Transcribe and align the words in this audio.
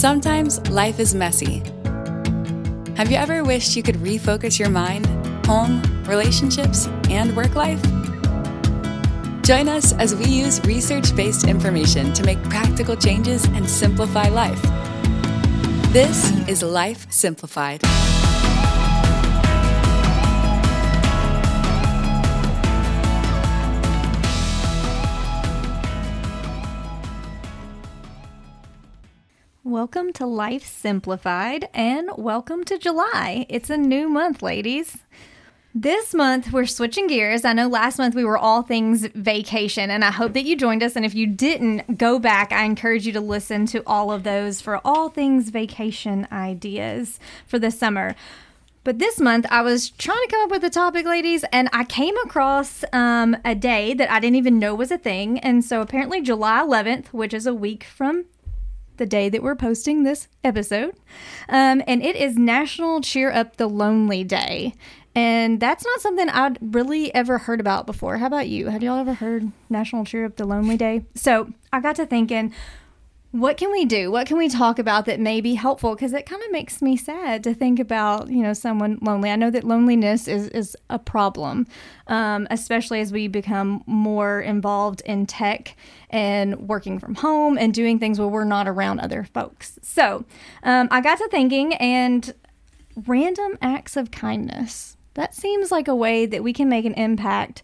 Sometimes 0.00 0.66
life 0.70 0.98
is 0.98 1.14
messy. 1.14 1.58
Have 2.96 3.10
you 3.10 3.18
ever 3.18 3.44
wished 3.44 3.76
you 3.76 3.82
could 3.82 3.96
refocus 3.96 4.58
your 4.58 4.70
mind, 4.70 5.04
home, 5.44 5.82
relationships, 6.04 6.86
and 7.10 7.36
work 7.36 7.54
life? 7.54 7.82
Join 9.42 9.68
us 9.68 9.92
as 9.92 10.14
we 10.14 10.24
use 10.24 10.58
research 10.64 11.14
based 11.14 11.46
information 11.46 12.14
to 12.14 12.24
make 12.24 12.42
practical 12.44 12.96
changes 12.96 13.44
and 13.44 13.68
simplify 13.68 14.30
life. 14.30 14.62
This 15.92 16.32
is 16.48 16.62
Life 16.62 17.06
Simplified. 17.12 17.82
Welcome 29.80 30.12
to 30.12 30.26
Life 30.26 30.66
Simplified 30.66 31.70
and 31.72 32.10
welcome 32.18 32.64
to 32.64 32.76
July. 32.76 33.46
It's 33.48 33.70
a 33.70 33.78
new 33.78 34.10
month, 34.10 34.42
ladies. 34.42 34.98
This 35.74 36.12
month, 36.12 36.52
we're 36.52 36.66
switching 36.66 37.06
gears. 37.06 37.46
I 37.46 37.54
know 37.54 37.66
last 37.66 37.96
month 37.96 38.14
we 38.14 38.22
were 38.22 38.36
all 38.36 38.60
things 38.60 39.06
vacation, 39.06 39.90
and 39.90 40.04
I 40.04 40.10
hope 40.10 40.34
that 40.34 40.44
you 40.44 40.54
joined 40.54 40.82
us. 40.82 40.96
And 40.96 41.06
if 41.06 41.14
you 41.14 41.26
didn't, 41.26 41.96
go 41.96 42.18
back. 42.18 42.52
I 42.52 42.64
encourage 42.64 43.06
you 43.06 43.14
to 43.14 43.22
listen 43.22 43.64
to 43.68 43.82
all 43.86 44.12
of 44.12 44.22
those 44.22 44.60
for 44.60 44.82
all 44.84 45.08
things 45.08 45.48
vacation 45.48 46.28
ideas 46.30 47.18
for 47.46 47.58
the 47.58 47.70
summer. 47.70 48.14
But 48.84 48.98
this 48.98 49.18
month, 49.18 49.46
I 49.50 49.62
was 49.62 49.88
trying 49.88 50.20
to 50.20 50.28
come 50.30 50.44
up 50.44 50.50
with 50.50 50.62
a 50.62 50.68
topic, 50.68 51.06
ladies, 51.06 51.42
and 51.54 51.70
I 51.72 51.84
came 51.84 52.18
across 52.18 52.84
um, 52.92 53.34
a 53.46 53.54
day 53.54 53.94
that 53.94 54.10
I 54.10 54.20
didn't 54.20 54.36
even 54.36 54.58
know 54.58 54.74
was 54.74 54.90
a 54.90 54.98
thing. 54.98 55.38
And 55.38 55.64
so 55.64 55.80
apparently, 55.80 56.20
July 56.20 56.60
11th, 56.60 57.14
which 57.14 57.32
is 57.32 57.46
a 57.46 57.54
week 57.54 57.84
from 57.84 58.26
the 59.00 59.06
day 59.06 59.28
that 59.30 59.42
we're 59.42 59.56
posting 59.56 60.04
this 60.04 60.28
episode. 60.44 60.94
Um, 61.48 61.82
and 61.88 62.02
it 62.02 62.14
is 62.14 62.36
National 62.36 63.00
Cheer 63.00 63.32
Up 63.32 63.56
the 63.56 63.66
Lonely 63.66 64.22
Day. 64.22 64.74
And 65.14 65.58
that's 65.58 65.84
not 65.84 66.00
something 66.00 66.28
I'd 66.28 66.58
really 66.60 67.12
ever 67.14 67.38
heard 67.38 67.58
about 67.60 67.86
before. 67.86 68.18
How 68.18 68.26
about 68.26 68.48
you? 68.48 68.68
Have 68.68 68.82
y'all 68.82 68.98
ever 68.98 69.14
heard 69.14 69.50
National 69.68 70.04
Cheer 70.04 70.26
Up 70.26 70.36
the 70.36 70.44
Lonely 70.44 70.76
Day? 70.76 71.06
So 71.16 71.50
I 71.72 71.80
got 71.80 71.96
to 71.96 72.06
thinking, 72.06 72.54
what 73.32 73.56
can 73.56 73.70
we 73.70 73.84
do? 73.84 74.10
What 74.10 74.26
can 74.26 74.36
we 74.36 74.48
talk 74.48 74.80
about 74.80 75.04
that 75.06 75.20
may 75.20 75.40
be 75.40 75.54
helpful? 75.54 75.94
Because 75.94 76.12
it 76.12 76.26
kind 76.26 76.42
of 76.42 76.50
makes 76.50 76.82
me 76.82 76.96
sad 76.96 77.44
to 77.44 77.54
think 77.54 77.78
about, 77.78 78.28
you 78.28 78.42
know, 78.42 78.52
someone 78.52 78.98
lonely. 79.02 79.30
I 79.30 79.36
know 79.36 79.50
that 79.50 79.62
loneliness 79.62 80.26
is, 80.26 80.48
is 80.48 80.76
a 80.88 80.98
problem, 80.98 81.68
um, 82.08 82.48
especially 82.50 83.00
as 83.00 83.12
we 83.12 83.28
become 83.28 83.84
more 83.86 84.40
involved 84.40 85.02
in 85.06 85.26
tech 85.26 85.76
and 86.10 86.68
working 86.68 86.98
from 86.98 87.14
home 87.14 87.56
and 87.56 87.72
doing 87.72 88.00
things 88.00 88.18
where 88.18 88.26
we're 88.26 88.44
not 88.44 88.66
around 88.66 88.98
other 88.98 89.22
folks. 89.22 89.78
So 89.80 90.24
um, 90.64 90.88
I 90.90 91.00
got 91.00 91.18
to 91.18 91.28
thinking, 91.28 91.74
and 91.74 92.34
random 93.06 93.58
acts 93.62 93.96
of 93.96 94.10
kindness. 94.10 94.96
That 95.14 95.34
seems 95.34 95.70
like 95.70 95.86
a 95.86 95.94
way 95.94 96.26
that 96.26 96.42
we 96.42 96.52
can 96.52 96.68
make 96.68 96.84
an 96.84 96.94
impact 96.94 97.62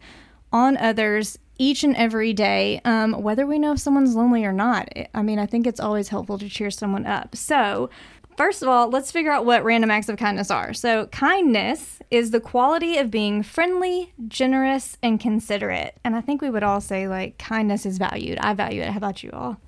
on 0.53 0.77
others 0.77 1.39
each 1.59 1.85
and 1.85 1.97
every 1.97 2.33
day, 2.33 2.81
um, 2.85 3.13
whether 3.23 3.47
we 3.47 3.59
know 3.59 3.73
if 3.73 3.79
someone's 3.79 4.15
lonely 4.15 4.45
or 4.45 4.53
not. 4.53 4.89
I 5.15 5.23
mean, 5.23 5.39
I 5.39 5.47
think 5.47 5.67
it's 5.67 5.81
always 5.81 6.09
helpful 6.09 6.39
to 6.39 6.49
cheer 6.49 6.71
someone 6.71 7.07
up. 7.07 7.37
So, 7.37 7.91
first 8.37 8.63
of 8.63 8.69
all, 8.69 8.89
let's 8.89 9.11
figure 9.11 9.33
out 9.33 9.47
what 9.47 9.65
random 9.65 9.91
acts 9.91 10.09
of 10.09 10.17
kindness 10.17 10.51
are. 10.51 10.75
So, 10.75 11.07
kindness 11.07 12.01
is 12.11 12.31
the 12.31 12.41
quality 12.41 12.99
of 12.99 13.11
being 13.11 13.43
friendly, 13.43 14.13
generous, 14.29 14.97
and 15.03 15.19
considerate. 15.19 15.97
And 16.05 16.15
I 16.15 16.21
think 16.21 16.43
we 16.43 16.51
would 16.51 16.63
all 16.63 16.81
say, 16.81 17.09
like, 17.09 17.39
kindness 17.39 17.87
is 17.87 17.99
valued. 17.99 18.39
I 18.39 18.55
value 18.55 18.83
it. 18.83 18.91
How 18.91 18.99
about 18.99 19.23
you 19.23 19.31
all? 19.33 19.59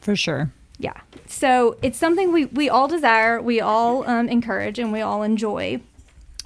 For 0.00 0.16
sure. 0.16 0.50
Yeah. 0.78 1.00
So, 1.26 1.76
it's 1.82 1.98
something 1.98 2.32
we, 2.32 2.46
we 2.46 2.68
all 2.68 2.88
desire, 2.88 3.40
we 3.42 3.60
all 3.60 4.08
um, 4.08 4.28
encourage, 4.28 4.78
and 4.78 4.92
we 4.92 5.00
all 5.00 5.22
enjoy. 5.22 5.80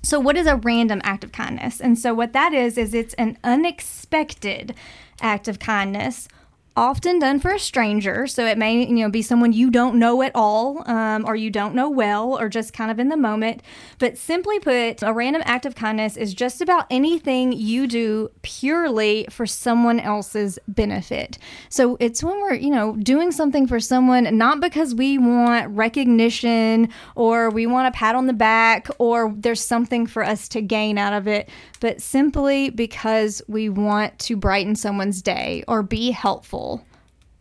So, 0.02 0.18
what 0.18 0.36
is 0.36 0.46
a 0.46 0.56
random 0.56 1.00
act 1.04 1.22
of 1.22 1.32
kindness? 1.32 1.80
And 1.80 1.98
so, 1.98 2.12
what 2.12 2.32
that 2.32 2.52
is, 2.52 2.76
is 2.76 2.92
it's 2.92 3.14
an 3.14 3.38
unexpected 3.44 4.74
act 5.20 5.46
of 5.46 5.58
kindness 5.58 6.28
often 6.76 7.18
done 7.18 7.38
for 7.38 7.50
a 7.50 7.58
stranger 7.58 8.26
so 8.26 8.46
it 8.46 8.56
may 8.56 8.86
you 8.86 8.94
know 8.94 9.10
be 9.10 9.20
someone 9.20 9.52
you 9.52 9.70
don't 9.70 9.98
know 9.98 10.22
at 10.22 10.32
all 10.34 10.88
um, 10.88 11.24
or 11.26 11.36
you 11.36 11.50
don't 11.50 11.74
know 11.74 11.90
well 11.90 12.38
or 12.38 12.48
just 12.48 12.72
kind 12.72 12.90
of 12.90 12.98
in 12.98 13.08
the 13.08 13.16
moment. 13.16 13.62
But 13.98 14.16
simply 14.16 14.58
put 14.58 15.02
a 15.02 15.12
random 15.12 15.42
act 15.44 15.66
of 15.66 15.74
kindness 15.74 16.16
is 16.16 16.34
just 16.34 16.60
about 16.60 16.86
anything 16.90 17.52
you 17.52 17.86
do 17.86 18.30
purely 18.42 19.26
for 19.30 19.46
someone 19.46 20.00
else's 20.00 20.58
benefit. 20.66 21.38
So 21.68 21.96
it's 22.00 22.22
when 22.22 22.40
we're 22.40 22.54
you 22.54 22.70
know 22.70 22.96
doing 22.96 23.32
something 23.32 23.66
for 23.66 23.80
someone 23.80 24.36
not 24.36 24.60
because 24.60 24.94
we 24.94 25.18
want 25.18 25.68
recognition 25.76 26.88
or 27.14 27.50
we 27.50 27.66
want 27.66 27.88
a 27.88 27.96
pat 27.96 28.14
on 28.14 28.26
the 28.26 28.32
back 28.32 28.88
or 28.98 29.34
there's 29.36 29.60
something 29.60 30.06
for 30.06 30.24
us 30.24 30.48
to 30.48 30.62
gain 30.62 30.98
out 30.98 31.12
of 31.12 31.26
it 31.26 31.48
but 31.80 32.00
simply 32.00 32.70
because 32.70 33.42
we 33.48 33.68
want 33.68 34.16
to 34.20 34.36
brighten 34.36 34.76
someone's 34.76 35.20
day 35.20 35.64
or 35.66 35.82
be 35.82 36.10
helpful 36.10 36.71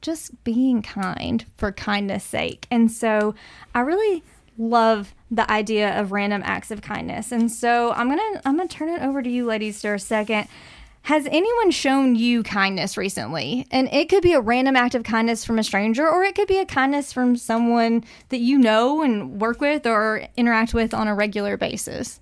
just 0.01 0.43
being 0.43 0.81
kind 0.81 1.45
for 1.57 1.71
kindness 1.71 2.23
sake. 2.23 2.67
And 2.71 2.91
so 2.91 3.35
I 3.73 3.81
really 3.81 4.23
love 4.57 5.13
the 5.29 5.49
idea 5.49 5.99
of 5.99 6.11
random 6.11 6.41
acts 6.45 6.71
of 6.71 6.81
kindness. 6.81 7.31
And 7.31 7.51
so 7.51 7.91
I'm 7.93 8.07
going 8.07 8.19
to 8.19 8.41
I'm 8.45 8.57
going 8.57 8.67
to 8.67 8.75
turn 8.75 8.89
it 8.89 9.01
over 9.01 9.21
to 9.21 9.29
you 9.29 9.45
ladies 9.45 9.81
for 9.81 9.93
a 9.93 9.99
second. 9.99 10.47
Has 11.03 11.25
anyone 11.31 11.71
shown 11.71 12.15
you 12.15 12.43
kindness 12.43 12.95
recently? 12.95 13.65
And 13.71 13.91
it 13.91 14.07
could 14.07 14.21
be 14.21 14.33
a 14.33 14.41
random 14.41 14.75
act 14.75 14.93
of 14.93 15.03
kindness 15.03 15.43
from 15.43 15.57
a 15.57 15.63
stranger, 15.63 16.07
or 16.07 16.23
it 16.23 16.35
could 16.35 16.47
be 16.47 16.59
a 16.59 16.65
kindness 16.65 17.11
from 17.11 17.35
someone 17.35 18.03
that 18.29 18.37
you 18.37 18.59
know 18.59 19.01
and 19.01 19.41
work 19.41 19.61
with 19.61 19.87
or 19.87 20.27
interact 20.37 20.75
with 20.75 20.93
on 20.93 21.07
a 21.07 21.15
regular 21.15 21.57
basis. 21.57 22.19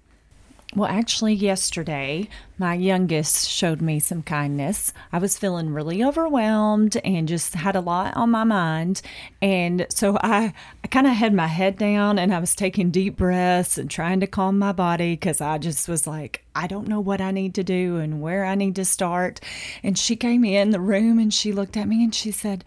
Well, 0.76 0.88
actually, 0.88 1.34
yesterday, 1.34 2.30
my 2.60 2.76
youngest 2.76 3.50
showed 3.50 3.82
me 3.82 4.00
some 4.00 4.22
kindness. 4.22 4.94
I 5.12 5.18
was 5.18 5.36
feeling 5.36 5.74
really 5.74 6.04
overwhelmed 6.04 6.96
and 6.98 7.28
just 7.28 7.56
had 7.56 7.76
a 7.76 7.82
lot 7.82 8.16
on 8.16 8.30
my 8.30 8.44
mind. 8.44 9.02
And 9.42 9.88
so 9.90 10.20
I, 10.22 10.54
I 10.84 10.88
kind 10.88 11.08
of 11.08 11.14
had 11.14 11.34
my 11.34 11.48
head 11.48 11.80
down 11.80 12.20
and 12.20 12.32
I 12.32 12.38
was 12.38 12.54
taking 12.54 12.92
deep 12.92 13.18
breaths 13.18 13.80
and 13.80 13.90
trying 13.90 14.20
to 14.20 14.28
calm 14.28 14.60
my 14.60 14.72
body 14.72 15.14
because 15.14 15.42
I 15.42 15.58
just 15.58 15.90
was 15.90 16.06
like, 16.06 16.46
I 16.54 16.68
don't 16.68 16.88
know 16.88 17.00
what 17.00 17.20
I 17.20 17.32
need 17.32 17.56
to 17.56 17.64
do 17.64 17.98
and 17.98 18.22
where 18.22 18.46
I 18.46 18.54
need 18.54 18.76
to 18.76 18.86
start. 18.86 19.42
And 19.82 19.98
she 19.98 20.16
came 20.16 20.46
in 20.46 20.70
the 20.70 20.80
room 20.80 21.18
and 21.18 21.34
she 21.34 21.52
looked 21.52 21.78
at 21.78 21.88
me 21.88 22.04
and 22.04 22.14
she 22.14 22.30
said, 22.30 22.64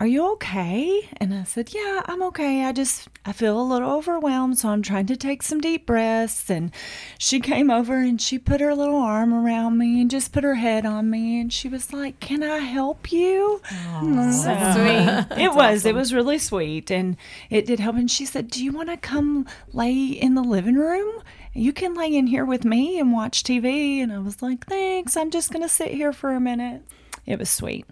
are 0.00 0.06
you 0.06 0.32
okay? 0.32 1.06
And 1.18 1.34
I 1.34 1.44
said, 1.44 1.74
Yeah, 1.74 2.00
I'm 2.06 2.22
okay. 2.22 2.64
I 2.64 2.72
just, 2.72 3.08
I 3.26 3.32
feel 3.32 3.60
a 3.60 3.62
little 3.62 3.90
overwhelmed, 3.90 4.56
so 4.56 4.70
I'm 4.70 4.80
trying 4.80 5.04
to 5.06 5.16
take 5.16 5.42
some 5.42 5.60
deep 5.60 5.84
breaths. 5.84 6.48
And 6.48 6.72
she 7.18 7.38
came 7.38 7.70
over 7.70 7.96
and 7.96 8.18
she 8.18 8.38
put 8.38 8.62
her 8.62 8.74
little 8.74 8.96
arm 8.96 9.34
around 9.34 9.76
me 9.76 10.00
and 10.00 10.10
just 10.10 10.32
put 10.32 10.42
her 10.42 10.54
head 10.54 10.86
on 10.86 11.10
me. 11.10 11.38
And 11.38 11.52
she 11.52 11.68
was 11.68 11.92
like, 11.92 12.18
Can 12.18 12.42
I 12.42 12.58
help 12.58 13.12
you? 13.12 13.60
Mm-hmm. 13.68 14.32
So 14.32 14.54
sweet. 14.72 15.42
it 15.42 15.52
was, 15.52 15.80
awesome. 15.80 15.90
it 15.90 15.94
was 15.94 16.14
really 16.14 16.38
sweet. 16.38 16.90
And 16.90 17.18
it 17.50 17.66
did 17.66 17.78
help. 17.78 17.96
And 17.96 18.10
she 18.10 18.24
said, 18.24 18.48
Do 18.48 18.64
you 18.64 18.72
want 18.72 18.88
to 18.88 18.96
come 18.96 19.46
lay 19.74 20.00
in 20.02 20.34
the 20.34 20.42
living 20.42 20.76
room? 20.76 21.22
You 21.52 21.74
can 21.74 21.92
lay 21.92 22.14
in 22.14 22.26
here 22.26 22.46
with 22.46 22.64
me 22.64 22.98
and 22.98 23.12
watch 23.12 23.42
TV. 23.42 23.98
And 23.98 24.10
I 24.10 24.18
was 24.18 24.40
like, 24.40 24.66
Thanks. 24.66 25.14
I'm 25.14 25.30
just 25.30 25.52
going 25.52 25.62
to 25.62 25.68
sit 25.68 25.90
here 25.90 26.14
for 26.14 26.30
a 26.30 26.40
minute. 26.40 26.84
It 27.26 27.38
was 27.38 27.50
sweet. 27.50 27.84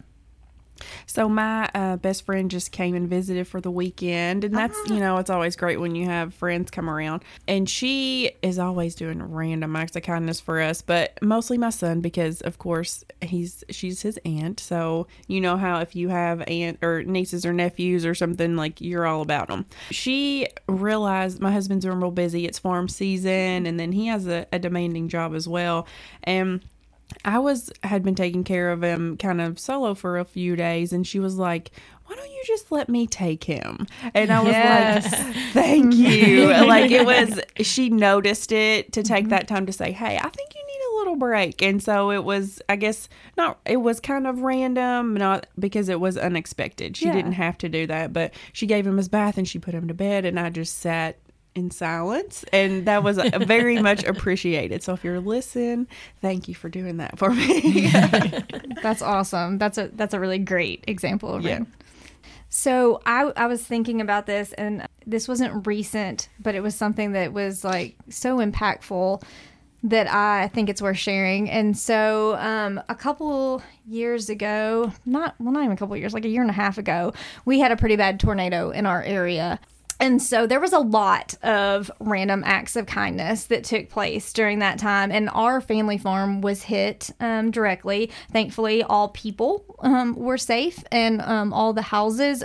So 1.07 1.29
my 1.29 1.69
uh, 1.75 1.97
best 1.97 2.25
friend 2.25 2.51
just 2.51 2.73
came 2.73 2.95
and 2.95 3.09
visited 3.09 3.47
for 3.47 3.61
the 3.61 3.71
weekend, 3.71 4.45
and 4.45 4.55
that's 4.55 4.79
you 4.89 5.01
know 5.01 5.17
it's 5.19 5.31
always 5.31 5.57
great 5.57 5.81
when 5.81 5.95
you 5.95 6.07
have 6.07 6.35
friends 6.35 6.71
come 6.71 6.89
around. 6.89 7.23
And 7.47 7.69
she 7.69 8.33
is 8.43 8.59
always 8.59 8.95
doing 8.95 9.23
random 9.23 9.75
acts 9.77 9.97
of 9.97 10.03
kindness 10.03 10.41
for 10.41 10.61
us, 10.61 10.83
but 10.83 11.19
mostly 11.23 11.59
my 11.59 11.71
son 11.71 12.01
because 12.01 12.41
of 12.43 12.59
course 12.59 13.05
he's 13.23 13.65
she's 13.71 14.03
his 14.03 14.19
aunt. 14.25 14.61
So 14.61 15.07
you 15.27 15.41
know 15.41 15.57
how 15.57 15.81
if 15.81 15.97
you 15.97 16.09
have 16.09 16.43
aunt 16.47 16.79
or 16.83 17.03
nieces 17.03 17.45
or 17.45 17.53
nephews 17.53 18.05
or 18.05 18.15
something 18.15 18.57
like 18.57 18.81
you're 18.81 19.07
all 19.07 19.23
about 19.23 19.49
them. 19.49 19.67
She 19.91 20.49
realized 20.69 21.41
my 21.41 21.53
husband's 21.53 21.85
been 21.85 22.01
real 22.01 22.11
busy. 22.11 22.47
It's 22.47 22.59
farm 22.59 22.89
season, 22.89 23.67
and 23.67 23.79
then 23.79 23.93
he 23.93 24.07
has 24.07 24.27
a, 24.27 24.47
a 24.53 24.59
demanding 24.59 25.09
job 25.09 25.35
as 25.35 25.49
well, 25.49 25.87
and 26.25 26.61
I 27.25 27.39
was 27.39 27.71
had 27.83 28.03
been 28.03 28.15
taking 28.15 28.45
care 28.45 28.71
of 28.71 28.83
him 28.83 29.17
kind 29.17 29.41
of 29.41 29.59
solo 29.59 29.95
for 29.95 30.19
a 30.19 30.25
few 30.25 30.57
days 30.57 30.93
and 30.93 31.07
she 31.07 31.19
was 31.19 31.37
like, 31.37 31.71
"Why 32.07 32.17
don't 32.17 32.31
you 32.31 32.43
just 32.47 32.71
let 32.71 32.89
me 32.89 33.07
take 33.07 33.45
him?" 33.45 33.87
And 34.15 34.31
I 34.31 34.41
was 34.41 34.53
yes. 34.53 35.13
like, 35.13 35.35
"Thank 35.53 35.95
you." 35.95 36.47
like 36.67 36.91
it 36.91 37.07
was 37.07 37.41
she 37.67 37.89
noticed 37.89 38.53
it 38.53 38.93
to 38.93 39.03
take 39.03 39.25
mm-hmm. 39.25 39.31
that 39.31 39.49
time 39.49 39.67
to 39.67 39.73
say, 39.73 39.93
"Hey, 39.93 40.19
I 40.19 40.29
think 40.29 40.55
you 40.55 40.67
need 40.67 40.81
a 40.93 40.97
little 40.99 41.17
break." 41.17 41.63
And 41.63 41.83
so 41.83 42.11
it 42.11 42.25
was 42.25 42.61
I 42.69 42.77
guess 42.77 43.09
not 43.37 43.59
it 43.65 43.79
was 43.79 44.01
kind 44.01 44.27
of 44.27 44.43
random, 44.43 45.15
not 45.15 45.47
because 45.59 45.89
it 45.89 46.01
was 46.01 46.19
unexpected. 46.19 46.97
She 46.97 47.07
yeah. 47.07 47.15
didn't 47.15 47.33
have 47.33 47.57
to 47.59 47.69
do 47.69 47.87
that, 47.87 48.13
but 48.13 48.35
she 48.53 48.67
gave 48.67 48.87
him 48.87 48.99
his 48.99 49.09
bath 49.09 49.39
and 49.39 49.49
she 49.49 49.59
put 49.59 49.75
him 49.75 49.89
to 49.89 49.95
bed 49.95 50.25
and 50.25 50.39
I 50.39 50.51
just 50.51 50.79
sat 50.79 51.19
in 51.59 51.71
silence 51.71 52.45
and 52.53 52.87
that 52.87 53.03
was 53.03 53.19
very 53.41 53.83
much 53.83 54.05
appreciated 54.05 54.83
so 54.83 54.93
if 54.93 55.03
you're 55.03 55.21
listening 55.21 55.87
thank 56.23 56.49
you 56.49 56.55
for 56.55 56.69
doing 56.69 56.99
that 56.99 57.19
for 57.19 57.31
me 57.31 57.91
that's 58.83 59.03
awesome 59.03 59.59
that's 59.59 59.77
a 59.77 59.89
that's 59.95 60.15
a 60.15 60.21
really 60.21 60.39
great 60.39 60.85
example 60.87 61.35
of 61.35 61.43
yeah. 61.43 61.61
it 61.61 61.67
So 62.51 63.03
I, 63.05 63.31
I 63.37 63.47
was 63.47 63.63
thinking 63.63 64.01
about 64.01 64.25
this, 64.25 64.55
and 64.55 64.87
this 65.07 65.29
wasn't 65.29 65.67
recent, 65.67 66.31
but 66.41 66.55
it 66.55 66.61
was 66.61 66.75
something 66.75 67.13
that 67.13 67.35
was 67.35 67.63
like 67.63 67.95
so 68.09 68.39
impactful 68.39 69.23
that 69.83 70.09
I 70.09 70.49
think 70.49 70.69
it's 70.69 70.83
worth 70.83 70.99
sharing. 70.99 71.51
And 71.51 71.77
so, 71.77 72.37
um, 72.37 72.81
a 72.89 72.95
couple 72.95 73.63
years 73.87 74.29
ago, 74.29 74.93
not 75.05 75.35
well, 75.39 75.53
not 75.53 75.63
even 75.63 75.73
a 75.73 75.77
couple 75.77 75.97
years, 75.97 76.15
like 76.15 76.25
a 76.25 76.29
year 76.29 76.43
and 76.43 76.51
a 76.51 76.55
half 76.55 76.79
ago, 76.79 77.13
we 77.45 77.61
had 77.61 77.71
a 77.71 77.77
pretty 77.77 77.97
bad 77.97 78.19
tornado 78.19 78.71
in 78.71 78.87
our 78.87 79.03
area. 79.03 79.61
And 80.01 80.23
so 80.23 80.47
there 80.47 80.61
was 80.61 80.73
a 80.73 80.79
lot 80.79 81.35
of 81.43 81.91
random 81.99 82.43
acts 82.47 82.77
of 82.77 82.87
kindness 82.87 83.47
that 83.47 83.65
took 83.65 83.89
place 83.89 84.33
during 84.33 84.61
that 84.61 84.79
time. 84.79 85.11
And 85.11 85.29
our 85.31 85.61
family 85.61 85.99
farm 85.99 86.41
was 86.41 86.63
hit 86.63 87.11
um, 87.21 87.51
directly. 87.51 88.11
Thankfully, 88.33 88.83
all 88.83 89.09
people 89.09 89.65
um, 89.81 90.15
were 90.15 90.39
safe 90.39 90.85
and 90.93 91.21
um, 91.23 91.53
all 91.53 91.73
the 91.73 91.83
houses 91.83 92.45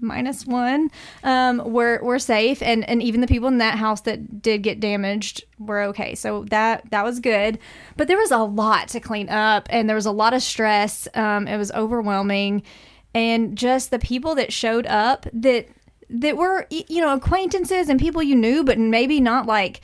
minus 0.00 0.44
one 0.44 0.90
um, 1.22 1.62
were 1.72 2.00
were 2.02 2.18
safe 2.18 2.60
and 2.62 2.86
and 2.88 3.00
even 3.02 3.20
the 3.20 3.26
people 3.26 3.46
in 3.48 3.58
that 3.58 3.78
house 3.78 4.00
that 4.02 4.42
did 4.42 4.62
get 4.62 4.80
damaged 4.80 5.44
were 5.58 5.82
okay 5.82 6.16
so 6.16 6.44
that 6.50 6.88
that 6.90 7.04
was 7.04 7.20
good 7.20 7.58
but 7.96 8.08
there 8.08 8.18
was 8.18 8.32
a 8.32 8.38
lot 8.38 8.88
to 8.88 8.98
clean 8.98 9.28
up 9.28 9.68
and 9.70 9.88
there 9.88 9.94
was 9.94 10.04
a 10.04 10.10
lot 10.10 10.34
of 10.34 10.42
stress 10.42 11.06
um, 11.14 11.46
it 11.46 11.56
was 11.56 11.70
overwhelming 11.72 12.60
and 13.14 13.56
just 13.56 13.90
the 13.92 13.98
people 13.98 14.34
that 14.34 14.52
showed 14.52 14.86
up 14.86 15.26
that 15.32 15.68
that 16.10 16.36
were 16.36 16.66
you 16.70 17.00
know 17.00 17.14
acquaintances 17.14 17.88
and 17.88 18.00
people 18.00 18.22
you 18.22 18.36
knew 18.36 18.62
but 18.64 18.78
maybe 18.78 19.20
not 19.20 19.46
like 19.46 19.80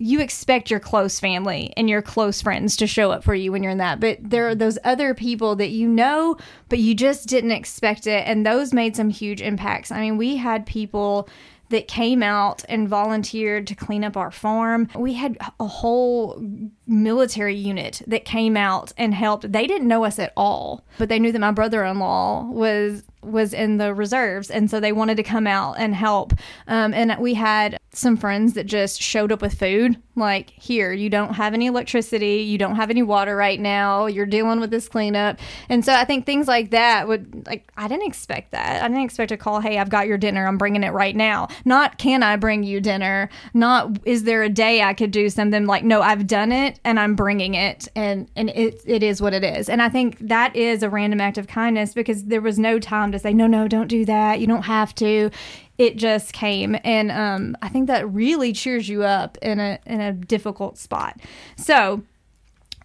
you 0.00 0.18
expect 0.20 0.70
your 0.70 0.80
close 0.80 1.20
family 1.20 1.74
and 1.76 1.90
your 1.90 2.00
close 2.00 2.40
friends 2.40 2.74
to 2.74 2.86
show 2.86 3.10
up 3.10 3.22
for 3.22 3.34
you 3.34 3.52
when 3.52 3.62
you're 3.62 3.72
in 3.72 3.78
that. 3.78 4.00
But 4.00 4.18
there 4.22 4.48
are 4.48 4.54
those 4.54 4.78
other 4.82 5.12
people 5.12 5.56
that 5.56 5.68
you 5.68 5.86
know, 5.86 6.38
but 6.70 6.78
you 6.78 6.94
just 6.94 7.28
didn't 7.28 7.50
expect 7.50 8.06
it. 8.06 8.26
And 8.26 8.46
those 8.46 8.72
made 8.72 8.96
some 8.96 9.10
huge 9.10 9.42
impacts. 9.42 9.92
I 9.92 10.00
mean, 10.00 10.16
we 10.16 10.36
had 10.36 10.64
people 10.64 11.28
that 11.68 11.86
came 11.86 12.22
out 12.22 12.64
and 12.68 12.88
volunteered 12.88 13.66
to 13.66 13.74
clean 13.74 14.02
up 14.02 14.16
our 14.16 14.30
farm. 14.30 14.88
We 14.96 15.12
had 15.12 15.36
a 15.60 15.66
whole 15.66 16.42
military 16.90 17.54
unit 17.54 18.02
that 18.06 18.24
came 18.24 18.56
out 18.56 18.92
and 18.98 19.14
helped. 19.14 19.50
They 19.50 19.66
didn't 19.66 19.88
know 19.88 20.04
us 20.04 20.18
at 20.18 20.32
all, 20.36 20.84
but 20.98 21.08
they 21.08 21.18
knew 21.18 21.32
that 21.32 21.38
my 21.38 21.52
brother-in-law 21.52 22.50
was 22.50 23.04
was 23.22 23.52
in 23.52 23.76
the 23.76 23.92
reserves 23.92 24.50
and 24.50 24.70
so 24.70 24.80
they 24.80 24.92
wanted 24.92 25.16
to 25.16 25.22
come 25.22 25.46
out 25.46 25.74
and 25.78 25.94
help. 25.94 26.32
Um, 26.66 26.94
and 26.94 27.16
we 27.18 27.34
had 27.34 27.78
some 27.92 28.16
friends 28.16 28.54
that 28.54 28.64
just 28.64 29.02
showed 29.02 29.32
up 29.32 29.42
with 29.42 29.58
food 29.58 30.00
like 30.14 30.50
here 30.50 30.92
you 30.92 31.10
don't 31.10 31.34
have 31.34 31.54
any 31.54 31.66
electricity 31.66 32.36
you 32.36 32.56
don't 32.56 32.76
have 32.76 32.88
any 32.88 33.02
water 33.02 33.34
right 33.34 33.58
now 33.58 34.06
you're 34.06 34.26
dealing 34.26 34.60
with 34.60 34.70
this 34.70 34.88
cleanup. 34.88 35.38
And 35.68 35.84
so 35.84 35.92
i 35.92 36.04
think 36.04 36.24
things 36.24 36.46
like 36.46 36.70
that 36.70 37.08
would 37.08 37.46
like 37.46 37.70
i 37.76 37.88
didn't 37.88 38.06
expect 38.06 38.52
that. 38.52 38.82
I 38.82 38.88
didn't 38.88 39.04
expect 39.04 39.32
a 39.32 39.36
call 39.36 39.60
hey 39.60 39.78
i've 39.78 39.90
got 39.90 40.06
your 40.06 40.18
dinner 40.18 40.46
i'm 40.46 40.58
bringing 40.58 40.84
it 40.84 40.90
right 40.90 41.16
now. 41.16 41.48
Not 41.64 41.98
can 41.98 42.22
i 42.22 42.36
bring 42.36 42.62
you 42.62 42.80
dinner? 42.80 43.28
Not 43.54 43.98
is 44.04 44.24
there 44.24 44.42
a 44.42 44.48
day 44.48 44.82
i 44.82 44.94
could 44.94 45.10
do 45.10 45.28
something? 45.28 45.66
Like 45.66 45.84
no 45.84 46.00
i've 46.00 46.26
done 46.26 46.52
it 46.52 46.79
and 46.84 46.98
i'm 46.98 47.14
bringing 47.14 47.54
it 47.54 47.88
and 47.94 48.30
and 48.36 48.50
it, 48.50 48.82
it 48.86 49.02
is 49.02 49.20
what 49.20 49.34
it 49.34 49.44
is. 49.44 49.68
And 49.68 49.82
i 49.82 49.88
think 49.88 50.18
that 50.20 50.54
is 50.56 50.82
a 50.82 50.90
random 50.90 51.20
act 51.20 51.38
of 51.38 51.46
kindness 51.46 51.94
because 51.94 52.24
there 52.24 52.40
was 52.40 52.58
no 52.58 52.78
time 52.78 53.12
to 53.12 53.18
say 53.18 53.32
no 53.32 53.46
no 53.46 53.68
don't 53.68 53.88
do 53.88 54.04
that. 54.04 54.40
You 54.40 54.46
don't 54.46 54.62
have 54.62 54.94
to. 54.96 55.30
It 55.78 55.96
just 55.96 56.34
came 56.34 56.76
and 56.84 57.10
um, 57.10 57.56
i 57.62 57.68
think 57.68 57.86
that 57.86 58.10
really 58.12 58.52
cheers 58.52 58.88
you 58.88 59.02
up 59.02 59.38
in 59.40 59.58
a 59.58 59.78
in 59.86 60.00
a 60.00 60.12
difficult 60.12 60.78
spot. 60.78 61.18
So 61.56 62.02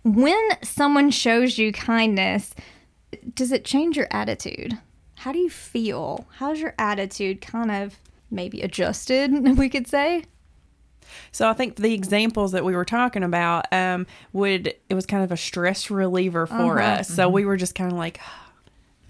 when 0.03 0.49
someone 0.61 1.11
shows 1.11 1.57
you 1.57 1.71
kindness 1.71 2.53
does 3.33 3.51
it 3.51 3.65
change 3.65 3.97
your 3.97 4.07
attitude? 4.11 4.77
How 5.15 5.31
do 5.31 5.39
you 5.39 5.49
feel? 5.49 6.27
How's 6.37 6.59
your 6.59 6.75
attitude 6.77 7.41
kind 7.41 7.71
of 7.71 7.97
maybe 8.31 8.61
adjusted 8.61 9.31
we 9.57 9.69
could 9.69 9.87
say 9.87 10.25
So 11.31 11.49
I 11.49 11.53
think 11.53 11.75
the 11.75 11.93
examples 11.93 12.51
that 12.51 12.63
we 12.63 12.75
were 12.75 12.85
talking 12.85 13.23
about 13.23 13.71
um, 13.71 14.07
would 14.33 14.73
it 14.89 14.93
was 14.93 15.05
kind 15.05 15.23
of 15.23 15.31
a 15.31 15.37
stress 15.37 15.89
reliever 15.89 16.45
for 16.47 16.79
uh-huh, 16.79 16.99
us. 16.99 17.09
So 17.09 17.29
we 17.29 17.41
uh-huh. 17.41 17.47
were 17.47 17.57
just 17.57 17.75
kind 17.75 17.91
of 17.91 17.97
like. 17.97 18.19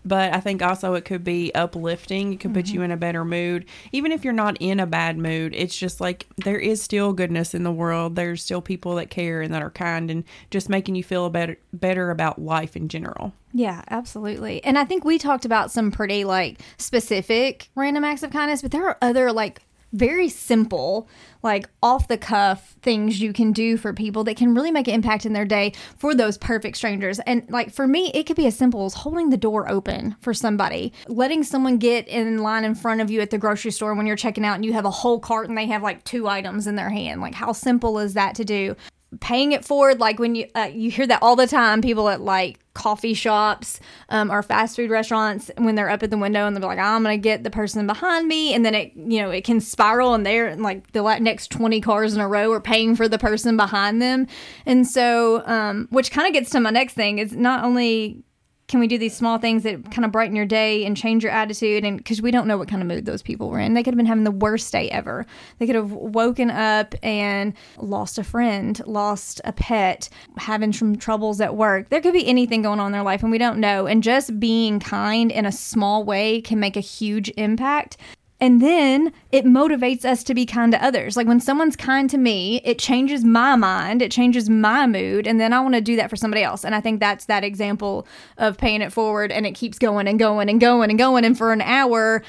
But 0.08 0.36
I 0.36 0.40
think 0.40 0.62
also 0.62 0.94
it 0.94 1.04
could 1.04 1.24
be 1.24 1.52
uplifting. 1.56 2.34
It 2.34 2.40
could 2.40 2.54
put 2.54 2.68
you 2.68 2.76
mm-hmm. 2.76 2.84
in 2.84 2.92
a 2.92 2.96
better 2.98 3.26
mood. 3.26 3.66
Even 3.92 4.12
if 4.12 4.24
you're 4.24 4.34
not 4.34 4.56
in 4.60 4.80
a 4.80 4.86
bad 4.86 5.18
mood, 5.18 5.56
it's 5.56 5.76
just 5.76 6.00
like 6.00 6.28
there 6.38 6.60
is 6.60 6.80
still 6.80 7.12
goodness 7.12 7.56
in 7.56 7.64
the 7.64 7.72
world. 7.72 8.16
There's 8.16 8.44
still 8.44 8.62
people 8.62 8.94
that 8.98 9.10
care 9.10 9.42
and 9.42 9.52
that 9.52 9.64
are 9.64 9.72
kind 9.72 10.12
and 10.12 10.24
just 10.52 10.70
making 10.70 10.94
you 10.94 11.04
feel 11.04 11.28
better 11.32 11.58
better 11.74 12.12
about 12.12 12.38
life 12.38 12.76
in 12.76 12.88
general. 12.88 13.34
Yeah, 13.52 13.82
absolutely. 13.90 14.64
And 14.64 14.78
I 14.78 14.86
think 14.86 15.06
we 15.06 15.18
talked 15.18 15.44
about 15.44 15.72
some 15.72 15.90
pretty 15.90 16.24
like 16.24 16.60
specific 16.78 17.70
random 17.74 18.04
acts 18.04 18.22
of 18.22 18.30
kindness, 18.30 18.62
but 18.62 18.70
there 18.70 18.86
are 18.86 19.00
other 19.02 19.32
like 19.32 19.64
very 19.96 20.30
simple, 20.30 21.08
like 21.42 21.70
off 21.82 22.08
the 22.08 22.18
cuff 22.18 22.76
things 22.82 23.22
you 23.22 23.34
can 23.34 23.52
do 23.52 23.78
for 23.78 23.94
people 23.94 24.24
that 24.26 24.38
can 24.38 24.54
really 24.54 24.72
make 24.72 24.88
an 24.88 24.94
impact 24.94 25.26
in 25.26 25.34
their 25.34 25.46
day 25.46 25.74
for 25.98 26.14
those 26.14 26.38
perfect 26.38 26.78
strangers. 26.78 27.20
And 27.20 27.44
like 27.50 27.72
for 27.72 27.88
me, 27.88 28.12
it 28.14 28.24
could 28.24 28.36
be 28.36 28.48
as 28.48 28.58
simple 28.58 28.86
as 28.86 28.94
holding 28.94 29.30
the 29.30 29.38
door 29.38 29.70
open 29.70 30.16
for 30.20 30.34
somebody, 30.34 30.92
letting 31.08 31.44
someone 31.44 31.78
get 31.78 32.08
in 32.08 32.40
line 32.40 32.66
in 32.66 32.76
front 32.76 33.02
of 33.02 33.10
you 33.10 33.22
at 33.22 33.30
the 33.30 33.38
grocery 33.38 33.72
store 33.72 33.96
when 33.96 34.06
you're 34.06 34.16
checking 34.16 34.46
out 34.46 34.56
and 34.56 34.66
you 34.66 34.74
have 34.74 34.86
a 34.86 34.92
whole 34.92 35.20
cart 35.20 35.48
and 35.48 35.58
they 35.58 35.68
have 35.68 35.84
like 35.84 36.04
two 36.04 36.28
items 36.28 36.68
in 36.68 36.76
their 36.76 36.90
hand. 36.90 37.22
Like 37.22 37.36
how 37.36 37.54
simple 37.54 38.00
is 38.00 38.14
that 38.16 38.36
to 38.36 38.46
do? 38.46 38.76
Paying 39.20 39.52
it 39.52 39.64
forward 39.64 40.00
like 40.00 40.20
when 40.20 40.36
you 40.36 40.48
uh, 40.56 40.70
you 40.74 40.92
hear 40.92 41.08
that 41.08 41.22
all 41.22 41.36
the 41.36 41.48
time 41.48 41.82
people 41.82 42.10
at 42.10 42.22
like 42.22 42.60
coffee 42.74 43.14
shops 43.14 43.80
um, 44.10 44.30
or 44.30 44.44
fast 44.44 44.76
food 44.76 44.90
restaurants 44.90 45.50
when 45.58 45.76
they're 45.76 45.90
up 45.90 46.04
at 46.04 46.10
the 46.10 46.18
window 46.18 46.46
and 46.46 46.56
they're 46.56 46.64
like 46.64 46.78
i'm 46.78 47.04
gonna 47.04 47.18
get 47.18 47.44
the 47.44 47.50
person 47.50 47.88
behind 47.88 48.28
me 48.28 48.54
and 48.54 48.66
then 48.66 48.76
it 48.76 48.92
you 48.96 49.22
know 49.22 49.30
it 49.30 49.46
can 49.46 49.62
spiral 49.62 50.14
and 50.14 50.26
they're 50.26 50.56
like 50.58 50.92
the 50.92 51.02
next 51.20 51.52
20 51.52 51.82
cars 51.82 52.14
in 52.14 52.22
a 52.22 52.28
row 52.28 52.52
are 52.52 52.60
paying 52.60 52.96
for 52.96 53.08
the 53.08 53.18
person 53.18 53.58
behind 53.58 54.02
them. 54.02 54.28
And 54.66 54.88
so 54.88 55.46
um, 55.46 55.88
which 55.92 56.12
kind 56.12 56.28
of 56.28 56.34
gets 56.34 56.50
to 56.52 56.60
my 56.60 56.70
next 56.70 56.94
thing 56.94 57.20
is 57.20 57.34
not 57.34 57.64
only 57.64 58.24
can 58.68 58.80
we 58.80 58.88
do 58.88 58.98
these 58.98 59.16
small 59.16 59.38
things 59.38 59.64
that 59.64 59.92
kind 59.92 60.06
of 60.06 60.12
brighten 60.12 60.36
your 60.36 60.46
day 60.46 60.86
and 60.86 60.98
change 60.98 61.24
your 61.24 61.32
attitude? 61.32 61.86
And 61.86 61.98
because 61.98 62.22
we 62.22 62.32
don't 62.32 62.48
know 62.48 62.58
what 62.58 62.68
kind 62.68 62.82
of 62.82 62.88
mood 62.88 63.06
those 63.06 63.22
people 63.22 63.50
were 63.50 63.60
in. 63.60 63.74
They 63.74 63.84
could 63.84 63.94
have 63.94 63.98
been 63.98 64.06
having 64.06 64.24
the 64.24 64.32
worst 64.32 64.72
day 64.72 64.90
ever. 64.90 65.26
They 65.60 65.68
could 65.68 65.76
have 65.76 65.92
woken 65.92 66.50
up 66.50 66.96
and 67.04 67.54
lost 67.78 68.18
a 68.18 68.24
friend 68.24 68.82
lost 68.86 69.42
a 69.46 69.54
pet 69.54 70.10
having 70.38 70.74
some 70.74 70.96
troubles 70.96 71.42
at 71.42 71.56
work. 71.56 71.90
There 71.90 72.02
could 72.02 72.14
be 72.14 72.28
anything 72.28 72.62
going 72.62 72.80
on 72.80 72.88
in 72.88 72.92
their 72.92 73.04
life 73.04 73.22
and 73.22 73.32
we 73.32 73.38
don't 73.38 73.60
know. 73.60 73.86
And 73.86 74.02
just 74.02 74.40
being 74.40 74.80
kind 74.80 75.32
in 75.32 75.46
a 75.46 75.52
small 75.52 76.04
way 76.04 76.42
can 76.42 76.60
make 76.60 76.78
a 76.78 76.82
huge 76.82 77.32
impact 77.38 77.98
and 78.46 78.62
then 78.62 79.12
it 79.32 79.44
motivates 79.44 80.06
us 80.06 80.24
to 80.24 80.36
be 80.36 80.46
kind 80.46 80.72
to 80.72 80.86
others. 80.86 81.18
Like 81.18 81.26
when 81.26 81.40
someone's 81.40 81.76
kind 81.76 82.08
to 82.12 82.18
me, 82.20 82.62
it 82.64 82.78
changes 82.78 83.26
my 83.26 83.56
mind, 83.56 84.04
it 84.04 84.12
changes 84.12 84.52
my 84.52 84.86
mood, 84.86 85.26
and 85.26 85.40
then 85.40 85.52
I 85.52 85.60
want 85.62 85.74
to 85.74 85.82
do 85.82 85.96
that 85.96 86.12
for 86.12 86.16
somebody 86.16 86.44
else. 86.44 86.64
And 86.64 86.76
I 86.76 86.80
think 86.80 87.00
that's 87.00 87.26
that 87.26 87.44
example 87.44 88.06
of 88.38 88.56
paying 88.56 88.84
it 88.84 88.94
forward 88.94 89.32
and 89.32 89.48
it 89.48 89.56
keeps 89.56 89.80
going 89.80 90.08
and 90.08 90.20
going 90.20 90.48
and 90.48 90.62
going 90.62 90.92
and 90.92 91.00
going. 91.00 91.26
And 91.26 91.36
for 91.36 91.54
an 91.54 91.62
hour, 91.62 92.22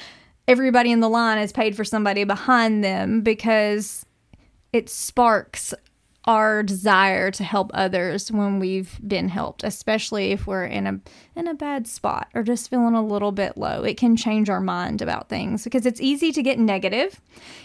everybody 0.48 0.90
in 0.90 1.00
the 1.00 1.08
line 1.10 1.36
is 1.36 1.52
paid 1.52 1.76
for 1.76 1.84
somebody 1.84 2.24
behind 2.24 2.82
them 2.82 3.20
because 3.20 4.06
it 4.72 4.88
sparks 4.88 5.74
our 6.26 6.62
desire 6.62 7.30
to 7.30 7.44
help 7.44 7.70
others 7.72 8.32
when 8.32 8.58
we've 8.58 8.98
been 9.06 9.28
helped, 9.28 9.62
especially 9.62 10.32
if 10.32 10.46
we're 10.46 10.64
in 10.64 10.86
a 10.86 11.00
in 11.36 11.46
a 11.46 11.54
bad 11.54 11.86
spot 11.86 12.28
or 12.34 12.42
just 12.42 12.68
feeling 12.68 12.94
a 12.94 13.04
little 13.04 13.32
bit 13.32 13.56
low. 13.56 13.82
It 13.82 13.96
can 13.96 14.16
change 14.16 14.50
our 14.50 14.60
mind 14.60 15.02
about 15.02 15.28
things 15.28 15.64
because 15.64 15.86
it's 15.86 16.00
easy 16.00 16.32
to 16.32 16.42
get 16.42 16.58
negative, 16.58 17.20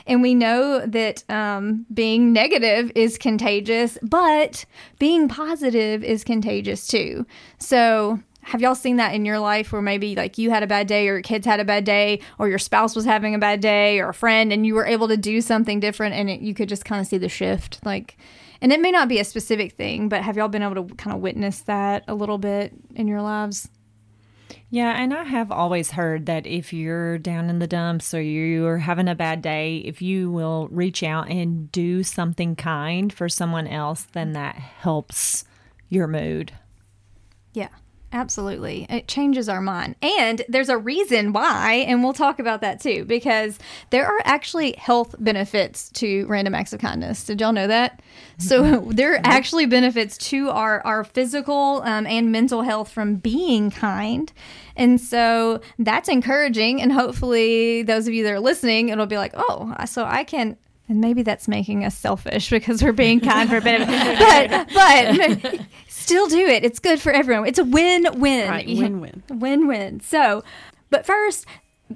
and 0.05 0.21
we 0.21 0.35
know 0.35 0.85
that 0.85 1.23
um, 1.29 1.85
being 1.93 2.33
negative 2.33 2.91
is 2.95 3.17
contagious, 3.17 3.97
but 4.01 4.65
being 4.99 5.27
positive 5.27 6.03
is 6.03 6.23
contagious 6.23 6.85
too. 6.85 7.25
So 7.57 8.19
have 8.43 8.61
y'all 8.61 8.75
seen 8.75 8.97
that 8.97 9.13
in 9.13 9.25
your 9.25 9.39
life 9.39 9.71
where 9.71 9.81
maybe 9.81 10.15
like 10.15 10.37
you 10.37 10.49
had 10.49 10.63
a 10.63 10.67
bad 10.67 10.87
day 10.87 11.07
or 11.07 11.13
your 11.13 11.21
kids 11.21 11.45
had 11.45 11.59
a 11.59 11.65
bad 11.65 11.83
day 11.83 12.19
or 12.39 12.49
your 12.49 12.59
spouse 12.59 12.95
was 12.95 13.05
having 13.05 13.35
a 13.35 13.39
bad 13.39 13.61
day 13.61 13.99
or 13.99 14.09
a 14.09 14.13
friend 14.13 14.51
and 14.51 14.65
you 14.65 14.73
were 14.73 14.85
able 14.85 15.07
to 15.07 15.17
do 15.17 15.41
something 15.41 15.79
different 15.79 16.15
and 16.15 16.29
it, 16.29 16.41
you 16.41 16.53
could 16.53 16.69
just 16.69 16.85
kind 16.85 16.99
of 16.99 17.07
see 17.07 17.17
the 17.17 17.29
shift 17.29 17.79
like 17.85 18.17
and 18.61 18.71
it 18.71 18.79
may 18.79 18.91
not 18.91 19.07
be 19.07 19.19
a 19.19 19.23
specific 19.23 19.73
thing 19.73 20.09
but 20.09 20.21
have 20.23 20.37
y'all 20.37 20.47
been 20.47 20.63
able 20.63 20.87
to 20.87 20.95
kind 20.95 21.15
of 21.15 21.21
witness 21.21 21.61
that 21.61 22.03
a 22.07 22.15
little 22.15 22.37
bit 22.37 22.73
in 22.95 23.07
your 23.07 23.21
lives 23.21 23.69
Yeah, 24.69 25.01
and 25.01 25.13
I 25.13 25.23
have 25.23 25.51
always 25.51 25.91
heard 25.91 26.25
that 26.25 26.47
if 26.47 26.73
you're 26.73 27.17
down 27.17 27.49
in 27.49 27.59
the 27.59 27.67
dumps 27.67 28.13
or 28.13 28.21
you're 28.21 28.77
having 28.79 29.07
a 29.07 29.15
bad 29.15 29.41
day, 29.41 29.77
if 29.85 30.01
you 30.01 30.31
will 30.31 30.67
reach 30.71 31.03
out 31.03 31.29
and 31.29 31.71
do 31.71 32.03
something 32.03 32.55
kind 32.55 33.11
for 33.13 33.29
someone 33.29 33.67
else, 33.67 34.07
then 34.11 34.33
that 34.33 34.55
helps 34.55 35.45
your 35.89 36.07
mood. 36.07 36.53
yeah 37.53 37.67
Absolutely. 38.13 38.85
It 38.89 39.07
changes 39.07 39.47
our 39.47 39.61
mind. 39.61 39.95
And 40.01 40.41
there's 40.49 40.67
a 40.67 40.77
reason 40.77 41.31
why, 41.31 41.85
and 41.87 42.03
we'll 42.03 42.11
talk 42.11 42.39
about 42.39 42.59
that 42.61 42.81
too, 42.81 43.05
because 43.05 43.57
there 43.89 44.05
are 44.05 44.19
actually 44.25 44.73
health 44.77 45.15
benefits 45.17 45.89
to 45.91 46.25
random 46.27 46.53
acts 46.53 46.73
of 46.73 46.81
kindness. 46.81 47.23
Did 47.23 47.39
y'all 47.39 47.53
know 47.53 47.67
that? 47.67 48.01
So 48.37 48.79
there 48.89 49.13
are 49.13 49.21
actually 49.23 49.65
benefits 49.65 50.17
to 50.29 50.49
our, 50.49 50.81
our 50.85 51.05
physical 51.05 51.81
um, 51.83 52.05
and 52.05 52.33
mental 52.33 52.63
health 52.63 52.91
from 52.91 53.15
being 53.15 53.71
kind. 53.71 54.31
And 54.75 54.99
so 54.99 55.61
that's 55.79 56.09
encouraging. 56.09 56.81
And 56.81 56.91
hopefully, 56.91 57.83
those 57.83 58.07
of 58.07 58.13
you 58.13 58.23
that 58.25 58.33
are 58.33 58.39
listening, 58.39 58.89
it'll 58.89 59.05
be 59.05 59.17
like, 59.17 59.33
oh, 59.35 59.73
so 59.85 60.03
I 60.03 60.25
can 60.25 60.57
and 60.91 60.99
maybe 60.99 61.23
that's 61.23 61.47
making 61.47 61.85
us 61.85 61.97
selfish 61.97 62.49
because 62.51 62.83
we're 62.83 62.91
being 62.91 63.21
kind 63.21 63.49
for 63.49 63.57
a 63.57 63.61
benefit. 63.61 64.19
but 64.73 65.53
but 65.53 65.61
still 66.11 66.27
do 66.27 66.45
it. 66.45 66.63
It's 66.63 66.79
good 66.79 67.01
for 67.01 67.11
everyone. 67.11 67.47
It's 67.47 67.59
a 67.59 67.63
win-win. 67.63 68.49
Right, 68.49 68.67
win-win. 68.67 69.23
Win-win. 69.29 69.99
So, 70.01 70.43
but 70.89 71.05
first, 71.05 71.45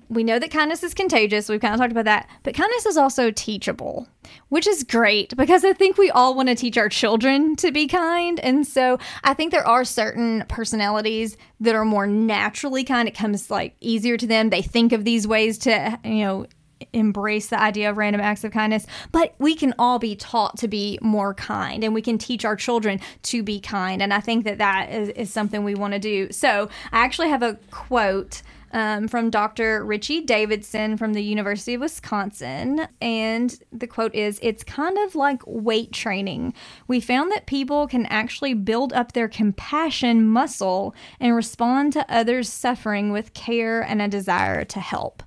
we 0.09 0.23
know 0.23 0.39
that 0.39 0.51
kindness 0.51 0.83
is 0.83 0.93
contagious. 0.93 1.47
We've 1.47 1.61
kind 1.61 1.73
of 1.73 1.79
talked 1.79 1.91
about 1.91 2.05
that. 2.05 2.27
But 2.43 2.53
kindness 2.53 2.85
is 2.85 2.97
also 2.97 3.31
teachable, 3.31 4.07
which 4.49 4.67
is 4.67 4.83
great 4.83 5.35
because 5.37 5.63
I 5.63 5.73
think 5.73 5.97
we 5.97 6.09
all 6.11 6.35
want 6.35 6.49
to 6.49 6.55
teach 6.55 6.77
our 6.77 6.89
children 6.89 7.55
to 7.57 7.71
be 7.71 7.87
kind. 7.87 8.39
And 8.41 8.67
so 8.67 8.99
I 9.23 9.33
think 9.33 9.51
there 9.51 9.67
are 9.67 9.85
certain 9.85 10.43
personalities 10.49 11.37
that 11.61 11.75
are 11.75 11.85
more 11.85 12.07
naturally 12.07 12.83
kind. 12.83 13.07
It 13.07 13.15
comes 13.15 13.49
like 13.49 13.75
easier 13.79 14.17
to 14.17 14.27
them. 14.27 14.49
They 14.49 14.61
think 14.61 14.91
of 14.91 15.05
these 15.05 15.27
ways 15.27 15.57
to, 15.59 15.97
you 16.03 16.25
know, 16.25 16.45
embrace 16.93 17.47
the 17.47 17.59
idea 17.59 17.89
of 17.89 17.97
random 17.97 18.21
acts 18.21 18.43
of 18.43 18.51
kindness, 18.51 18.85
but 19.11 19.35
we 19.39 19.55
can 19.55 19.73
all 19.79 19.99
be 19.99 20.15
taught 20.15 20.57
to 20.57 20.67
be 20.67 20.99
more 21.01 21.33
kind 21.33 21.83
and 21.83 21.93
we 21.93 22.01
can 22.01 22.17
teach 22.17 22.45
our 22.45 22.55
children 22.55 22.99
to 23.23 23.43
be 23.43 23.59
kind. 23.59 24.01
And 24.01 24.13
I 24.13 24.19
think 24.19 24.45
that 24.45 24.57
that 24.57 24.91
is, 24.91 25.09
is 25.09 25.31
something 25.31 25.63
we 25.63 25.75
want 25.75 25.93
to 25.93 25.99
do. 25.99 26.31
So 26.31 26.69
I 26.91 27.03
actually 27.03 27.29
have 27.29 27.43
a 27.43 27.57
quote. 27.71 28.41
Um, 28.71 29.07
from 29.07 29.29
Dr. 29.29 29.85
Richie 29.85 30.19
Davidson 30.19 30.97
from 30.97 31.13
the 31.13 31.23
University 31.23 31.75
of 31.75 31.81
Wisconsin. 31.81 32.85
And 32.99 33.57
the 33.71 33.87
quote 33.87 34.13
is 34.13 34.37
It's 34.41 34.65
kind 34.65 34.97
of 34.97 35.15
like 35.15 35.41
weight 35.45 35.93
training. 35.93 36.53
We 36.85 36.99
found 36.99 37.31
that 37.31 37.45
people 37.45 37.87
can 37.87 38.05
actually 38.07 38.53
build 38.53 38.91
up 38.91 39.13
their 39.13 39.29
compassion 39.29 40.27
muscle 40.27 40.93
and 41.21 41.33
respond 41.33 41.93
to 41.93 42.11
others' 42.13 42.49
suffering 42.49 43.13
with 43.13 43.33
care 43.33 43.79
and 43.79 44.01
a 44.01 44.09
desire 44.09 44.65
to 44.65 44.79
help. 44.81 45.23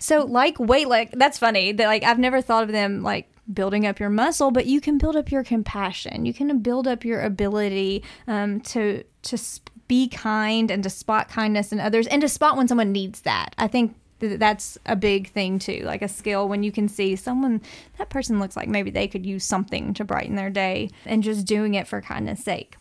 So 0.00 0.24
like 0.24 0.58
weight, 0.58 0.88
like 0.88 1.12
that's 1.12 1.38
funny. 1.38 1.72
That 1.72 1.86
like 1.86 2.02
I've 2.02 2.18
never 2.18 2.40
thought 2.40 2.64
of 2.64 2.72
them 2.72 3.02
like 3.02 3.30
building 3.52 3.86
up 3.86 4.00
your 4.00 4.10
muscle, 4.10 4.50
but 4.50 4.66
you 4.66 4.80
can 4.80 4.98
build 4.98 5.14
up 5.14 5.30
your 5.30 5.44
compassion. 5.44 6.26
You 6.26 6.34
can 6.34 6.58
build 6.58 6.88
up 6.88 7.04
your 7.04 7.22
ability 7.22 8.02
um, 8.26 8.60
to 8.62 9.04
to 9.22 9.38
be 9.86 10.08
kind 10.08 10.70
and 10.70 10.82
to 10.82 10.90
spot 10.90 11.28
kindness 11.28 11.72
in 11.72 11.80
others 11.80 12.06
and 12.06 12.22
to 12.22 12.28
spot 12.28 12.56
when 12.56 12.66
someone 12.66 12.92
needs 12.92 13.20
that. 13.22 13.54
I 13.58 13.68
think 13.68 13.94
that's 14.20 14.78
a 14.84 14.94
big 14.94 15.30
thing 15.30 15.58
too 15.58 15.80
like 15.84 16.02
a 16.02 16.08
skill 16.08 16.46
when 16.46 16.62
you 16.62 16.70
can 16.70 16.88
see 16.88 17.16
someone 17.16 17.58
that 17.96 18.10
person 18.10 18.38
looks 18.38 18.54
like 18.54 18.68
maybe 18.68 18.90
they 18.90 19.08
could 19.08 19.24
use 19.24 19.44
something 19.44 19.94
to 19.94 20.04
brighten 20.04 20.36
their 20.36 20.50
day 20.50 20.90
and 21.06 21.22
just 21.22 21.46
doing 21.46 21.72
it 21.72 21.88
for 21.88 22.02
kindness 22.02 22.44
sake 22.44 22.76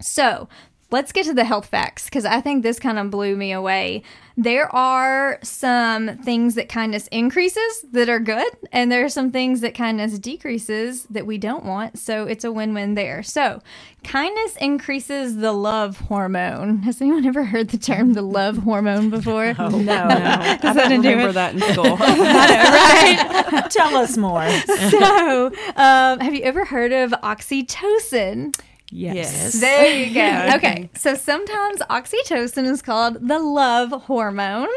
so 0.00 0.48
let's 0.90 1.12
get 1.12 1.26
to 1.26 1.34
the 1.34 1.44
health 1.44 1.66
facts 1.66 2.04
because 2.04 2.24
I 2.24 2.40
think 2.40 2.62
this 2.62 2.78
kind 2.78 2.98
of 2.98 3.10
blew 3.10 3.36
me 3.36 3.52
away. 3.52 4.02
There 4.36 4.74
are 4.74 5.38
some 5.42 6.18
things 6.18 6.56
that 6.56 6.68
kindness 6.68 7.06
increases 7.08 7.84
that 7.92 8.08
are 8.08 8.18
good, 8.18 8.52
and 8.72 8.90
there 8.90 9.04
are 9.04 9.08
some 9.08 9.30
things 9.30 9.60
that 9.60 9.74
kindness 9.74 10.18
decreases 10.18 11.04
that 11.04 11.24
we 11.24 11.38
don't 11.38 11.64
want. 11.64 11.98
So 11.98 12.26
it's 12.26 12.42
a 12.42 12.50
win 12.50 12.74
win 12.74 12.94
there. 12.94 13.22
So, 13.22 13.62
kindness 14.02 14.56
increases 14.56 15.36
the 15.36 15.52
love 15.52 15.98
hormone. 16.00 16.78
Has 16.82 17.00
anyone 17.00 17.24
ever 17.26 17.44
heard 17.44 17.68
the 17.68 17.78
term 17.78 18.14
the 18.14 18.22
love 18.22 18.58
hormone 18.58 19.10
before? 19.10 19.54
Oh, 19.64 19.68
no. 19.68 19.78
no. 19.78 20.04
I 20.08 20.58
don't 20.60 20.90
remember 21.04 21.32
that 21.32 21.54
in 21.54 21.60
school. 21.60 21.96
right? 21.96 23.70
Tell 23.70 23.96
us 23.96 24.16
more. 24.16 24.44
So, 24.90 25.46
um, 25.76 26.20
have 26.20 26.34
you 26.34 26.42
ever 26.42 26.64
heard 26.64 26.92
of 26.92 27.12
oxytocin? 27.12 28.54
Yes. 28.90 29.32
yes. 29.32 29.60
There 29.60 29.96
you 29.96 30.14
go. 30.14 30.50
okay. 30.56 30.90
So 30.94 31.14
sometimes 31.14 31.80
oxytocin 31.90 32.64
is 32.64 32.82
called 32.82 33.26
the 33.26 33.38
love 33.38 33.90
hormone. 34.04 34.68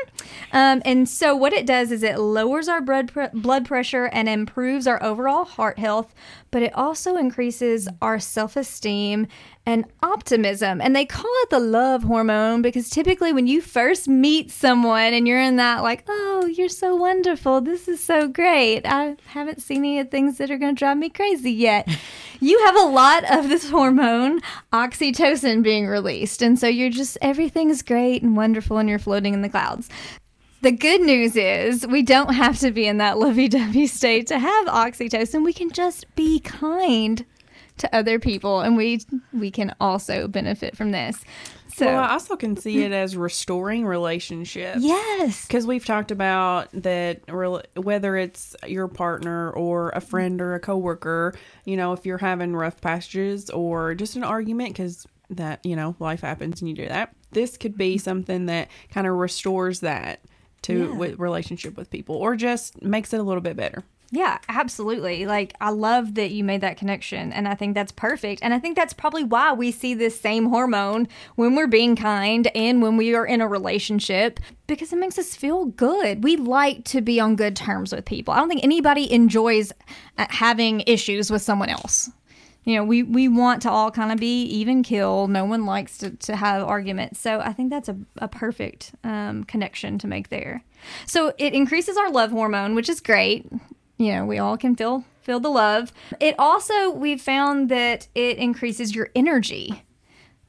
Um, 0.51 0.81
and 0.85 1.07
so 1.07 1.35
what 1.35 1.53
it 1.53 1.65
does 1.65 1.91
is 1.91 2.03
it 2.03 2.17
lowers 2.17 2.67
our 2.67 2.81
blood, 2.81 3.11
pre- 3.11 3.27
blood 3.33 3.65
pressure 3.65 4.05
and 4.05 4.29
improves 4.29 4.87
our 4.87 5.01
overall 5.03 5.43
heart 5.43 5.77
health, 5.77 6.15
but 6.51 6.63
it 6.63 6.73
also 6.73 7.17
increases 7.17 7.87
our 8.01 8.19
self 8.19 8.55
esteem 8.55 9.27
and 9.67 9.83
optimism. 10.01 10.79
And 10.79 10.95
they 10.95 11.05
call 11.05 11.29
it 11.43 11.49
the 11.49 11.59
love 11.59 12.03
hormone 12.03 12.61
because 12.61 12.89
typically 12.89 13.33
when 13.33 13.47
you 13.47 13.59
first 13.61 14.07
meet 14.07 14.49
someone 14.49 15.13
and 15.13 15.27
you're 15.27 15.41
in 15.41 15.57
that, 15.57 15.83
like, 15.83 16.05
oh, 16.07 16.45
you're 16.45 16.69
so 16.69 16.95
wonderful. 16.95 17.59
This 17.59 17.89
is 17.89 18.01
so 18.01 18.29
great. 18.29 18.85
I 18.85 19.17
haven't 19.25 19.61
seen 19.61 19.79
any 19.79 19.99
of 19.99 20.09
things 20.09 20.37
that 20.37 20.49
are 20.49 20.57
going 20.57 20.73
to 20.73 20.79
drive 20.79 20.97
me 20.97 21.09
crazy 21.09 21.51
yet. 21.51 21.89
you 22.39 22.57
have 22.65 22.77
a 22.77 22.87
lot 22.87 23.29
of 23.29 23.49
this 23.49 23.69
hormone, 23.69 24.06
oxytocin, 24.73 25.63
being 25.63 25.87
released. 25.87 26.41
And 26.41 26.57
so 26.57 26.67
you're 26.67 26.89
just, 26.89 27.17
everything's 27.21 27.81
great 27.81 28.21
and 28.21 28.35
wonderful 28.35 28.77
and 28.77 28.89
you're 28.89 28.99
floating 28.99 29.33
in 29.33 29.41
the 29.41 29.49
clouds. 29.49 29.89
The 30.61 30.71
good 30.71 31.01
news 31.01 31.35
is 31.35 31.85
we 31.85 32.01
don't 32.01 32.33
have 32.33 32.59
to 32.59 32.71
be 32.71 32.87
in 32.87 32.97
that 32.97 33.19
lovey 33.19 33.47
dovey 33.47 33.87
state 33.87 34.27
to 34.27 34.39
have 34.39 34.65
oxytocin. 34.67 35.45
We 35.45 35.53
can 35.53 35.71
just 35.71 36.05
be 36.15 36.39
kind 36.39 37.25
to 37.77 37.95
other 37.95 38.17
people 38.19 38.61
and 38.61 38.75
we 38.75 39.01
we 39.33 39.51
can 39.51 39.73
also 39.79 40.27
benefit 40.27 40.75
from 40.75 40.91
this. 40.91 41.23
So 41.77 41.85
well, 41.85 42.03
I 42.03 42.13
also 42.13 42.35
can 42.35 42.57
see 42.57 42.81
it 42.81 42.91
as 42.91 43.15
restoring 43.15 43.85
relationships. 43.85 44.79
Yes. 44.81 45.45
Because 45.45 45.67
we've 45.67 45.85
talked 45.85 46.09
about 46.09 46.69
that 46.73 47.21
whether 47.75 48.17
it's 48.17 48.55
your 48.65 48.87
partner 48.87 49.51
or 49.51 49.91
a 49.91 50.01
friend 50.01 50.41
or 50.41 50.55
a 50.55 50.59
coworker, 50.59 51.35
you 51.65 51.77
know, 51.77 51.93
if 51.93 52.03
you're 52.03 52.17
having 52.17 52.55
rough 52.55 52.81
passages 52.81 53.51
or 53.51 53.93
just 53.93 54.15
an 54.15 54.23
argument, 54.23 54.73
because 54.73 55.05
that, 55.29 55.63
you 55.63 55.75
know, 55.75 55.95
life 55.99 56.21
happens 56.21 56.61
and 56.61 56.69
you 56.69 56.75
do 56.75 56.87
that. 56.87 57.13
This 57.29 57.57
could 57.57 57.77
be 57.77 57.93
mm-hmm. 57.93 58.03
something 58.03 58.47
that 58.47 58.69
kind 58.89 59.05
of 59.05 59.13
restores 59.13 59.81
that 59.81 60.21
to 60.63 60.79
yeah. 60.79 60.95
with 60.95 61.19
relationship 61.19 61.77
with 61.77 61.91
people 61.91 62.15
or 62.15 62.35
just 62.35 62.81
makes 62.81 63.13
it 63.13 63.19
a 63.19 63.23
little 63.23 63.41
bit 63.41 63.55
better. 63.55 63.83
Yeah, 64.09 64.37
absolutely. 64.47 65.25
Like, 65.25 65.53
I 65.59 65.69
love 65.69 66.15
that 66.15 66.31
you 66.31 66.43
made 66.43 66.61
that 66.61 66.77
connection. 66.77 67.33
And 67.33 67.45
I 67.47 67.55
think 67.55 67.73
that's 67.73 67.91
perfect. 67.91 68.41
And 68.41 68.53
I 68.53 68.59
think 68.59 68.77
that's 68.77 68.93
probably 68.93 69.23
why 69.23 69.51
we 69.51 69.71
see 69.71 69.93
this 69.93 70.19
same 70.19 70.49
hormone 70.49 71.09
when 71.35 71.55
we're 71.55 71.67
being 71.67 71.95
kind 71.97 72.47
and 72.55 72.81
when 72.81 72.95
we 72.95 73.13
are 73.15 73.25
in 73.25 73.41
a 73.41 73.47
relationship 73.47 74.39
because 74.65 74.93
it 74.93 74.97
makes 74.97 75.17
us 75.17 75.35
feel 75.35 75.65
good. 75.65 76.23
We 76.23 76.37
like 76.37 76.85
to 76.85 77.01
be 77.01 77.19
on 77.19 77.35
good 77.35 77.55
terms 77.55 77.91
with 77.91 78.05
people. 78.05 78.33
I 78.33 78.37
don't 78.37 78.47
think 78.47 78.63
anybody 78.63 79.11
enjoys 79.11 79.73
uh, 80.17 80.25
having 80.29 80.83
issues 80.87 81.29
with 81.29 81.41
someone 81.41 81.69
else. 81.69 82.09
You 82.63 82.75
know, 82.75 82.83
we, 82.83 83.03
we 83.03 83.29
want 83.29 83.61
to 83.61 83.69
all 83.69 83.91
kind 83.91 84.11
of 84.11 84.19
be 84.19 84.43
even 84.43 84.83
kill. 84.83 85.27
No 85.27 85.45
one 85.45 85.65
likes 85.65 85.97
to, 85.99 86.11
to 86.11 86.35
have 86.35 86.63
arguments. 86.63 87.19
So 87.19 87.39
I 87.39 87.53
think 87.53 87.69
that's 87.69 87.87
a, 87.87 87.97
a 88.17 88.27
perfect 88.27 88.93
um, 89.05 89.45
connection 89.45 89.97
to 89.99 90.07
make 90.07 90.29
there. 90.29 90.63
So 91.05 91.33
it 91.37 91.53
increases 91.53 91.95
our 91.95 92.11
love 92.11 92.31
hormone, 92.31 92.75
which 92.75 92.89
is 92.89 92.99
great 92.99 93.45
you 93.97 94.13
know, 94.13 94.25
we 94.25 94.39
all 94.39 94.57
can 94.57 94.75
feel 94.75 95.03
feel 95.21 95.39
the 95.39 95.49
love. 95.49 95.91
It 96.19 96.35
also 96.39 96.89
we 96.89 97.17
found 97.17 97.69
that 97.69 98.07
it 98.15 98.37
increases 98.37 98.95
your 98.95 99.09
energy. 99.13 99.83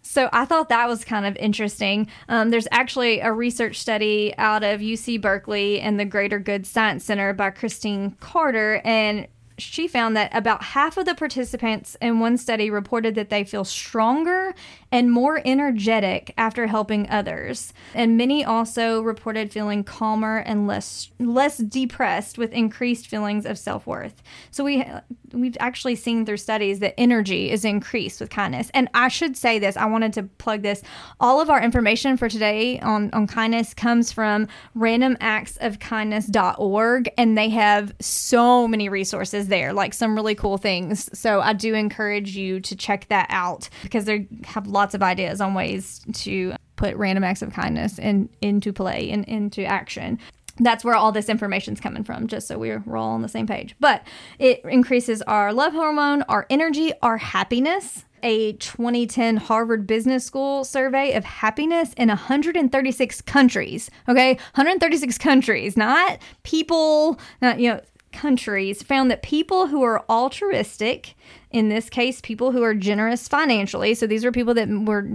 So 0.02 0.30
I 0.32 0.44
thought 0.44 0.68
that 0.70 0.88
was 0.88 1.04
kind 1.04 1.26
of 1.26 1.36
interesting. 1.36 2.08
Um, 2.28 2.50
there's 2.50 2.68
actually 2.70 3.20
a 3.20 3.32
research 3.32 3.78
study 3.78 4.32
out 4.38 4.62
of 4.62 4.80
UC 4.80 5.20
Berkeley 5.20 5.80
and 5.80 6.00
the 6.00 6.04
Greater 6.04 6.38
Good 6.38 6.66
Science 6.66 7.04
Center 7.04 7.34
by 7.34 7.50
Christine 7.50 8.12
Carter, 8.12 8.80
and 8.84 9.26
she 9.58 9.88
found 9.88 10.16
that 10.16 10.34
about 10.34 10.62
half 10.62 10.96
of 10.96 11.04
the 11.04 11.14
participants 11.14 11.96
in 12.00 12.20
one 12.20 12.36
study 12.36 12.70
reported 12.70 13.16
that 13.16 13.28
they 13.28 13.44
feel 13.44 13.64
stronger 13.64 14.54
and 14.90 15.12
more 15.12 15.42
energetic 15.44 16.32
after 16.38 16.66
helping 16.66 17.08
others. 17.10 17.74
And 17.94 18.16
many 18.16 18.44
also 18.44 19.02
reported 19.02 19.52
feeling 19.52 19.84
calmer 19.84 20.38
and 20.38 20.66
less 20.66 21.10
less 21.18 21.58
depressed 21.58 22.38
with 22.38 22.52
increased 22.52 23.06
feelings 23.06 23.44
of 23.44 23.58
self-worth. 23.58 24.22
So 24.50 24.64
we 24.64 24.84
we've 25.32 25.56
actually 25.60 25.96
seen 25.96 26.24
through 26.24 26.38
studies 26.38 26.78
that 26.78 26.98
energy 26.98 27.50
is 27.50 27.64
increased 27.64 28.20
with 28.20 28.30
kindness. 28.30 28.70
And 28.72 28.88
I 28.94 29.08
should 29.08 29.36
say 29.36 29.58
this, 29.58 29.76
I 29.76 29.86
wanted 29.86 30.12
to 30.14 30.22
plug 30.22 30.62
this. 30.62 30.82
All 31.20 31.40
of 31.40 31.50
our 31.50 31.60
information 31.62 32.16
for 32.16 32.28
today 32.28 32.78
on 32.80 33.10
on 33.12 33.26
kindness 33.26 33.74
comes 33.74 34.12
from 34.12 34.48
randomactsofkindness.org 34.76 37.10
and 37.18 37.36
they 37.36 37.48
have 37.50 37.92
so 38.00 38.66
many 38.66 38.88
resources 38.88 39.48
there, 39.48 39.72
like 39.72 39.92
some 39.92 40.14
really 40.14 40.34
cool 40.34 40.56
things. 40.56 41.10
So 41.18 41.40
I 41.40 41.52
do 41.52 41.74
encourage 41.74 42.36
you 42.36 42.60
to 42.60 42.76
check 42.76 43.08
that 43.08 43.26
out 43.28 43.68
because 43.82 44.06
they 44.06 44.28
have 44.44 44.66
lots 44.78 44.94
of 44.94 45.02
ideas 45.02 45.40
on 45.40 45.54
ways 45.54 46.00
to 46.12 46.54
put 46.76 46.94
random 46.96 47.24
acts 47.24 47.42
of 47.42 47.52
kindness 47.52 47.98
in, 47.98 48.28
into 48.40 48.72
play 48.72 49.10
and 49.10 49.24
into 49.24 49.64
action 49.64 50.18
that's 50.60 50.84
where 50.84 50.94
all 50.94 51.12
this 51.12 51.28
information 51.28 51.74
is 51.74 51.80
coming 51.80 52.04
from, 52.04 52.26
just 52.26 52.48
so 52.48 52.58
we're, 52.58 52.82
we're 52.84 52.96
all 52.96 53.10
on 53.10 53.22
the 53.22 53.28
same 53.28 53.46
page. 53.46 53.74
But 53.80 54.04
it 54.38 54.60
increases 54.64 55.22
our 55.22 55.52
love 55.52 55.72
hormone, 55.72 56.22
our 56.22 56.46
energy, 56.50 56.92
our 57.02 57.16
happiness. 57.16 58.04
a 58.24 58.54
2010 58.54 59.36
Harvard 59.36 59.86
Business 59.86 60.24
School 60.24 60.64
survey 60.64 61.12
of 61.12 61.24
happiness 61.24 61.92
in 61.92 62.08
136 62.08 63.20
countries. 63.20 63.88
Okay, 64.08 64.30
136 64.54 65.16
countries, 65.18 65.76
not 65.76 66.18
people, 66.42 67.20
not, 67.40 67.60
you 67.60 67.70
know, 67.70 67.80
countries, 68.12 68.82
found 68.82 69.10
that 69.10 69.22
people 69.22 69.66
who 69.68 69.82
are 69.82 70.04
altruistic, 70.08 71.14
in 71.50 71.68
this 71.68 71.88
case, 71.90 72.20
people 72.20 72.52
who 72.52 72.62
are 72.62 72.74
generous 72.74 73.28
financially, 73.28 73.94
so 73.94 74.06
these 74.06 74.24
are 74.24 74.32
people 74.32 74.54
that 74.54 74.68
were 74.68 75.08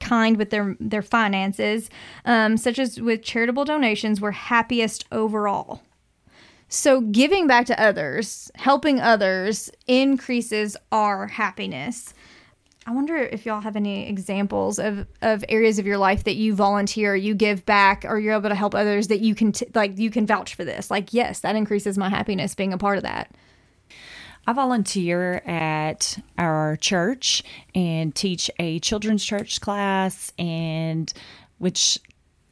kind 0.00 0.36
with 0.36 0.50
their 0.50 0.76
their 0.78 1.02
finances, 1.02 1.90
um, 2.24 2.56
such 2.56 2.78
as 2.78 3.00
with 3.00 3.22
charitable 3.22 3.64
donations, 3.64 4.20
were 4.20 4.32
happiest 4.32 5.04
overall. 5.10 5.82
So, 6.68 7.00
giving 7.00 7.46
back 7.46 7.66
to 7.66 7.80
others, 7.80 8.50
helping 8.56 9.00
others 9.00 9.70
increases 9.86 10.76
our 10.90 11.28
happiness. 11.28 12.12
I 12.88 12.92
wonder 12.92 13.16
if 13.16 13.44
y'all 13.44 13.60
have 13.62 13.74
any 13.74 14.08
examples 14.08 14.78
of, 14.78 15.08
of 15.20 15.44
areas 15.48 15.80
of 15.80 15.86
your 15.86 15.98
life 15.98 16.22
that 16.22 16.36
you 16.36 16.54
volunteer, 16.54 17.16
you 17.16 17.34
give 17.34 17.66
back, 17.66 18.04
or 18.06 18.20
you're 18.20 18.34
able 18.34 18.48
to 18.48 18.54
help 18.54 18.76
others 18.76 19.08
that 19.08 19.18
you 19.20 19.34
can 19.34 19.50
t- 19.50 19.66
like 19.74 19.98
you 19.98 20.08
can 20.08 20.24
vouch 20.24 20.54
for 20.54 20.64
this. 20.64 20.88
Like, 20.88 21.12
yes, 21.12 21.40
that 21.40 21.56
increases 21.56 21.98
my 21.98 22.08
happiness 22.08 22.54
being 22.54 22.72
a 22.72 22.78
part 22.78 22.96
of 22.96 23.02
that. 23.02 23.34
I 24.46 24.52
volunteer 24.52 25.42
at 25.44 26.16
our 26.38 26.76
church 26.76 27.42
and 27.74 28.14
teach 28.14 28.48
a 28.60 28.78
children's 28.78 29.24
church 29.24 29.60
class, 29.60 30.32
and 30.38 31.12
which 31.58 31.98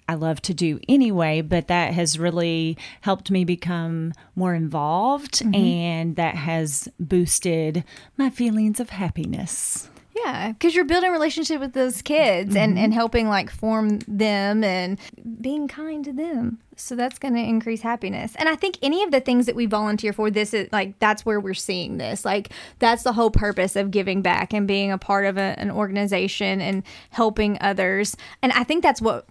I 0.08 0.14
love 0.14 0.42
to 0.42 0.54
do 0.54 0.80
anyway, 0.88 1.42
but 1.42 1.68
that 1.68 1.94
has 1.94 2.18
really 2.18 2.76
helped 3.02 3.30
me 3.30 3.44
become 3.44 4.12
more 4.34 4.54
involved 4.54 5.34
mm-hmm. 5.34 5.54
and 5.54 6.16
that 6.16 6.34
has 6.34 6.88
boosted 6.98 7.84
my 8.16 8.30
feelings 8.30 8.80
of 8.80 8.90
happiness. 8.90 9.88
Yeah, 10.14 10.52
because 10.52 10.74
you're 10.74 10.84
building 10.84 11.10
relationship 11.10 11.60
with 11.60 11.72
those 11.72 12.00
kids 12.02 12.50
mm-hmm. 12.50 12.58
and, 12.58 12.78
and 12.78 12.94
helping 12.94 13.28
like 13.28 13.50
form 13.50 13.98
them 14.06 14.62
and 14.62 14.98
being 15.40 15.66
kind 15.66 16.04
to 16.04 16.12
them. 16.12 16.60
So 16.76 16.96
that's 16.96 17.18
going 17.18 17.34
to 17.34 17.40
increase 17.40 17.82
happiness. 17.82 18.34
And 18.36 18.48
I 18.48 18.56
think 18.56 18.78
any 18.82 19.02
of 19.02 19.10
the 19.10 19.20
things 19.20 19.46
that 19.46 19.54
we 19.54 19.66
volunteer 19.66 20.12
for, 20.12 20.30
this 20.30 20.54
is 20.54 20.68
like, 20.72 20.98
that's 20.98 21.24
where 21.24 21.40
we're 21.40 21.54
seeing 21.54 21.98
this. 21.98 22.24
Like, 22.24 22.50
that's 22.78 23.02
the 23.02 23.12
whole 23.12 23.30
purpose 23.30 23.76
of 23.76 23.90
giving 23.90 24.22
back 24.22 24.52
and 24.52 24.66
being 24.66 24.90
a 24.90 24.98
part 24.98 25.26
of 25.26 25.36
a, 25.36 25.54
an 25.58 25.70
organization 25.70 26.60
and 26.60 26.82
helping 27.10 27.58
others. 27.60 28.16
And 28.42 28.52
I 28.52 28.64
think 28.64 28.82
that's 28.82 29.00
what, 29.00 29.26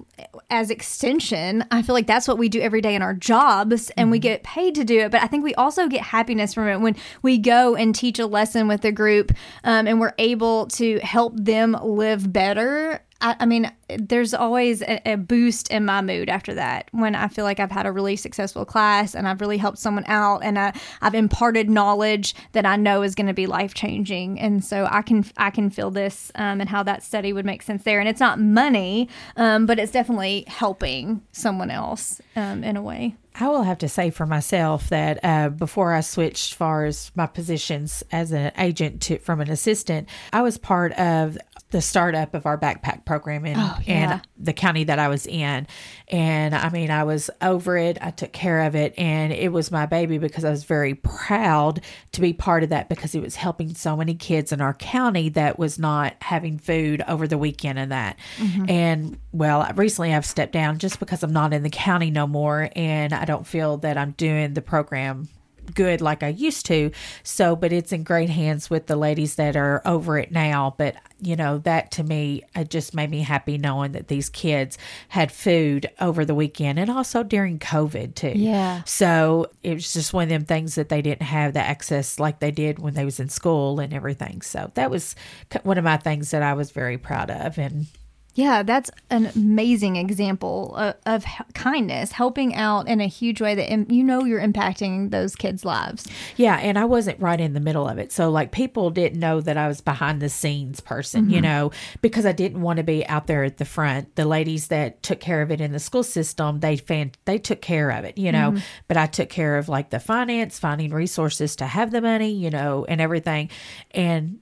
as 0.49 0.69
extension, 0.69 1.65
I 1.71 1.81
feel 1.81 1.93
like 1.93 2.07
that's 2.07 2.27
what 2.27 2.37
we 2.37 2.49
do 2.49 2.61
every 2.61 2.81
day 2.81 2.95
in 2.95 3.01
our 3.01 3.13
jobs 3.13 3.89
and 3.91 4.05
mm-hmm. 4.05 4.11
we 4.11 4.19
get 4.19 4.43
paid 4.43 4.75
to 4.75 4.83
do 4.83 4.99
it. 4.99 5.11
But 5.11 5.21
I 5.21 5.27
think 5.27 5.43
we 5.43 5.55
also 5.55 5.87
get 5.87 6.01
happiness 6.01 6.53
from 6.53 6.67
it 6.67 6.79
when 6.79 6.95
we 7.21 7.37
go 7.37 7.75
and 7.75 7.93
teach 7.93 8.19
a 8.19 8.25
lesson 8.25 8.67
with 8.67 8.85
a 8.85 8.91
group 8.91 9.31
um, 9.63 9.87
and 9.87 9.99
we're 9.99 10.13
able 10.17 10.67
to 10.67 10.99
help 10.99 11.33
them 11.37 11.77
live 11.81 12.31
better 12.31 13.01
I, 13.23 13.37
I 13.39 13.45
mean, 13.45 13.71
there's 13.97 14.33
always 14.33 14.81
a, 14.81 15.01
a, 15.13 15.15
boost 15.15 15.71
in 15.71 15.85
my 15.85 16.01
mood 16.01 16.29
after 16.29 16.53
that 16.55 16.89
when 16.91 17.15
I 17.15 17.29
feel 17.29 17.45
like 17.45 17.59
I've 17.59 17.71
had 17.71 17.85
a 17.85 17.91
really 17.91 18.17
successful 18.17 18.65
class 18.65 19.15
and 19.15 19.27
I've 19.27 19.39
really 19.39 19.57
helped 19.57 19.77
someone 19.77 20.03
out 20.07 20.43
and 20.43 20.59
I, 20.59 20.77
I've 21.01 21.15
imparted 21.15 21.69
knowledge 21.69 22.35
that 22.51 22.65
I 22.65 22.75
know 22.75 23.01
is 23.01 23.15
going 23.15 23.27
to 23.27 23.33
be 23.33 23.47
life 23.47 23.73
changing. 23.73 24.39
And 24.39 24.63
so 24.63 24.87
I 24.91 25.01
can 25.01 25.25
I 25.37 25.49
can 25.49 25.69
feel 25.69 25.89
this 25.89 26.31
um, 26.35 26.59
and 26.59 26.69
how 26.69 26.83
that 26.83 27.01
study 27.01 27.31
would 27.31 27.45
make 27.45 27.61
sense 27.61 27.83
there. 27.83 27.99
And 27.99 28.09
it's 28.09 28.19
not 28.19 28.39
money, 28.39 29.07
um, 29.37 29.65
but 29.65 29.79
it's 29.79 29.91
definitely 29.91 30.43
helping 30.47 31.21
someone 31.31 31.71
else 31.71 32.21
um, 32.35 32.63
in 32.63 32.75
a 32.75 32.81
way. 32.81 33.15
I 33.35 33.47
will 33.47 33.63
have 33.63 33.79
to 33.79 33.89
say 33.89 34.09
for 34.09 34.25
myself 34.25 34.89
that 34.89 35.19
uh, 35.23 35.49
before 35.49 35.93
I 35.93 36.01
switched, 36.01 36.53
far 36.53 36.85
as 36.85 37.11
my 37.15 37.25
positions 37.25 38.03
as 38.11 38.31
an 38.31 38.51
agent 38.57 39.01
to 39.03 39.17
from 39.17 39.41
an 39.41 39.49
assistant, 39.49 40.07
I 40.31 40.41
was 40.41 40.57
part 40.57 40.93
of 40.93 41.37
the 41.73 41.81
startup 41.81 42.35
of 42.35 42.45
our 42.45 42.55
backpack 42.55 43.03
program 43.03 43.47
in, 43.47 43.57
oh, 43.57 43.77
yeah. 43.83 44.13
in 44.13 44.21
the 44.37 44.53
county 44.53 44.83
that 44.83 44.99
I 44.99 45.07
was 45.07 45.25
in. 45.25 45.65
And 46.07 46.53
I 46.53 46.69
mean, 46.69 46.91
I 46.91 47.03
was 47.03 47.31
over 47.41 47.75
it. 47.77 47.97
I 47.99 48.11
took 48.11 48.31
care 48.31 48.61
of 48.61 48.75
it. 48.75 48.93
And 48.95 49.33
it 49.33 49.51
was 49.51 49.71
my 49.71 49.87
baby 49.87 50.19
because 50.19 50.45
I 50.45 50.51
was 50.51 50.65
very 50.65 50.93
proud 50.93 51.81
to 52.11 52.21
be 52.21 52.31
part 52.31 52.61
of 52.61 52.69
that 52.69 52.89
because 52.89 53.15
it 53.15 53.23
was 53.23 53.35
helping 53.35 53.73
so 53.73 53.97
many 53.97 54.13
kids 54.13 54.51
in 54.51 54.61
our 54.61 54.75
county 54.75 55.29
that 55.29 55.57
was 55.57 55.79
not 55.79 56.15
having 56.21 56.59
food 56.59 57.03
over 57.07 57.27
the 57.27 57.39
weekend 57.39 57.79
and 57.79 57.91
that. 57.91 58.19
Mm-hmm. 58.37 58.69
And 58.69 59.17
well, 59.31 59.67
recently 59.73 60.13
I've 60.13 60.27
stepped 60.27 60.53
down 60.53 60.77
just 60.77 60.99
because 60.99 61.23
I'm 61.23 61.33
not 61.33 61.53
in 61.53 61.63
the 61.63 61.71
county 61.71 62.11
no 62.11 62.27
more. 62.27 62.69
And 62.75 63.11
I 63.23 63.25
don't 63.25 63.47
feel 63.47 63.77
that 63.77 63.97
I'm 63.97 64.11
doing 64.11 64.53
the 64.53 64.61
program 64.61 65.29
good 65.73 66.01
like 66.01 66.23
I 66.23 66.27
used 66.27 66.65
to. 66.65 66.91
So, 67.23 67.55
but 67.55 67.71
it's 67.71 67.93
in 67.93 68.03
great 68.03 68.29
hands 68.29 68.69
with 68.69 68.87
the 68.87 68.97
ladies 68.97 69.35
that 69.35 69.55
are 69.55 69.81
over 69.85 70.17
it 70.17 70.29
now. 70.29 70.75
But, 70.77 70.97
you 71.21 71.37
know, 71.37 71.59
that 71.59 71.91
to 71.91 72.03
me, 72.03 72.43
it 72.53 72.69
just 72.69 72.93
made 72.93 73.09
me 73.09 73.21
happy 73.21 73.57
knowing 73.57 73.93
that 73.93 74.09
these 74.09 74.27
kids 74.27 74.77
had 75.07 75.31
food 75.31 75.89
over 76.01 76.25
the 76.25 76.35
weekend 76.35 76.79
and 76.79 76.91
also 76.91 77.23
during 77.23 77.59
COVID 77.59 78.13
too. 78.13 78.33
Yeah. 78.35 78.81
So 78.85 79.51
it 79.63 79.75
was 79.75 79.93
just 79.93 80.11
one 80.11 80.23
of 80.23 80.29
them 80.31 80.43
things 80.43 80.75
that 80.75 80.89
they 80.89 81.01
didn't 81.01 81.21
have 81.21 81.53
the 81.53 81.61
access 81.61 82.19
like 82.19 82.39
they 82.41 82.51
did 82.51 82.79
when 82.79 82.93
they 82.93 83.05
was 83.05 83.21
in 83.21 83.29
school 83.29 83.79
and 83.79 83.93
everything. 83.93 84.41
So 84.41 84.69
that 84.73 84.91
was 84.91 85.15
one 85.63 85.77
of 85.77 85.85
my 85.85 85.95
things 85.95 86.31
that 86.31 86.43
I 86.43 86.55
was 86.55 86.71
very 86.71 86.97
proud 86.97 87.31
of. 87.31 87.57
And 87.57 87.87
yeah, 88.35 88.63
that's 88.63 88.89
an 89.11 89.27
amazing 89.35 89.95
example 89.95 90.75
of, 90.75 90.95
of, 91.05 91.25
kindness, 91.53 92.11
helping 92.11 92.55
out 92.55 92.87
in 92.87 92.99
a 92.99 93.05
huge 93.05 93.39
way 93.39 93.53
that 93.53 93.91
you 93.91 94.03
know 94.03 94.25
you're 94.25 94.41
impacting 94.41 95.11
those 95.11 95.35
kids' 95.35 95.63
lives. 95.63 96.07
Yeah, 96.35 96.55
and 96.55 96.79
I 96.79 96.85
wasn't 96.85 97.19
right 97.19 97.39
in 97.39 97.53
the 97.53 97.59
middle 97.59 97.87
of 97.87 97.99
it. 97.99 98.11
So, 98.11 98.31
like, 98.31 98.51
people 98.51 98.89
didn't 98.89 99.19
know 99.19 99.39
that 99.41 99.55
I 99.55 99.67
was 99.67 99.81
behind 99.81 100.19
the 100.19 100.29
scenes 100.29 100.79
person, 100.79 101.25
mm-hmm. 101.25 101.33
you 101.33 101.41
know, 101.41 101.71
because 102.01 102.25
I 102.25 102.31
didn't 102.31 102.61
want 102.61 102.77
to 102.77 102.83
be 102.83 103.05
out 103.05 103.27
there 103.27 103.43
at 103.43 103.57
the 103.57 103.65
front. 103.65 104.15
The 104.15 104.25
ladies 104.25 104.69
that 104.69 105.03
took 105.03 105.19
care 105.19 105.43
of 105.43 105.51
it 105.51 105.61
in 105.61 105.71
the 105.71 105.79
school 105.79 106.03
system, 106.03 106.59
they 106.59 106.77
fan, 106.77 107.11
they 107.25 107.37
took 107.37 107.61
care 107.61 107.91
of 107.91 108.03
it, 108.03 108.17
you 108.17 108.31
know, 108.31 108.51
mm-hmm. 108.51 108.63
but 108.87 108.97
I 108.97 109.05
took 109.05 109.29
care 109.29 109.57
of 109.57 109.69
like 109.69 109.91
the 109.91 109.99
finance, 109.99 110.57
finding 110.57 110.91
resources 110.91 111.55
to 111.57 111.67
have 111.67 111.91
the 111.91 112.01
money, 112.01 112.31
you 112.31 112.49
know, 112.49 112.85
and 112.89 112.99
everything. 112.99 113.49
And 113.91 114.39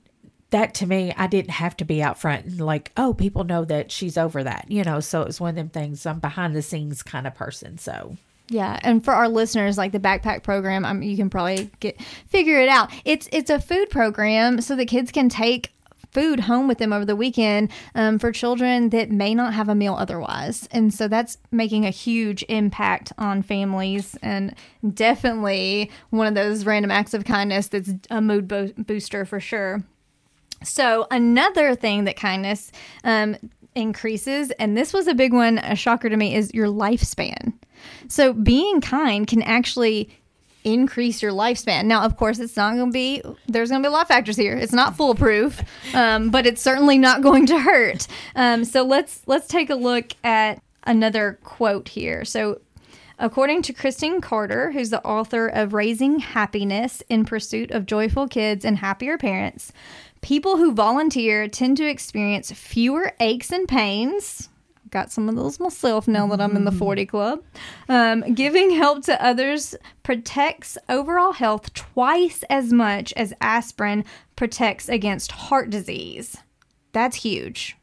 that 0.51 0.73
to 0.75 0.85
me, 0.85 1.13
I 1.17 1.27
didn't 1.27 1.51
have 1.51 1.75
to 1.77 1.85
be 1.85 2.03
out 2.03 2.19
front 2.19 2.45
and 2.45 2.61
like, 2.61 2.91
oh, 2.95 3.13
people 3.13 3.43
know 3.43 3.65
that 3.65 3.91
she's 3.91 4.17
over 4.17 4.43
that, 4.43 4.65
you 4.69 4.83
know. 4.83 4.99
So 4.99 5.21
it 5.21 5.27
was 5.27 5.41
one 5.41 5.51
of 5.51 5.55
them 5.55 5.69
things. 5.69 6.05
I'm 6.05 6.19
behind 6.19 6.55
the 6.55 6.61
scenes 6.61 7.03
kind 7.03 7.25
of 7.25 7.35
person. 7.35 7.77
So 7.77 8.17
yeah, 8.49 8.77
and 8.83 9.03
for 9.03 9.13
our 9.13 9.29
listeners, 9.29 9.77
like 9.77 9.93
the 9.93 9.99
backpack 9.99 10.43
program, 10.43 11.01
you 11.01 11.15
can 11.15 11.29
probably 11.29 11.71
get 11.79 11.99
figure 12.27 12.59
it 12.59 12.67
out. 12.67 12.91
It's 13.05 13.29
it's 13.31 13.49
a 13.49 13.59
food 13.59 13.89
program 13.89 14.59
so 14.59 14.75
the 14.75 14.85
kids 14.85 15.11
can 15.11 15.29
take 15.29 15.71
food 16.11 16.41
home 16.41 16.67
with 16.67 16.77
them 16.77 16.91
over 16.91 17.05
the 17.05 17.15
weekend 17.15 17.71
um, 17.95 18.19
for 18.19 18.33
children 18.33 18.89
that 18.89 19.09
may 19.09 19.33
not 19.33 19.53
have 19.53 19.69
a 19.69 19.75
meal 19.75 19.95
otherwise. 19.97 20.67
And 20.71 20.93
so 20.93 21.07
that's 21.07 21.37
making 21.51 21.85
a 21.85 21.89
huge 21.89 22.43
impact 22.49 23.13
on 23.17 23.41
families 23.41 24.17
and 24.21 24.53
definitely 24.93 25.89
one 26.09 26.27
of 26.27 26.35
those 26.35 26.65
random 26.65 26.91
acts 26.91 27.13
of 27.13 27.23
kindness 27.23 27.69
that's 27.69 27.93
a 28.09 28.19
mood 28.19 28.49
bo- 28.49 28.73
booster 28.77 29.23
for 29.23 29.39
sure. 29.39 29.83
So, 30.63 31.07
another 31.09 31.75
thing 31.75 32.03
that 32.05 32.15
kindness 32.15 32.71
um, 33.03 33.35
increases, 33.75 34.51
and 34.51 34.77
this 34.77 34.93
was 34.93 35.07
a 35.07 35.13
big 35.13 35.33
one, 35.33 35.57
a 35.57 35.75
shocker 35.75 36.09
to 36.09 36.17
me, 36.17 36.35
is 36.35 36.53
your 36.53 36.67
lifespan. 36.67 37.53
So, 38.07 38.33
being 38.33 38.81
kind 38.81 39.25
can 39.25 39.41
actually 39.41 40.09
increase 40.63 41.21
your 41.21 41.31
lifespan. 41.31 41.85
Now, 41.85 42.03
of 42.03 42.17
course, 42.17 42.39
it's 42.39 42.55
not 42.55 42.75
going 42.75 42.89
to 42.89 42.93
be, 42.93 43.21
there's 43.47 43.69
going 43.69 43.81
to 43.81 43.87
be 43.87 43.89
a 43.89 43.91
lot 43.91 44.03
of 44.03 44.07
factors 44.07 44.37
here. 44.37 44.55
It's 44.55 44.73
not 44.73 44.95
foolproof, 44.95 45.61
um, 45.95 46.29
but 46.29 46.45
it's 46.45 46.61
certainly 46.61 46.97
not 46.97 47.21
going 47.21 47.47
to 47.47 47.59
hurt. 47.59 48.07
Um, 48.35 48.63
so 48.63 48.83
let's, 48.83 49.21
let's 49.25 49.47
take 49.47 49.69
a 49.69 49.75
look 49.75 50.11
at 50.23 50.61
another 50.83 51.39
quote 51.43 51.89
here. 51.89 52.25
So 52.25 52.61
According 53.21 53.61
to 53.63 53.73
Christine 53.73 54.19
Carter, 54.19 54.71
who's 54.71 54.89
the 54.89 55.05
author 55.05 55.45
of 55.45 55.75
Raising 55.75 56.17
Happiness 56.17 57.03
in 57.07 57.23
Pursuit 57.23 57.69
of 57.69 57.85
Joyful 57.85 58.27
Kids 58.27 58.65
and 58.65 58.79
Happier 58.79 59.19
Parents, 59.19 59.71
People 60.21 60.57
who 60.57 60.73
volunteer 60.73 61.47
tend 61.47 61.77
to 61.77 61.89
experience 61.89 62.51
fewer 62.51 63.11
aches 63.19 63.51
and 63.51 63.67
pains. 63.67 64.49
I've 64.83 64.91
got 64.91 65.11
some 65.11 65.27
of 65.27 65.35
those 65.35 65.59
myself 65.59 66.07
now 66.07 66.27
that 66.27 66.39
I'm 66.39 66.55
in 66.55 66.63
the 66.63 66.71
40 66.71 67.07
club. 67.07 67.43
Um, 67.89 68.33
giving 68.33 68.69
help 68.69 69.03
to 69.05 69.23
others 69.23 69.75
protects 70.03 70.77
overall 70.87 71.33
health 71.33 71.73
twice 71.73 72.43
as 72.49 72.71
much 72.71 73.13
as 73.17 73.33
aspirin 73.41 74.05
protects 74.35 74.89
against 74.89 75.31
heart 75.31 75.71
disease. 75.71 76.37
That's 76.91 77.17
huge. 77.17 77.75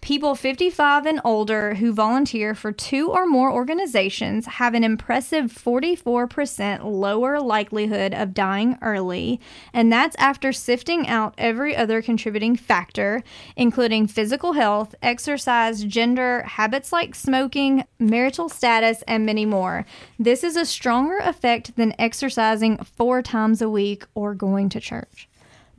People 0.00 0.36
55 0.36 1.04
and 1.04 1.20
older 1.24 1.74
who 1.74 1.92
volunteer 1.92 2.54
for 2.54 2.70
two 2.70 3.10
or 3.10 3.26
more 3.26 3.50
organizations 3.52 4.46
have 4.46 4.72
an 4.74 4.84
impressive 4.84 5.52
44% 5.52 6.84
lower 6.84 7.40
likelihood 7.40 8.14
of 8.14 8.32
dying 8.32 8.78
early, 8.82 9.40
and 9.72 9.92
that's 9.92 10.14
after 10.16 10.52
sifting 10.52 11.08
out 11.08 11.34
every 11.38 11.74
other 11.74 12.00
contributing 12.02 12.54
factor, 12.54 13.24
including 13.56 14.06
physical 14.06 14.52
health, 14.52 14.94
exercise, 15.02 15.82
gender, 15.82 16.42
habits 16.42 16.92
like 16.92 17.16
smoking, 17.16 17.84
marital 17.98 18.48
status, 18.48 19.02
and 19.08 19.26
many 19.26 19.44
more. 19.44 19.84
This 20.20 20.44
is 20.44 20.56
a 20.56 20.64
stronger 20.64 21.18
effect 21.18 21.74
than 21.74 21.94
exercising 21.98 22.76
four 22.78 23.22
times 23.22 23.60
a 23.60 23.68
week 23.68 24.04
or 24.14 24.34
going 24.34 24.68
to 24.68 24.78
church. 24.78 25.28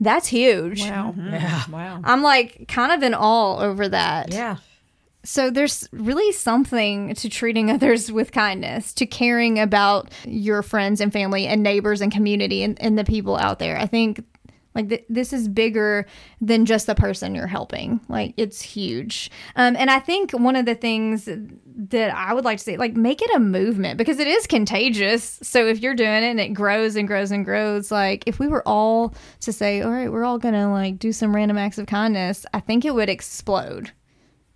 That's 0.00 0.28
huge. 0.28 0.82
Wow. 0.82 1.14
Mm-hmm. 1.16 1.34
Yeah. 1.34 1.62
Wow. 1.70 2.00
I'm 2.04 2.22
like 2.22 2.68
kind 2.68 2.92
of 2.92 3.02
in 3.02 3.14
awe 3.14 3.58
over 3.58 3.88
that. 3.88 4.32
Yeah. 4.32 4.56
So 5.24 5.50
there's 5.50 5.88
really 5.92 6.32
something 6.32 7.14
to 7.16 7.28
treating 7.28 7.70
others 7.72 8.10
with 8.10 8.32
kindness, 8.32 8.94
to 8.94 9.06
caring 9.06 9.58
about 9.58 10.10
your 10.24 10.62
friends 10.62 11.00
and 11.00 11.12
family 11.12 11.46
and 11.46 11.62
neighbors 11.62 12.00
and 12.00 12.12
community 12.12 12.62
and, 12.62 12.80
and 12.80 12.98
the 12.98 13.04
people 13.04 13.36
out 13.36 13.58
there. 13.58 13.76
I 13.76 13.86
think 13.86 14.24
like 14.78 14.88
th- 14.88 15.04
this 15.08 15.32
is 15.32 15.48
bigger 15.48 16.06
than 16.40 16.64
just 16.64 16.86
the 16.86 16.94
person 16.94 17.34
you're 17.34 17.48
helping. 17.48 18.00
Like 18.08 18.32
it's 18.36 18.62
huge. 18.62 19.30
Um, 19.56 19.74
and 19.76 19.90
I 19.90 19.98
think 19.98 20.30
one 20.30 20.54
of 20.54 20.66
the 20.66 20.76
things 20.76 21.28
that 21.28 22.14
I 22.14 22.32
would 22.32 22.44
like 22.44 22.58
to 22.58 22.64
say, 22.64 22.76
like 22.76 22.94
make 22.94 23.20
it 23.20 23.30
a 23.34 23.40
movement 23.40 23.98
because 23.98 24.20
it 24.20 24.28
is 24.28 24.46
contagious. 24.46 25.40
So 25.42 25.66
if 25.66 25.80
you're 25.80 25.94
doing 25.94 26.22
it 26.22 26.30
and 26.30 26.40
it 26.40 26.50
grows 26.50 26.94
and 26.94 27.08
grows 27.08 27.32
and 27.32 27.44
grows, 27.44 27.90
like 27.90 28.22
if 28.26 28.38
we 28.38 28.46
were 28.46 28.66
all 28.66 29.14
to 29.40 29.52
say, 29.52 29.82
all 29.82 29.90
right, 29.90 30.10
we're 30.10 30.24
all 30.24 30.38
gonna 30.38 30.70
like 30.70 31.00
do 31.00 31.12
some 31.12 31.34
random 31.34 31.58
acts 31.58 31.78
of 31.78 31.86
kindness, 31.86 32.46
I 32.54 32.60
think 32.60 32.84
it 32.84 32.94
would 32.94 33.08
explode. 33.08 33.90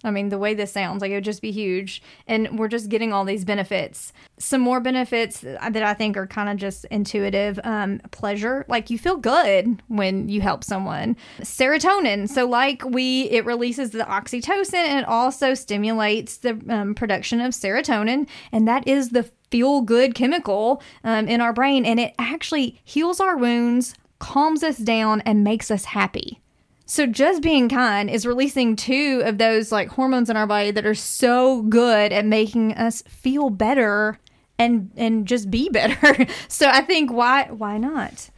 I 0.04 0.10
mean, 0.10 0.28
the 0.28 0.38
way 0.38 0.54
this 0.54 0.72
sounds, 0.72 1.00
like 1.00 1.10
it 1.10 1.14
would 1.14 1.24
just 1.24 1.42
be 1.42 1.52
huge. 1.52 2.02
And 2.26 2.58
we're 2.58 2.68
just 2.68 2.88
getting 2.88 3.12
all 3.12 3.24
these 3.24 3.44
benefits. 3.44 4.12
Some 4.38 4.60
more 4.60 4.80
benefits 4.80 5.40
that 5.40 5.76
I 5.82 5.94
think 5.94 6.16
are 6.16 6.26
kind 6.26 6.48
of 6.48 6.56
just 6.56 6.84
intuitive 6.86 7.60
um, 7.64 8.00
pleasure. 8.10 8.64
Like 8.68 8.90
you 8.90 8.98
feel 8.98 9.16
good 9.16 9.82
when 9.88 10.28
you 10.28 10.40
help 10.40 10.64
someone. 10.64 11.16
Serotonin. 11.40 12.28
So, 12.28 12.46
like 12.46 12.84
we, 12.84 13.30
it 13.30 13.44
releases 13.44 13.90
the 13.90 14.04
oxytocin 14.04 14.74
and 14.74 14.98
it 15.00 15.08
also 15.08 15.54
stimulates 15.54 16.38
the 16.38 16.60
um, 16.68 16.94
production 16.94 17.40
of 17.40 17.52
serotonin. 17.52 18.28
And 18.50 18.66
that 18.68 18.86
is 18.86 19.10
the 19.10 19.30
feel 19.50 19.82
good 19.82 20.14
chemical 20.14 20.82
um, 21.04 21.28
in 21.28 21.40
our 21.40 21.52
brain. 21.52 21.84
And 21.84 22.00
it 22.00 22.14
actually 22.18 22.80
heals 22.84 23.20
our 23.20 23.36
wounds, 23.36 23.94
calms 24.18 24.62
us 24.62 24.78
down, 24.78 25.20
and 25.22 25.44
makes 25.44 25.70
us 25.70 25.84
happy. 25.84 26.41
So 26.86 27.06
just 27.06 27.42
being 27.42 27.68
kind 27.68 28.10
is 28.10 28.26
releasing 28.26 28.76
two 28.76 29.22
of 29.24 29.38
those 29.38 29.72
like 29.72 29.88
hormones 29.88 30.28
in 30.28 30.36
our 30.36 30.46
body 30.46 30.70
that 30.72 30.86
are 30.86 30.94
so 30.94 31.62
good 31.62 32.12
at 32.12 32.26
making 32.26 32.74
us 32.74 33.02
feel 33.02 33.50
better 33.50 34.18
and 34.58 34.90
and 34.96 35.26
just 35.26 35.50
be 35.50 35.68
better. 35.68 36.26
so 36.48 36.68
I 36.68 36.82
think 36.82 37.12
why 37.12 37.44
why 37.50 37.78
not? 37.78 38.30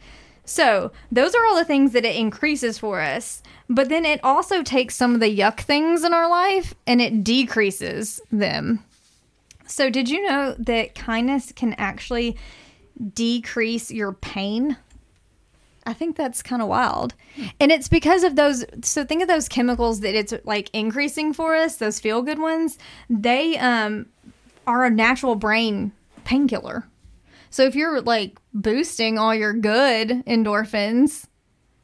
So 0.45 0.91
those 1.11 1.33
are 1.33 1.45
all 1.47 1.55
the 1.55 1.65
things 1.65 1.91
that 1.93 2.05
it 2.05 2.15
increases 2.15 2.77
for 2.77 3.01
us. 3.01 3.41
But 3.67 3.89
then 3.89 4.05
it 4.05 4.23
also 4.23 4.61
takes 4.61 4.95
some 4.95 5.15
of 5.15 5.19
the 5.19 5.35
yuck 5.35 5.61
things 5.61 6.03
in 6.03 6.13
our 6.13 6.29
life 6.29 6.75
and 6.85 7.01
it 7.01 7.23
decreases 7.23 8.21
them. 8.31 8.83
So 9.67 9.89
did 9.89 10.09
you 10.09 10.21
know 10.29 10.55
that 10.59 10.93
kindness 10.93 11.51
can 11.51 11.73
actually 11.73 12.37
decrease 13.13 13.89
your 13.89 14.13
pain? 14.13 14.77
I 15.85 15.93
think 15.93 16.15
that's 16.15 16.41
kind 16.41 16.61
of 16.61 16.67
wild. 16.67 17.13
And 17.59 17.71
it's 17.71 17.87
because 17.87 18.23
of 18.23 18.35
those 18.35 18.65
so 18.83 19.05
think 19.05 19.21
of 19.21 19.27
those 19.27 19.47
chemicals 19.47 19.99
that 19.99 20.15
it's 20.15 20.33
like 20.43 20.69
increasing 20.73 21.33
for 21.33 21.55
us, 21.55 21.77
those 21.77 21.99
feel 21.99 22.21
good 22.21 22.39
ones. 22.39 22.77
They 23.09 23.57
um 23.57 24.07
are 24.67 24.83
a 24.83 24.89
natural 24.89 25.35
brain 25.35 25.91
painkiller. 26.23 26.87
So 27.49 27.63
if 27.63 27.75
you're 27.75 28.01
like 28.01 28.37
boosting 28.53 29.17
all 29.17 29.33
your 29.33 29.53
good 29.53 30.09
endorphins, 30.25 31.27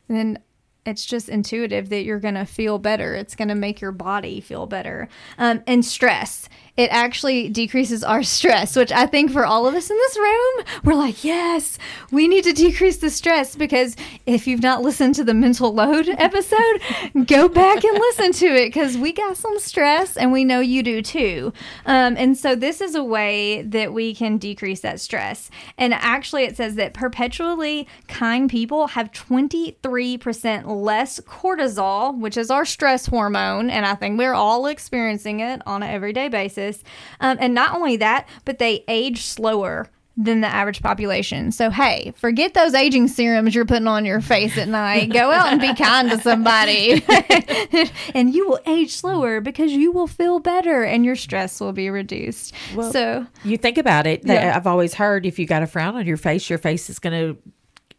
then 0.07 0.39
it's 0.85 1.05
just 1.05 1.29
intuitive 1.29 1.89
that 1.89 2.03
you're 2.03 2.19
going 2.19 2.35
to 2.35 2.45
feel 2.45 2.79
better. 2.79 3.13
It's 3.13 3.35
going 3.35 3.49
to 3.49 3.55
make 3.55 3.81
your 3.81 3.91
body 3.91 4.41
feel 4.41 4.65
better. 4.65 5.07
Um, 5.37 5.61
and 5.67 5.85
stress. 5.85 6.49
It 6.77 6.89
actually 6.91 7.49
decreases 7.49 8.03
our 8.03 8.23
stress, 8.23 8.75
which 8.75 8.91
I 8.91 9.05
think 9.05 9.31
for 9.31 9.45
all 9.45 9.67
of 9.67 9.75
us 9.75 9.89
in 9.89 9.97
this 9.97 10.17
room, 10.17 10.65
we're 10.83 10.95
like, 10.95 11.23
yes, 11.23 11.77
we 12.11 12.27
need 12.27 12.45
to 12.45 12.53
decrease 12.53 12.97
the 12.97 13.09
stress 13.09 13.55
because 13.55 13.95
if 14.25 14.47
you've 14.47 14.63
not 14.63 14.81
listened 14.81 15.15
to 15.15 15.23
the 15.23 15.33
mental 15.33 15.73
load 15.73 16.07
episode, 16.17 16.81
go 17.27 17.47
back 17.47 17.83
and 17.83 17.97
listen 17.97 18.31
to 18.31 18.45
it 18.47 18.67
because 18.67 18.97
we 18.97 19.11
got 19.11 19.37
some 19.37 19.59
stress 19.59 20.17
and 20.17 20.31
we 20.31 20.45
know 20.45 20.61
you 20.61 20.81
do 20.81 21.01
too. 21.01 21.53
Um, 21.85 22.15
and 22.17 22.37
so 22.37 22.55
this 22.55 22.81
is 22.81 22.95
a 22.95 23.03
way 23.03 23.61
that 23.63 23.93
we 23.93 24.15
can 24.15 24.37
decrease 24.37 24.79
that 24.79 24.99
stress. 24.99 25.51
And 25.77 25.93
actually, 25.93 26.43
it 26.43 26.57
says 26.57 26.75
that 26.75 26.93
perpetually 26.93 27.87
kind 28.07 28.49
people 28.49 28.87
have 28.87 29.11
23% 29.11 30.70
less 30.71 31.19
cortisol, 31.19 32.17
which 32.17 32.37
is 32.37 32.49
our 32.49 32.65
stress 32.65 33.05
hormone. 33.05 33.69
And 33.69 33.85
I 33.85 33.95
think 33.95 34.17
we're 34.17 34.33
all 34.33 34.65
experiencing 34.67 35.39
it 35.39 35.61
on 35.65 35.83
an 35.83 35.89
everyday 35.89 36.29
basis. 36.29 36.83
Um, 37.19 37.37
and 37.39 37.53
not 37.53 37.75
only 37.75 37.97
that, 37.97 38.27
but 38.45 38.59
they 38.59 38.83
age 38.87 39.23
slower 39.23 39.89
than 40.17 40.41
the 40.41 40.47
average 40.47 40.81
population. 40.81 41.51
So, 41.51 41.69
hey, 41.69 42.13
forget 42.17 42.53
those 42.53 42.73
aging 42.73 43.07
serums 43.07 43.55
you're 43.55 43.65
putting 43.65 43.87
on 43.87 44.05
your 44.05 44.19
face 44.21 44.57
at 44.57 44.67
night. 44.67 45.11
Go 45.11 45.31
out 45.31 45.47
and 45.47 45.61
be 45.61 45.73
kind 45.81 46.09
to 46.09 46.19
somebody. 46.19 47.03
and 48.13 48.33
you 48.33 48.47
will 48.47 48.59
age 48.65 48.95
slower 48.95 49.39
because 49.41 49.71
you 49.71 49.91
will 49.91 50.07
feel 50.07 50.39
better 50.39 50.83
and 50.83 51.05
your 51.05 51.15
stress 51.15 51.59
will 51.59 51.71
be 51.71 51.89
reduced. 51.89 52.53
so, 52.91 53.25
You 53.43 53.57
think 53.57 53.77
about 53.77 54.05
it. 54.05 54.21
Yeah. 54.25 54.53
I've 54.55 54.67
always 54.67 54.93
heard 54.93 55.25
if 55.25 55.39
you 55.39 55.45
got 55.47 55.63
a 55.63 55.67
frown 55.67 55.95
on 55.95 56.05
your 56.05 56.17
face, 56.17 56.49
your 56.49 56.59
face 56.59 56.89
is 56.89 56.99
going 56.99 57.35
to 57.35 57.41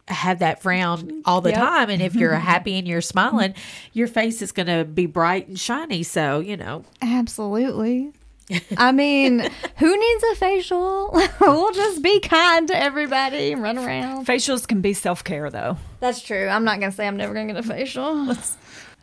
have 0.07 0.39
that 0.39 0.61
frown 0.61 0.99
mm-hmm. 0.99 1.19
all 1.25 1.41
the 1.41 1.51
Yep. 1.51 1.59
time. 1.59 1.89
And 1.89 2.01
if 2.01 2.15
you're 2.15 2.33
happy 2.35 2.77
and 2.77 2.87
you're 2.87 3.01
smiling, 3.01 3.53
your 3.93 4.07
face 4.07 4.41
is 4.41 4.51
going 4.51 4.67
to 4.67 4.83
be 4.85 5.05
bright 5.05 5.47
and 5.47 5.59
shiny. 5.59 6.03
So, 6.03 6.39
you 6.39 6.57
know, 6.57 6.83
Absolutely. 7.01 8.11
I 8.77 8.91
mean, 8.91 9.39
who 9.77 9.97
needs 9.97 10.23
a 10.31 10.35
facial? 10.35 11.11
we'll 11.39 11.71
just 11.71 12.01
be 12.01 12.19
kind 12.19 12.67
to 12.67 12.77
everybody 12.77 13.53
and 13.53 13.63
run 13.63 13.77
around. 13.77 14.27
Facials 14.27 14.67
can 14.67 14.81
be 14.81 14.93
self 14.93 15.23
care 15.23 15.49
though. 15.49 15.77
That's 16.01 16.21
true. 16.21 16.47
I'm 16.49 16.65
not 16.65 16.79
going 16.79 16.91
to 16.91 16.95
say 16.95 17.07
I'm 17.07 17.17
never 17.17 17.33
going 17.33 17.47
to 17.47 17.53
get 17.53 17.63
a 17.63 17.67
facial. 17.67 18.35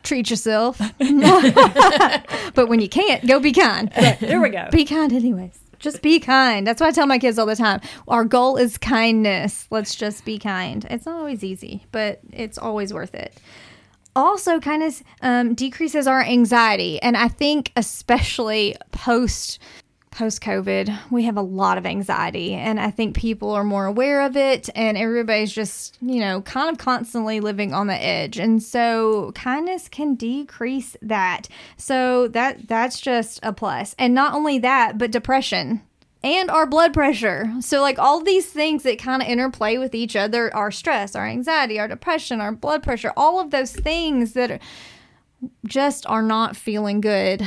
Treat 0.03 0.29
yourself. 0.29 0.77
but 0.79 2.69
when 2.69 2.79
you 2.79 2.89
can't, 2.89 3.25
go 3.27 3.39
be 3.39 3.51
kind. 3.51 3.91
There 4.19 4.39
we 4.41 4.49
go. 4.49 4.67
Be 4.71 4.85
kind, 4.85 5.11
anyways. 5.11 5.57
Just 5.81 6.01
be 6.01 6.19
kind. 6.19 6.65
That's 6.65 6.79
what 6.79 6.87
I 6.87 6.91
tell 6.91 7.07
my 7.07 7.17
kids 7.19 7.37
all 7.39 7.47
the 7.47 7.55
time. 7.55 7.81
Our 8.07 8.23
goal 8.23 8.55
is 8.55 8.77
kindness. 8.77 9.67
Let's 9.71 9.95
just 9.95 10.23
be 10.23 10.37
kind. 10.37 10.85
It's 10.89 11.05
not 11.07 11.17
always 11.17 11.43
easy, 11.43 11.85
but 11.91 12.19
it's 12.31 12.57
always 12.57 12.93
worth 12.93 13.15
it. 13.15 13.35
Also, 14.15 14.59
kindness 14.59 15.03
um, 15.21 15.53
decreases 15.55 16.05
our 16.05 16.21
anxiety, 16.21 17.01
and 17.01 17.17
I 17.17 17.29
think 17.29 17.71
especially 17.75 18.75
post 18.91 19.57
post 20.11 20.41
COVID, 20.41 20.95
we 21.09 21.23
have 21.23 21.37
a 21.37 21.41
lot 21.41 21.77
of 21.77 21.85
anxiety, 21.85 22.53
and 22.53 22.79
I 22.79 22.91
think 22.91 23.15
people 23.15 23.51
are 23.51 23.63
more 23.63 23.85
aware 23.85 24.21
of 24.21 24.35
it, 24.37 24.69
and 24.75 24.97
everybody's 24.97 25.53
just 25.53 25.97
you 26.01 26.19
know 26.19 26.41
kind 26.41 26.69
of 26.69 26.77
constantly 26.77 27.39
living 27.39 27.73
on 27.73 27.87
the 27.87 28.01
edge, 28.01 28.37
and 28.37 28.61
so 28.61 29.31
kindness 29.33 29.87
can 29.87 30.15
decrease 30.15 30.95
that. 31.01 31.47
So 31.77 32.27
that 32.29 32.67
that's 32.67 32.99
just 32.99 33.39
a 33.41 33.53
plus. 33.53 33.95
and 33.97 34.13
not 34.13 34.33
only 34.33 34.59
that, 34.59 34.97
but 34.97 35.11
depression 35.11 35.81
and 36.23 36.51
our 36.51 36.65
blood 36.65 36.93
pressure. 36.93 37.51
So, 37.61 37.81
like 37.81 37.97
all 37.97 38.21
these 38.21 38.45
things 38.45 38.83
that 38.83 38.99
kind 38.99 39.21
of 39.21 39.27
interplay 39.27 39.77
with 39.77 39.95
each 39.95 40.15
other 40.15 40.53
our 40.55 40.71
stress, 40.71 41.15
our 41.15 41.25
anxiety, 41.25 41.79
our 41.79 41.87
depression, 41.87 42.41
our 42.41 42.51
blood 42.51 42.83
pressure, 42.83 43.13
all 43.17 43.39
of 43.39 43.51
those 43.51 43.71
things 43.71 44.33
that 44.33 44.51
are, 44.51 44.59
just 45.65 46.05
are 46.07 46.21
not 46.21 46.55
feeling 46.55 47.01
good. 47.01 47.43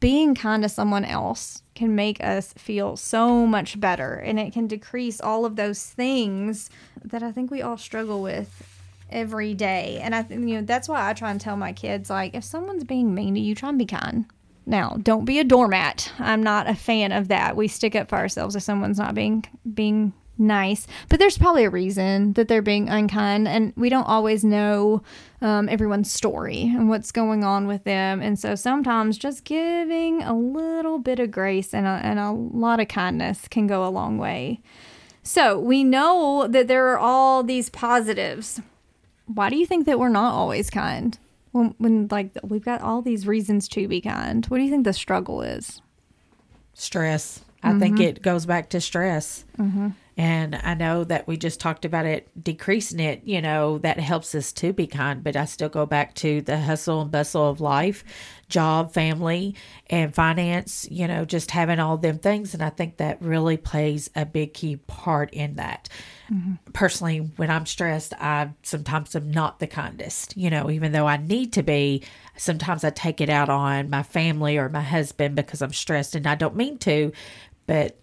Being 0.00 0.34
kind 0.34 0.62
to 0.62 0.68
someone 0.68 1.04
else 1.04 1.62
can 1.74 1.94
make 1.94 2.22
us 2.22 2.52
feel 2.54 2.96
so 2.96 3.46
much 3.46 3.78
better 3.80 4.14
and 4.14 4.38
it 4.38 4.52
can 4.52 4.66
decrease 4.66 5.20
all 5.20 5.44
of 5.44 5.56
those 5.56 5.84
things 5.84 6.70
that 7.04 7.22
I 7.22 7.32
think 7.32 7.50
we 7.50 7.62
all 7.62 7.76
struggle 7.76 8.22
with 8.22 8.62
every 9.10 9.54
day. 9.54 10.00
And 10.02 10.14
I 10.14 10.22
think, 10.22 10.48
you 10.48 10.56
know, 10.56 10.62
that's 10.62 10.88
why 10.88 11.08
I 11.08 11.12
try 11.12 11.30
and 11.30 11.40
tell 11.40 11.56
my 11.56 11.72
kids 11.72 12.10
like, 12.10 12.34
if 12.34 12.44
someone's 12.44 12.84
being 12.84 13.14
mean 13.14 13.34
to 13.34 13.40
you, 13.40 13.54
try 13.54 13.68
and 13.68 13.78
be 13.78 13.86
kind. 13.86 14.26
Now, 14.66 14.96
don't 15.02 15.24
be 15.24 15.38
a 15.38 15.44
doormat. 15.44 16.10
I'm 16.18 16.42
not 16.42 16.68
a 16.68 16.74
fan 16.74 17.12
of 17.12 17.28
that. 17.28 17.54
We 17.56 17.68
stick 17.68 17.94
up 17.94 18.08
for 18.08 18.16
ourselves 18.16 18.56
if 18.56 18.62
someone's 18.62 18.98
not 18.98 19.14
being 19.14 19.44
being 19.74 20.12
nice, 20.38 20.86
but 21.08 21.18
there's 21.18 21.38
probably 21.38 21.64
a 21.64 21.70
reason 21.70 22.32
that 22.34 22.48
they're 22.48 22.62
being 22.62 22.88
unkind, 22.88 23.46
and 23.46 23.72
we 23.76 23.88
don't 23.88 24.08
always 24.08 24.44
know 24.44 25.02
um, 25.40 25.68
everyone's 25.68 26.12
story 26.12 26.62
and 26.62 26.88
what's 26.88 27.12
going 27.12 27.44
on 27.44 27.66
with 27.66 27.84
them. 27.84 28.20
And 28.20 28.38
so 28.38 28.54
sometimes 28.54 29.18
just 29.18 29.44
giving 29.44 30.22
a 30.22 30.36
little 30.36 30.98
bit 30.98 31.20
of 31.20 31.30
grace 31.30 31.72
and 31.74 31.86
a, 31.86 32.00
and 32.02 32.18
a 32.18 32.32
lot 32.32 32.80
of 32.80 32.88
kindness 32.88 33.48
can 33.48 33.66
go 33.66 33.84
a 33.84 33.90
long 33.90 34.18
way. 34.18 34.60
So 35.22 35.58
we 35.58 35.84
know 35.84 36.46
that 36.48 36.68
there 36.68 36.88
are 36.88 36.98
all 36.98 37.42
these 37.42 37.70
positives. 37.70 38.60
Why 39.26 39.48
do 39.48 39.56
you 39.56 39.66
think 39.66 39.86
that 39.86 39.98
we're 39.98 40.08
not 40.10 40.34
always 40.34 40.68
kind? 40.68 41.18
When, 41.52 41.74
when 41.78 42.08
like 42.10 42.32
we've 42.42 42.64
got 42.64 42.82
all 42.82 43.00
these 43.00 43.26
reasons 43.26 43.68
to 43.68 43.88
be 43.88 44.00
kind, 44.00 44.44
what 44.46 44.58
do 44.58 44.64
you 44.64 44.70
think 44.70 44.84
the 44.84 44.92
struggle 44.92 45.40
is? 45.40 45.80
stress. 46.74 47.40
I 47.62 47.78
think 47.78 47.98
it 47.98 48.20
goes 48.20 48.44
back 48.44 48.68
to 48.70 48.80
stress. 48.80 49.44
And 50.16 50.54
I 50.54 50.74
know 50.74 51.02
that 51.04 51.26
we 51.26 51.36
just 51.36 51.58
talked 51.58 51.84
about 51.84 52.06
it 52.06 52.28
decreasing 52.40 53.00
it, 53.00 53.22
you 53.24 53.42
know, 53.42 53.78
that 53.78 53.98
helps 53.98 54.34
us 54.34 54.52
to 54.52 54.72
be 54.72 54.86
kind, 54.86 55.24
but 55.24 55.34
I 55.34 55.44
still 55.44 55.68
go 55.68 55.86
back 55.86 56.14
to 56.16 56.40
the 56.40 56.58
hustle 56.58 57.00
and 57.00 57.10
bustle 57.10 57.48
of 57.48 57.60
life, 57.60 58.04
job, 58.48 58.92
family, 58.92 59.56
and 59.90 60.14
finance, 60.14 60.86
you 60.88 61.08
know, 61.08 61.24
just 61.24 61.50
having 61.50 61.80
all 61.80 61.96
them 61.96 62.18
things. 62.18 62.54
And 62.54 62.62
I 62.62 62.70
think 62.70 62.98
that 62.98 63.20
really 63.20 63.56
plays 63.56 64.08
a 64.14 64.24
big 64.24 64.54
key 64.54 64.76
part 64.76 65.34
in 65.34 65.56
that. 65.56 65.88
Mm-hmm. 66.32 66.70
Personally, 66.72 67.18
when 67.36 67.50
I'm 67.50 67.66
stressed, 67.66 68.14
I 68.14 68.50
sometimes 68.62 69.16
am 69.16 69.32
not 69.32 69.58
the 69.58 69.66
kindest, 69.66 70.36
you 70.36 70.48
know, 70.48 70.70
even 70.70 70.92
though 70.92 71.08
I 71.08 71.16
need 71.16 71.52
to 71.54 71.64
be. 71.64 72.04
Sometimes 72.36 72.84
I 72.84 72.90
take 72.90 73.20
it 73.20 73.30
out 73.30 73.48
on 73.48 73.90
my 73.90 74.04
family 74.04 74.58
or 74.58 74.68
my 74.68 74.80
husband 74.80 75.34
because 75.34 75.60
I'm 75.60 75.72
stressed 75.72 76.14
and 76.14 76.26
I 76.26 76.36
don't 76.36 76.56
mean 76.56 76.78
to, 76.78 77.10
but 77.66 77.98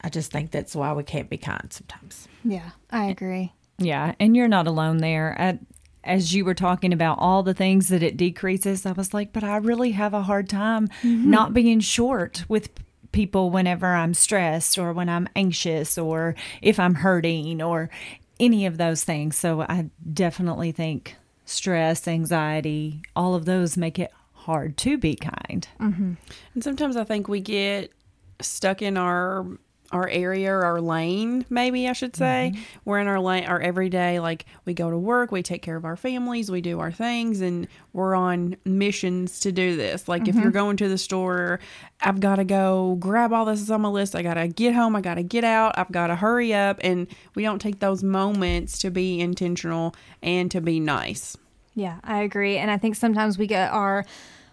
I 0.00 0.08
just 0.08 0.30
think 0.30 0.50
that's 0.50 0.76
why 0.76 0.92
we 0.92 1.02
can't 1.02 1.28
be 1.28 1.38
kind 1.38 1.72
sometimes. 1.72 2.28
Yeah, 2.44 2.70
I 2.90 3.06
agree. 3.06 3.52
Yeah, 3.78 4.14
and 4.20 4.36
you're 4.36 4.48
not 4.48 4.66
alone 4.66 4.98
there. 4.98 5.34
At, 5.38 5.58
as 6.04 6.34
you 6.34 6.44
were 6.44 6.54
talking 6.54 6.92
about 6.92 7.18
all 7.20 7.42
the 7.42 7.54
things 7.54 7.88
that 7.88 8.02
it 8.02 8.16
decreases, 8.16 8.86
I 8.86 8.92
was 8.92 9.12
like, 9.12 9.32
but 9.32 9.44
I 9.44 9.56
really 9.56 9.92
have 9.92 10.14
a 10.14 10.22
hard 10.22 10.48
time 10.48 10.88
mm-hmm. 11.02 11.30
not 11.30 11.52
being 11.52 11.80
short 11.80 12.44
with 12.48 12.70
people 13.12 13.50
whenever 13.50 13.86
I'm 13.86 14.14
stressed 14.14 14.78
or 14.78 14.92
when 14.92 15.08
I'm 15.08 15.28
anxious 15.34 15.98
or 15.98 16.34
if 16.62 16.78
I'm 16.78 16.94
hurting 16.94 17.62
or 17.62 17.90
any 18.38 18.66
of 18.66 18.78
those 18.78 19.04
things. 19.04 19.36
So 19.36 19.62
I 19.62 19.90
definitely 20.12 20.72
think 20.72 21.16
stress, 21.44 22.06
anxiety, 22.06 23.02
all 23.16 23.34
of 23.34 23.44
those 23.44 23.76
make 23.76 23.98
it 23.98 24.12
hard 24.34 24.76
to 24.78 24.98
be 24.98 25.14
kind. 25.14 25.66
Mm-hmm. 25.80 26.14
And 26.54 26.64
sometimes 26.64 26.96
I 26.96 27.04
think 27.04 27.28
we 27.28 27.40
get 27.40 27.92
stuck 28.40 28.82
in 28.82 28.96
our 28.96 29.46
our 29.90 30.08
area 30.08 30.52
or 30.52 30.64
our 30.64 30.80
lane, 30.80 31.46
maybe 31.48 31.88
I 31.88 31.92
should 31.92 32.14
say. 32.14 32.52
Mm-hmm. 32.52 32.62
We're 32.84 32.98
in 32.98 33.06
our 33.06 33.20
lane, 33.20 33.44
our 33.44 33.60
everyday, 33.60 34.20
like 34.20 34.44
we 34.64 34.74
go 34.74 34.90
to 34.90 34.98
work, 34.98 35.32
we 35.32 35.42
take 35.42 35.62
care 35.62 35.76
of 35.76 35.84
our 35.84 35.96
families, 35.96 36.50
we 36.50 36.60
do 36.60 36.80
our 36.80 36.92
things, 36.92 37.40
and 37.40 37.66
we're 37.92 38.14
on 38.14 38.56
missions 38.64 39.40
to 39.40 39.52
do 39.52 39.76
this. 39.76 40.06
Like 40.08 40.28
if 40.28 40.34
you're 40.34 40.44
mm-hmm. 40.44 40.52
going 40.52 40.76
to 40.78 40.88
the 40.88 40.98
store, 40.98 41.60
I've 42.02 42.20
got 42.20 42.36
to 42.36 42.44
go 42.44 42.96
grab 43.00 43.32
all 43.32 43.44
this 43.46 43.60
is 43.60 43.70
on 43.70 43.80
my 43.80 43.88
list. 43.88 44.14
I 44.14 44.22
got 44.22 44.34
to 44.34 44.48
get 44.48 44.74
home, 44.74 44.94
I 44.94 45.00
got 45.00 45.14
to 45.14 45.22
get 45.22 45.44
out, 45.44 45.78
I've 45.78 45.90
got 45.90 46.08
to 46.08 46.16
hurry 46.16 46.52
up. 46.52 46.78
And 46.82 47.06
we 47.34 47.42
don't 47.42 47.60
take 47.60 47.78
those 47.78 48.02
moments 48.02 48.78
to 48.78 48.90
be 48.90 49.20
intentional 49.20 49.94
and 50.22 50.50
to 50.50 50.60
be 50.60 50.80
nice. 50.80 51.36
Yeah, 51.74 52.00
I 52.02 52.22
agree. 52.22 52.58
And 52.58 52.70
I 52.70 52.76
think 52.76 52.96
sometimes 52.96 53.38
we 53.38 53.46
get 53.46 53.72
our 53.72 54.04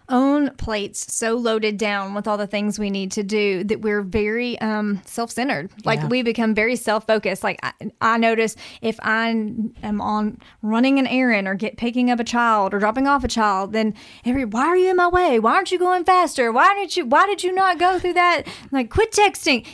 own 0.08 0.50
plates 0.56 1.12
so 1.12 1.34
loaded 1.34 1.76
down 1.78 2.14
with 2.14 2.26
all 2.28 2.36
the 2.36 2.46
things 2.46 2.78
we 2.78 2.90
need 2.90 3.10
to 3.12 3.22
do 3.22 3.64
that 3.64 3.80
we're 3.80 4.02
very 4.02 4.58
um, 4.60 5.00
self-centered. 5.04 5.70
Like 5.84 6.00
Yeah. 6.00 6.08
we 6.08 6.22
become 6.22 6.54
very 6.54 6.76
self-focused. 6.76 7.42
Like 7.42 7.58
I, 7.62 7.72
I 8.00 8.18
notice 8.18 8.56
if 8.82 8.98
i 9.02 9.28
am 9.28 10.00
on 10.00 10.38
running 10.62 10.98
an 10.98 11.06
errand 11.06 11.48
or 11.48 11.54
get 11.54 11.76
picking 11.76 12.10
up 12.10 12.20
a 12.20 12.24
child 12.24 12.74
or 12.74 12.78
dropping 12.78 13.06
off 13.06 13.24
a 13.24 13.28
child 13.28 13.72
then 13.72 13.94
every 14.24 14.44
why 14.44 14.66
are 14.66 14.76
you 14.76 14.90
in 14.90 14.96
my 14.96 15.08
way? 15.08 15.38
Why 15.38 15.54
aren't 15.54 15.72
you 15.72 15.78
going 15.78 16.04
faster? 16.04 16.52
Why 16.52 16.74
did 16.74 16.96
you 16.96 17.04
why 17.04 17.26
did 17.26 17.42
you 17.42 17.52
not 17.52 17.78
go 17.78 17.98
through 17.98 18.14
that? 18.14 18.42
Like 18.70 18.90
quit 18.90 19.12
texting 19.12 19.66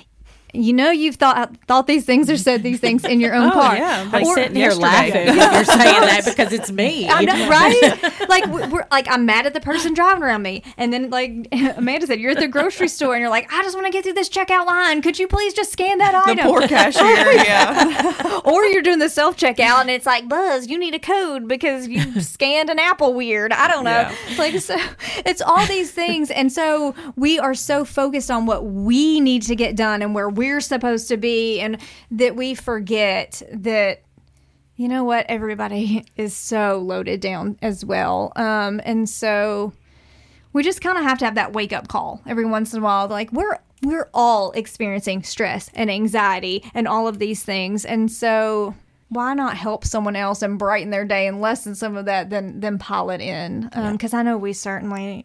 you 0.55 0.73
know 0.73 0.91
you've 0.91 1.17
thought 1.17 1.57
thought 1.67 1.87
these 1.87 2.05
things 2.05 2.29
or 2.29 2.37
said 2.37 2.63
these 2.63 2.79
things 2.81 3.05
in 3.05 3.21
your 3.21 3.35
own 3.39 3.49
oh, 3.49 3.53
car 3.53 3.77
yeah, 3.77 4.09
I'm 4.13 4.25
Or- 4.25 4.35
sitting 4.35 4.55
here 4.57 4.73
laughing. 4.73 5.15
when 5.15 5.37
You're 5.37 5.65
saying 5.65 6.01
that 6.03 6.23
because 6.27 6.53
it's 6.53 6.71
me. 6.71 7.09
I 7.09 7.25
know, 7.25 7.49
right? 7.49 8.27
like 8.29 8.45
we- 8.47 8.67
we're 8.69 8.87
like 8.91 9.07
I'm 9.11 9.25
mad 9.27 9.47
at 9.47 9.55
the 9.55 9.61
person 9.61 9.95
driving 9.95 10.23
around 10.23 10.43
me, 10.43 10.63
and 10.77 10.93
then 10.93 11.11
like 11.11 11.49
Amanda 11.53 12.07
said, 12.07 12.21
you're 12.21 12.33
at 12.33 12.39
the 12.39 12.49
grocery 12.49 12.89
store 12.89 13.15
and 13.15 13.21
you're 13.21 13.31
like, 13.31 13.51
I 13.53 13.63
just 13.63 13.75
want 13.75 13.87
to 13.87 13.93
get 13.93 14.05
through 14.05 14.13
this 14.15 14.29
checkout 14.29 14.67
line. 14.67 15.01
Could 15.03 15.19
you 15.19 15.27
please 15.27 15.55
just 15.55 15.73
scan 15.73 15.99
that 15.99 16.15
item? 16.15 16.37
The 16.37 16.43
item? 16.43 16.53
poor 16.53 16.69
cashier, 16.69 17.33
yeah. 17.33 18.41
or 18.45 18.65
you're 18.67 18.83
doing 18.83 18.99
the 18.99 19.09
self 19.09 19.37
checkout 19.37 19.81
and 19.81 19.91
it's 19.91 20.07
like, 20.07 20.29
Buzz, 20.29 20.67
you 20.69 20.79
need 20.79 20.95
a 20.95 20.99
code 20.99 21.49
because 21.49 21.89
you 21.89 22.21
scanned 22.21 22.69
an 22.71 22.79
apple 22.79 23.15
weird. 23.15 23.53
I 23.53 23.69
don't 23.69 23.85
know. 23.85 23.91
Yeah. 23.91 24.15
Like 24.39 24.59
so, 24.61 24.77
it's 25.25 25.41
all 25.41 25.65
these 25.67 25.91
things, 25.91 26.31
and 26.31 26.53
so 26.53 26.95
we 27.17 27.39
are 27.39 27.55
so 27.55 27.85
focused 27.85 28.31
on 28.31 28.45
what 28.47 28.65
we 28.65 29.19
need 29.21 29.43
to 29.43 29.57
get 29.57 29.77
done 29.77 30.03
and 30.03 30.15
where 30.15 30.29
we're 30.43 30.61
supposed 30.61 31.07
to 31.07 31.17
be, 31.17 31.61
and 31.61 31.79
that 32.11 32.35
we 32.35 32.57
forget 32.57 33.41
that 33.53 34.03
you 34.75 34.89
know 34.89 35.05
what 35.05 35.25
everybody 35.29 36.05
is 36.17 36.35
so 36.35 36.83
loaded 36.85 37.21
down 37.21 37.57
as 37.63 37.85
well. 37.85 38.33
Um 38.35 38.81
and 38.85 39.09
so 39.09 39.73
we 40.53 40.65
just 40.65 40.81
kind 40.81 40.99
of 40.99 41.05
have 41.05 41.19
to 41.19 41.25
have 41.27 41.37
that 41.37 41.53
wake 41.53 41.73
up 41.73 41.87
call 41.87 42.21
every 42.27 42.45
once 42.45 42.75
in 42.75 42.81
a 42.81 42.85
while 42.85 43.07
like 43.07 43.33
we're 43.33 43.57
we're 43.83 44.11
all 44.13 44.51
experiencing 44.53 45.23
stress 45.23 45.71
and 45.75 45.91
anxiety 45.91 46.65
and 46.75 46.89
all 46.89 47.07
of 47.07 47.21
these 47.21 47.45
things. 47.45 47.85
And 47.85 48.11
so 48.11 48.75
why 49.09 49.35
not 49.35 49.57
help 49.57 49.85
someone 49.85 50.17
else 50.17 50.43
and 50.43 50.59
brighten 50.59 50.91
their 50.91 51.05
day 51.05 51.29
and 51.29 51.41
lessen 51.41 51.77
some 51.77 51.97
of 51.97 52.07
that 52.07 52.31
than 52.31 52.59
than 52.59 52.79
pile 52.79 53.11
it 53.11 53.21
in? 53.21 53.71
Because 53.93 54.13
i 54.13 54.23
know 54.23 54.37
we 54.37 54.53
certainly 54.53 55.25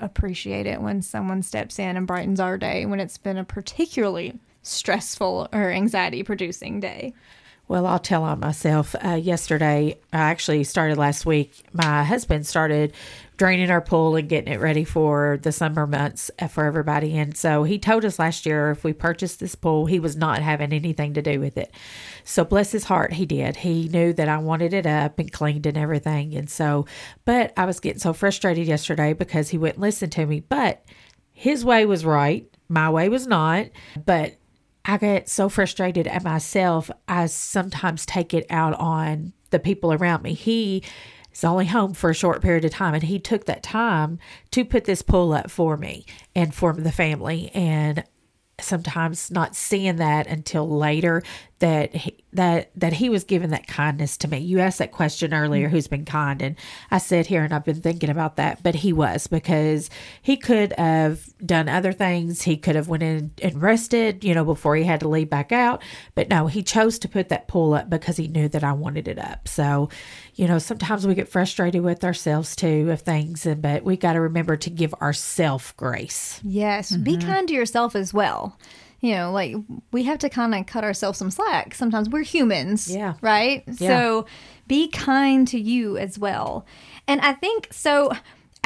appreciate 0.00 0.66
it 0.66 0.80
when 0.80 1.02
someone 1.02 1.42
steps 1.42 1.78
in 1.78 1.96
and 1.96 2.06
brightens 2.06 2.40
our 2.40 2.58
day 2.58 2.84
when 2.86 2.98
it's 2.98 3.18
been 3.18 3.36
a 3.36 3.44
particularly 3.44 4.38
stressful 4.66 5.48
or 5.52 5.70
anxiety 5.70 6.22
producing 6.22 6.80
day 6.80 7.12
Well, 7.68 7.86
I'll 7.86 7.98
tell 7.98 8.22
on 8.22 8.38
myself. 8.38 8.94
Uh, 9.04 9.14
yesterday, 9.14 9.98
I 10.12 10.18
actually 10.18 10.62
started 10.62 10.98
last 10.98 11.26
week. 11.26 11.64
My 11.72 12.04
husband 12.04 12.46
started 12.46 12.92
draining 13.36 13.70
our 13.70 13.80
pool 13.80 14.14
and 14.14 14.28
getting 14.28 14.52
it 14.52 14.60
ready 14.60 14.84
for 14.84 15.38
the 15.42 15.50
summer 15.50 15.84
months 15.86 16.30
uh, 16.38 16.46
for 16.46 16.64
everybody. 16.64 17.18
And 17.18 17.36
so 17.36 17.64
he 17.64 17.78
told 17.78 18.04
us 18.04 18.20
last 18.20 18.46
year 18.46 18.70
if 18.70 18.84
we 18.84 18.92
purchased 18.92 19.40
this 19.40 19.56
pool, 19.56 19.86
he 19.86 19.98
was 19.98 20.16
not 20.16 20.42
having 20.42 20.72
anything 20.72 21.14
to 21.14 21.22
do 21.22 21.40
with 21.40 21.58
it. 21.58 21.72
So 22.22 22.44
bless 22.44 22.70
his 22.70 22.84
heart, 22.84 23.12
he 23.14 23.26
did. 23.26 23.56
He 23.56 23.88
knew 23.88 24.12
that 24.12 24.28
I 24.28 24.38
wanted 24.38 24.72
it 24.72 24.86
up 24.86 25.18
and 25.18 25.30
cleaned 25.30 25.66
and 25.66 25.76
everything. 25.76 26.34
And 26.34 26.48
so, 26.48 26.86
but 27.24 27.52
I 27.56 27.66
was 27.66 27.80
getting 27.80 27.98
so 27.98 28.12
frustrated 28.12 28.66
yesterday 28.66 29.12
because 29.12 29.48
he 29.48 29.58
wouldn't 29.58 29.80
listen 29.80 30.08
to 30.10 30.24
me. 30.24 30.40
But 30.40 30.84
his 31.32 31.64
way 31.64 31.84
was 31.84 32.04
right, 32.04 32.48
my 32.68 32.88
way 32.90 33.08
was 33.08 33.26
not. 33.26 33.66
But 34.06 34.36
I 34.86 34.98
get 34.98 35.28
so 35.28 35.48
frustrated 35.48 36.06
at 36.06 36.22
myself. 36.22 36.90
I 37.08 37.26
sometimes 37.26 38.06
take 38.06 38.32
it 38.32 38.46
out 38.48 38.74
on 38.74 39.32
the 39.50 39.58
people 39.58 39.92
around 39.92 40.22
me. 40.22 40.32
He 40.32 40.84
is 41.32 41.42
only 41.42 41.66
home 41.66 41.92
for 41.92 42.10
a 42.10 42.14
short 42.14 42.40
period 42.40 42.64
of 42.64 42.70
time, 42.70 42.94
and 42.94 43.02
he 43.02 43.18
took 43.18 43.46
that 43.46 43.64
time 43.64 44.20
to 44.52 44.64
put 44.64 44.84
this 44.84 45.02
pull 45.02 45.32
up 45.32 45.50
for 45.50 45.76
me 45.76 46.06
and 46.36 46.54
for 46.54 46.72
the 46.72 46.92
family. 46.92 47.50
And 47.52 48.04
sometimes 48.60 49.30
not 49.30 49.56
seeing 49.56 49.96
that 49.96 50.28
until 50.28 50.68
later 50.68 51.22
that 51.58 51.94
he, 51.94 52.16
that 52.34 52.70
that 52.76 52.92
he 52.92 53.08
was 53.08 53.24
giving 53.24 53.50
that 53.50 53.66
kindness 53.66 54.18
to 54.18 54.28
me. 54.28 54.38
You 54.38 54.60
asked 54.60 54.78
that 54.78 54.92
question 54.92 55.32
earlier, 55.32 55.68
who's 55.68 55.88
been 55.88 56.04
kind, 56.04 56.42
and 56.42 56.56
I 56.90 56.98
sit 56.98 57.26
here 57.26 57.42
and 57.42 57.54
I've 57.54 57.64
been 57.64 57.80
thinking 57.80 58.10
about 58.10 58.36
that. 58.36 58.62
But 58.62 58.74
he 58.74 58.92
was 58.92 59.26
because 59.26 59.88
he 60.20 60.36
could 60.36 60.74
have 60.76 61.24
done 61.44 61.68
other 61.68 61.92
things. 61.92 62.42
He 62.42 62.58
could 62.58 62.76
have 62.76 62.88
went 62.88 63.02
in 63.02 63.30
and 63.42 63.62
rested, 63.62 64.22
you 64.22 64.34
know, 64.34 64.44
before 64.44 64.76
he 64.76 64.84
had 64.84 65.00
to 65.00 65.08
leave 65.08 65.30
back 65.30 65.50
out. 65.50 65.82
But 66.14 66.28
no, 66.28 66.46
he 66.46 66.62
chose 66.62 66.98
to 67.00 67.08
put 67.08 67.30
that 67.30 67.48
pull 67.48 67.72
up 67.72 67.88
because 67.88 68.18
he 68.18 68.28
knew 68.28 68.48
that 68.48 68.64
I 68.64 68.72
wanted 68.72 69.08
it 69.08 69.18
up. 69.18 69.48
So, 69.48 69.88
you 70.34 70.46
know, 70.46 70.58
sometimes 70.58 71.06
we 71.06 71.14
get 71.14 71.28
frustrated 71.28 71.82
with 71.82 72.04
ourselves 72.04 72.54
too 72.54 72.90
of 72.90 73.00
things, 73.00 73.46
and 73.46 73.62
but 73.62 73.82
we 73.82 73.96
got 73.96 74.12
to 74.12 74.20
remember 74.20 74.56
to 74.58 74.70
give 74.70 74.92
ourselves 74.94 75.72
grace. 75.72 76.40
Yes, 76.44 76.94
be 76.94 77.16
mm-hmm. 77.16 77.28
kind 77.28 77.48
to 77.48 77.54
yourself 77.54 77.96
as 77.96 78.12
well. 78.12 78.58
You 79.00 79.14
know, 79.14 79.32
like 79.32 79.54
we 79.92 80.04
have 80.04 80.18
to 80.20 80.28
kind 80.28 80.54
of 80.54 80.66
cut 80.66 80.84
ourselves 80.84 81.18
some 81.18 81.30
slack. 81.30 81.74
Sometimes 81.74 82.08
we're 82.08 82.22
humans. 82.22 82.94
Yeah. 82.94 83.14
Right? 83.20 83.64
Yeah. 83.66 83.88
So 83.88 84.26
be 84.66 84.88
kind 84.88 85.46
to 85.48 85.60
you 85.60 85.96
as 85.96 86.18
well. 86.18 86.66
And 87.06 87.20
I 87.20 87.32
think 87.32 87.68
so. 87.72 88.12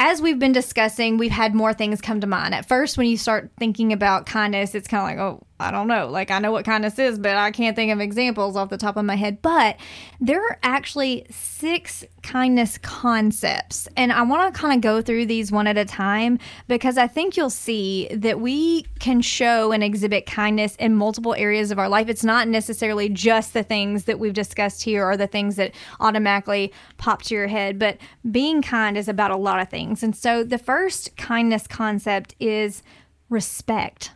As 0.03 0.19
we've 0.19 0.39
been 0.39 0.51
discussing, 0.51 1.17
we've 1.17 1.29
had 1.29 1.53
more 1.53 1.75
things 1.75 2.01
come 2.01 2.21
to 2.21 2.27
mind. 2.27 2.55
At 2.55 2.67
first, 2.67 2.97
when 2.97 3.05
you 3.05 3.17
start 3.17 3.51
thinking 3.59 3.93
about 3.93 4.25
kindness, 4.25 4.73
it's 4.73 4.87
kind 4.87 5.01
of 5.03 5.07
like, 5.07 5.19
oh, 5.19 5.45
I 5.61 5.71
don't 5.71 5.87
know. 5.87 6.07
Like, 6.09 6.31
I 6.31 6.39
know 6.39 6.51
what 6.51 6.65
kindness 6.65 6.97
is, 6.97 7.19
but 7.19 7.35
I 7.37 7.51
can't 7.51 7.75
think 7.75 7.91
of 7.91 7.99
examples 7.99 8.55
off 8.55 8.69
the 8.69 8.77
top 8.77 8.97
of 8.97 9.05
my 9.05 9.15
head. 9.15 9.41
But 9.41 9.77
there 10.19 10.43
are 10.43 10.59
actually 10.63 11.25
six 11.29 12.03
kindness 12.23 12.77
concepts. 12.79 13.87
And 13.95 14.11
I 14.11 14.23
want 14.23 14.53
to 14.53 14.59
kind 14.59 14.73
of 14.73 14.81
go 14.81 15.01
through 15.01 15.27
these 15.27 15.51
one 15.51 15.67
at 15.67 15.77
a 15.77 15.85
time 15.85 16.39
because 16.67 16.97
I 16.97 17.07
think 17.07 17.37
you'll 17.37 17.49
see 17.49 18.07
that 18.13 18.39
we 18.39 18.83
can 18.99 19.21
show 19.21 19.71
and 19.71 19.83
exhibit 19.83 20.25
kindness 20.25 20.75
in 20.77 20.95
multiple 20.95 21.35
areas 21.35 21.71
of 21.71 21.79
our 21.79 21.89
life. 21.89 22.09
It's 22.09 22.23
not 22.23 22.47
necessarily 22.47 23.09
just 23.09 23.53
the 23.53 23.63
things 23.63 24.05
that 24.05 24.19
we've 24.19 24.33
discussed 24.33 24.83
here 24.83 25.05
or 25.07 25.15
the 25.15 25.27
things 25.27 25.55
that 25.57 25.73
automatically 25.99 26.73
pop 26.97 27.21
to 27.23 27.35
your 27.35 27.47
head, 27.47 27.77
but 27.77 27.97
being 28.29 28.61
kind 28.61 28.97
is 28.97 29.07
about 29.07 29.31
a 29.31 29.37
lot 29.37 29.59
of 29.59 29.69
things. 29.69 30.03
And 30.03 30.15
so 30.15 30.43
the 30.43 30.57
first 30.57 31.15
kindness 31.17 31.67
concept 31.67 32.35
is 32.39 32.83
respect. 33.29 34.11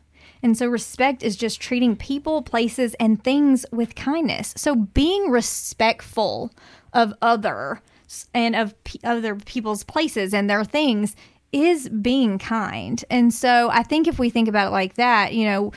And 0.45 0.55
so, 0.55 0.67
respect 0.67 1.23
is 1.23 1.36
just 1.36 1.60
treating 1.60 1.95
people, 1.95 2.43
places, 2.43 2.93
and 2.99 3.21
things 3.23 3.65
with 3.71 3.95
kindness. 3.95 4.53
So, 4.55 4.75
being 4.75 5.31
respectful 5.31 6.51
of 6.93 7.15
other 7.19 7.81
and 8.31 8.55
of 8.55 8.84
p- 8.84 8.99
other 9.03 9.38
people's 9.38 9.84
places 9.84 10.36
and 10.36 10.47
their 10.47 10.63
things 10.63 11.15
is 11.51 11.89
being 11.89 12.38
kind. 12.38 13.03
And 13.10 13.34
so, 13.34 13.71
I 13.71 13.81
think 13.81 14.08
if 14.08 14.19
we 14.19 14.29
think 14.29 14.47
about 14.47 14.67
it 14.67 14.69
like 14.69 14.93
that, 14.97 15.34
you 15.34 15.45
know, 15.45 15.71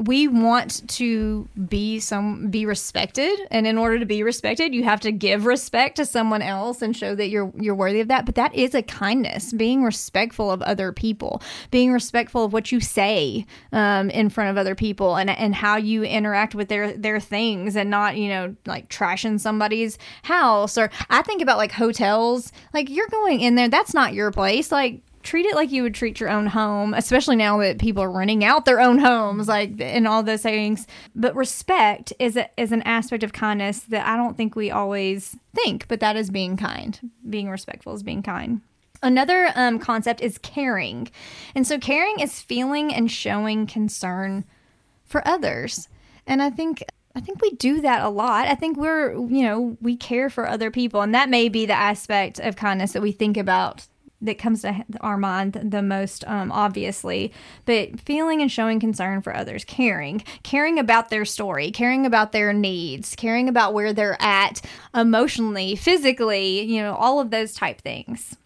we 0.00 0.26
want 0.26 0.88
to 0.88 1.46
be 1.68 2.00
some 2.00 2.48
be 2.48 2.64
respected. 2.64 3.38
And 3.50 3.66
in 3.66 3.76
order 3.76 3.98
to 3.98 4.06
be 4.06 4.22
respected 4.22 4.74
you 4.74 4.84
have 4.84 5.00
to 5.00 5.12
give 5.12 5.44
respect 5.44 5.96
to 5.96 6.06
someone 6.06 6.40
else 6.40 6.80
and 6.80 6.96
show 6.96 7.14
that 7.14 7.28
you're 7.28 7.52
you're 7.58 7.74
worthy 7.74 8.00
of 8.00 8.08
that. 8.08 8.24
But 8.24 8.34
that 8.36 8.54
is 8.54 8.74
a 8.74 8.82
kindness 8.82 9.52
being 9.52 9.84
respectful 9.84 10.50
of 10.50 10.62
other 10.62 10.92
people 10.92 11.42
being 11.70 11.92
respectful 11.92 12.44
of 12.44 12.52
what 12.52 12.72
you 12.72 12.80
say 12.80 13.44
um, 13.72 14.08
in 14.10 14.30
front 14.30 14.50
of 14.50 14.56
other 14.56 14.74
people 14.74 15.16
and 15.16 15.28
and 15.28 15.54
how 15.54 15.76
you 15.76 16.02
interact 16.02 16.54
with 16.54 16.68
their 16.68 16.96
their 16.96 17.20
things 17.20 17.76
and 17.76 17.90
not 17.90 18.16
you 18.16 18.28
know 18.28 18.56
like 18.66 18.88
trashing 18.88 19.38
somebody's 19.38 19.98
house. 20.22 20.78
Or 20.78 20.90
i 21.10 21.20
think 21.22 21.42
about 21.42 21.58
like 21.58 21.72
hotels. 21.72 22.52
Like 22.72 22.88
you're 22.88 23.08
going 23.08 23.40
in 23.40 23.54
there. 23.54 23.68
That's 23.68 23.92
not 23.92 24.14
your 24.14 24.30
place. 24.30 24.72
Like 24.72 25.02
treat 25.22 25.46
it 25.46 25.54
like 25.54 25.70
you 25.70 25.82
would 25.82 25.94
treat 25.94 26.20
your 26.20 26.30
own 26.30 26.46
home, 26.46 26.94
especially 26.94 27.36
now 27.36 27.58
that 27.58 27.78
people 27.78 28.02
are 28.02 28.10
renting 28.10 28.44
out 28.44 28.64
their 28.64 28.80
own 28.80 28.98
homes, 28.98 29.48
like 29.48 29.80
and 29.80 30.06
all 30.08 30.22
those 30.22 30.42
things. 30.42 30.86
But 31.14 31.36
respect 31.36 32.12
is 32.18 32.36
a, 32.36 32.48
is 32.56 32.72
an 32.72 32.82
aspect 32.82 33.22
of 33.22 33.32
kindness 33.32 33.80
that 33.80 34.06
I 34.06 34.16
don't 34.16 34.36
think 34.36 34.56
we 34.56 34.70
always 34.70 35.36
think, 35.54 35.88
but 35.88 36.00
that 36.00 36.16
is 36.16 36.30
being 36.30 36.56
kind. 36.56 36.98
Being 37.28 37.50
respectful 37.50 37.94
is 37.94 38.02
being 38.02 38.22
kind. 38.22 38.62
Another 39.02 39.50
um, 39.54 39.78
concept 39.78 40.20
is 40.20 40.38
caring, 40.38 41.10
and 41.54 41.66
so 41.66 41.78
caring 41.78 42.20
is 42.20 42.40
feeling 42.40 42.92
and 42.92 43.10
showing 43.10 43.66
concern 43.66 44.44
for 45.04 45.26
others. 45.26 45.88
And 46.26 46.42
I 46.42 46.50
think 46.50 46.84
I 47.14 47.20
think 47.20 47.42
we 47.42 47.50
do 47.50 47.80
that 47.80 48.02
a 48.02 48.08
lot. 48.08 48.46
I 48.46 48.54
think 48.54 48.76
we're, 48.76 49.12
you 49.12 49.42
know, 49.42 49.76
we 49.80 49.96
care 49.96 50.30
for 50.30 50.48
other 50.48 50.70
people. 50.70 51.00
And 51.00 51.14
that 51.14 51.28
may 51.28 51.48
be 51.48 51.66
the 51.66 51.72
aspect 51.72 52.38
of 52.38 52.54
kindness 52.56 52.92
that 52.92 53.02
we 53.02 53.10
think 53.10 53.36
about 53.36 53.88
that 54.22 54.38
comes 54.38 54.62
to 54.62 54.84
our 55.00 55.16
mind 55.16 55.54
the 55.62 55.82
most 55.82 56.24
um, 56.26 56.52
obviously 56.52 57.32
but 57.64 57.98
feeling 58.00 58.42
and 58.42 58.52
showing 58.52 58.78
concern 58.80 59.22
for 59.22 59.34
others 59.34 59.64
caring 59.64 60.22
caring 60.42 60.78
about 60.78 61.10
their 61.10 61.24
story 61.24 61.70
caring 61.70 62.06
about 62.06 62.32
their 62.32 62.52
needs 62.52 63.14
caring 63.16 63.48
about 63.48 63.74
where 63.74 63.92
they're 63.92 64.20
at 64.20 64.60
emotionally 64.94 65.74
physically 65.76 66.62
you 66.62 66.80
know 66.82 66.94
all 66.94 67.20
of 67.20 67.30
those 67.30 67.54
type 67.54 67.80
things 67.80 68.36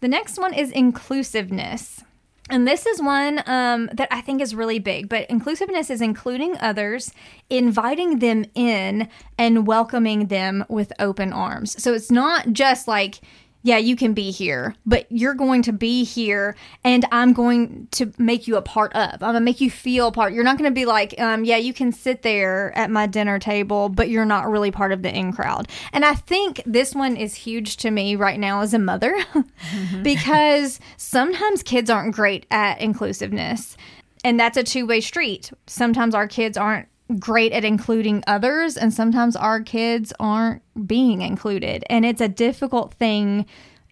the 0.00 0.08
next 0.08 0.38
one 0.38 0.52
is 0.52 0.70
inclusiveness 0.70 2.02
and 2.48 2.66
this 2.66 2.86
is 2.86 3.02
one 3.02 3.42
um, 3.46 3.90
that 3.92 4.08
I 4.12 4.20
think 4.20 4.40
is 4.40 4.54
really 4.54 4.78
big, 4.78 5.08
but 5.08 5.28
inclusiveness 5.28 5.90
is 5.90 6.00
including 6.00 6.56
others, 6.58 7.12
inviting 7.50 8.20
them 8.20 8.44
in, 8.54 9.08
and 9.36 9.66
welcoming 9.66 10.26
them 10.26 10.64
with 10.68 10.92
open 11.00 11.32
arms. 11.32 11.82
So 11.82 11.92
it's 11.92 12.10
not 12.10 12.52
just 12.52 12.86
like 12.86 13.20
yeah, 13.66 13.78
you 13.78 13.96
can 13.96 14.14
be 14.14 14.30
here, 14.30 14.76
but 14.86 15.10
you're 15.10 15.34
going 15.34 15.60
to 15.62 15.72
be 15.72 16.04
here 16.04 16.54
and 16.84 17.04
I'm 17.10 17.32
going 17.32 17.88
to 17.90 18.12
make 18.16 18.46
you 18.46 18.54
a 18.54 18.62
part 18.62 18.92
of. 18.92 19.14
I'm 19.14 19.18
going 19.18 19.34
to 19.34 19.40
make 19.40 19.60
you 19.60 19.72
feel 19.72 20.12
part. 20.12 20.32
You're 20.32 20.44
not 20.44 20.56
going 20.56 20.70
to 20.70 20.74
be 20.74 20.86
like, 20.86 21.20
um, 21.20 21.44
yeah, 21.44 21.56
you 21.56 21.74
can 21.74 21.90
sit 21.90 22.22
there 22.22 22.70
at 22.78 22.92
my 22.92 23.08
dinner 23.08 23.40
table, 23.40 23.88
but 23.88 24.08
you're 24.08 24.24
not 24.24 24.48
really 24.48 24.70
part 24.70 24.92
of 24.92 25.02
the 25.02 25.12
in 25.12 25.32
crowd. 25.32 25.66
And 25.92 26.04
I 26.04 26.14
think 26.14 26.62
this 26.64 26.94
one 26.94 27.16
is 27.16 27.34
huge 27.34 27.76
to 27.78 27.90
me 27.90 28.14
right 28.14 28.38
now 28.38 28.60
as 28.60 28.72
a 28.72 28.78
mother 28.78 29.12
mm-hmm. 29.34 30.04
because 30.04 30.78
sometimes 30.96 31.64
kids 31.64 31.90
aren't 31.90 32.14
great 32.14 32.46
at 32.52 32.80
inclusiveness. 32.80 33.76
And 34.22 34.38
that's 34.38 34.56
a 34.56 34.62
two 34.62 34.86
way 34.86 35.00
street. 35.00 35.50
Sometimes 35.66 36.14
our 36.14 36.28
kids 36.28 36.56
aren't 36.56 36.86
great 37.18 37.52
at 37.52 37.64
including 37.64 38.22
others 38.26 38.76
and 38.76 38.92
sometimes 38.92 39.36
our 39.36 39.60
kids 39.60 40.12
aren't 40.18 40.62
being 40.86 41.22
included. 41.22 41.84
And 41.88 42.04
it's 42.04 42.20
a 42.20 42.28
difficult 42.28 42.94
thing 42.94 43.46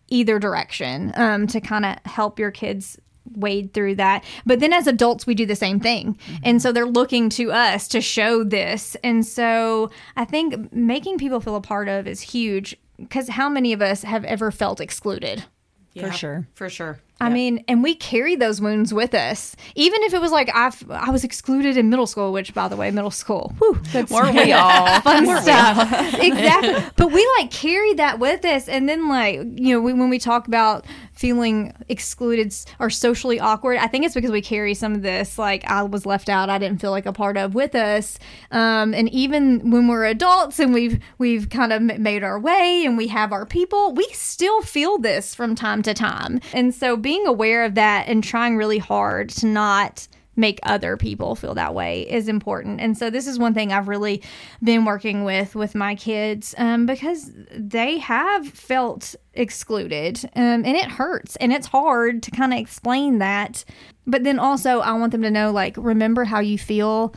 either 0.09 0.39
direction 0.39 1.13
um, 1.17 1.47
to 1.47 1.61
kind 1.61 1.85
of 1.85 1.97
help 2.05 2.39
your 2.39 2.51
kids 2.51 2.99
wade 3.37 3.73
through 3.73 3.95
that. 3.95 4.25
But 4.45 4.61
then 4.61 4.73
as 4.73 4.87
adults 4.87 5.27
we 5.27 5.35
do 5.35 5.47
the 5.47 5.57
same 5.57 5.81
thing. 5.81 6.15
Mm-hmm. 6.15 6.37
and 6.43 6.63
so 6.63 6.73
they're 6.73 6.87
looking 6.87 7.31
to 7.31 7.53
us 7.53 7.89
to 7.89 8.01
show 8.01 8.45
this. 8.45 8.97
And 9.03 9.25
so 9.25 9.91
i 10.17 10.25
think 10.25 10.73
making 10.73 11.19
people 11.19 11.41
feel 11.41 11.57
a 11.57 11.61
part 11.61 11.89
of 11.89 12.07
is 12.07 12.21
huge 12.21 12.77
because 12.99 13.29
how 13.29 13.49
many 13.49 13.73
of 13.73 13.83
us 13.83 14.03
have 14.03 14.25
ever 14.25 14.51
felt 14.51 14.81
excluded? 14.81 15.45
Yeah, 15.93 16.09
for 16.09 16.13
sure. 16.13 16.49
for 16.55 16.69
sure 16.69 16.99
I 17.21 17.31
mean, 17.31 17.65
and 17.69 17.83
we 17.83 17.95
carry 17.95 18.37
those 18.37 18.61
wounds 18.61 18.93
with 18.93 19.15
us. 19.15 19.55
Even 19.75 20.03
if 20.03 20.13
it 20.13 20.21
was 20.21 20.33
like 20.33 20.51
I 20.53 20.73
I 20.91 21.11
was 21.11 21.25
excluded 21.25 21.77
in 21.77 21.89
middle 21.89 22.07
school, 22.07 22.33
which 22.33 22.53
by 22.53 22.69
the 22.69 22.77
way, 22.77 22.91
middle 22.91 23.11
school, 23.11 23.55
whew, 23.59 23.79
that's 23.93 24.11
weren't 24.11 24.37
we 24.37 24.53
all 24.53 25.01
fun 25.01 25.27
stuff. 25.41 26.15
exactly. 26.21 26.85
But 26.97 27.13
we 27.13 27.27
like 27.39 27.51
carry 27.51 27.95
that 27.95 28.19
with 28.19 28.45
us, 28.45 28.69
and 28.69 28.89
then 28.89 29.09
like 29.09 29.37
you 29.37 29.75
know 29.75 29.81
we, 29.81 29.93
when 29.93 30.11
we 30.11 30.19
talk 30.19 30.49
about 30.49 30.85
feeling 31.13 31.73
excluded 31.89 32.53
or 32.81 32.91
socially 32.91 33.39
awkward, 33.39 33.79
I 33.79 33.87
think 33.87 34.05
it's 34.05 34.15
because 34.15 34.33
we 34.33 34.43
carry 34.43 34.75
some 34.75 34.95
of 34.95 35.03
this 35.03 35.39
like 35.39 35.65
I 35.65 35.85
was 35.85 36.05
left 36.05 36.29
out, 36.29 36.51
I 36.51 36.59
didn't 36.59 36.81
feel 36.81 36.91
like 36.91 37.07
a 37.07 37.13
part 37.13 37.37
of 37.37 37.55
with 37.55 37.75
us. 37.77 38.19
Um, 38.51 38.93
and 38.93 39.09
even 39.11 39.71
when 39.71 39.87
we're 39.87 40.05
adults 40.05 40.59
and 40.59 40.75
we've 40.75 40.99
we've 41.19 41.49
kind 41.49 41.73
of 41.73 41.81
made 41.81 42.25
our 42.25 42.41
way 42.41 42.83
and 42.85 42.97
we 42.99 43.07
have 43.09 43.33
our 43.33 43.47
people, 43.47 43.95
we 43.95 44.05
still 44.13 44.63
feel 44.63 44.99
this 44.99 45.35
from 45.35 45.55
time 45.55 45.83
to 45.85 45.95
time. 45.95 46.41
And 46.53 46.75
so 46.75 46.97
being 47.05 47.27
aware 47.27 47.67
of 47.67 47.75
that 47.75 48.09
and 48.09 48.25
trying 48.25 48.57
really 48.57 48.79
hard 48.79 49.29
to 49.29 49.47
not 49.47 50.09
make 50.37 50.59
other 50.63 50.97
people 50.97 51.35
feel 51.35 51.55
that 51.55 51.75
way 51.75 52.01
is 52.11 52.29
important. 52.29 52.81
And 52.81 52.97
so 52.97 53.11
this 53.11 53.27
is 53.27 53.39
one 53.39 53.53
thing 53.53 53.73
i've 53.73 53.89
really 53.89 54.23
been 54.63 54.87
working 54.87 55.23
with 55.23 55.55
with 55.55 55.75
my 55.75 55.95
kids 55.95 56.55
um, 56.57 56.87
because 56.87 57.31
they 57.55 57.99
have 57.99 58.49
felt 58.49 59.15
excluded 59.35 60.25
um, 60.35 60.65
and 60.65 60.77
it 60.77 60.87
hurts 60.87 61.37
and 61.37 61.53
it's 61.53 61.67
hard 61.67 62.23
to 62.23 62.31
kind 62.31 62.55
of 62.55 62.59
explain 62.59 63.19
that. 63.19 63.65
But 64.07 64.25
then 64.25 64.39
also 64.39 64.81
i 64.81 64.93
want 64.95 65.13
them 65.13 65.23
to 65.23 65.31
know 65.31 65.53
like 65.53 65.77
remember 65.77 66.25
how 66.25 66.41
you 66.41 66.57
feel 66.59 67.15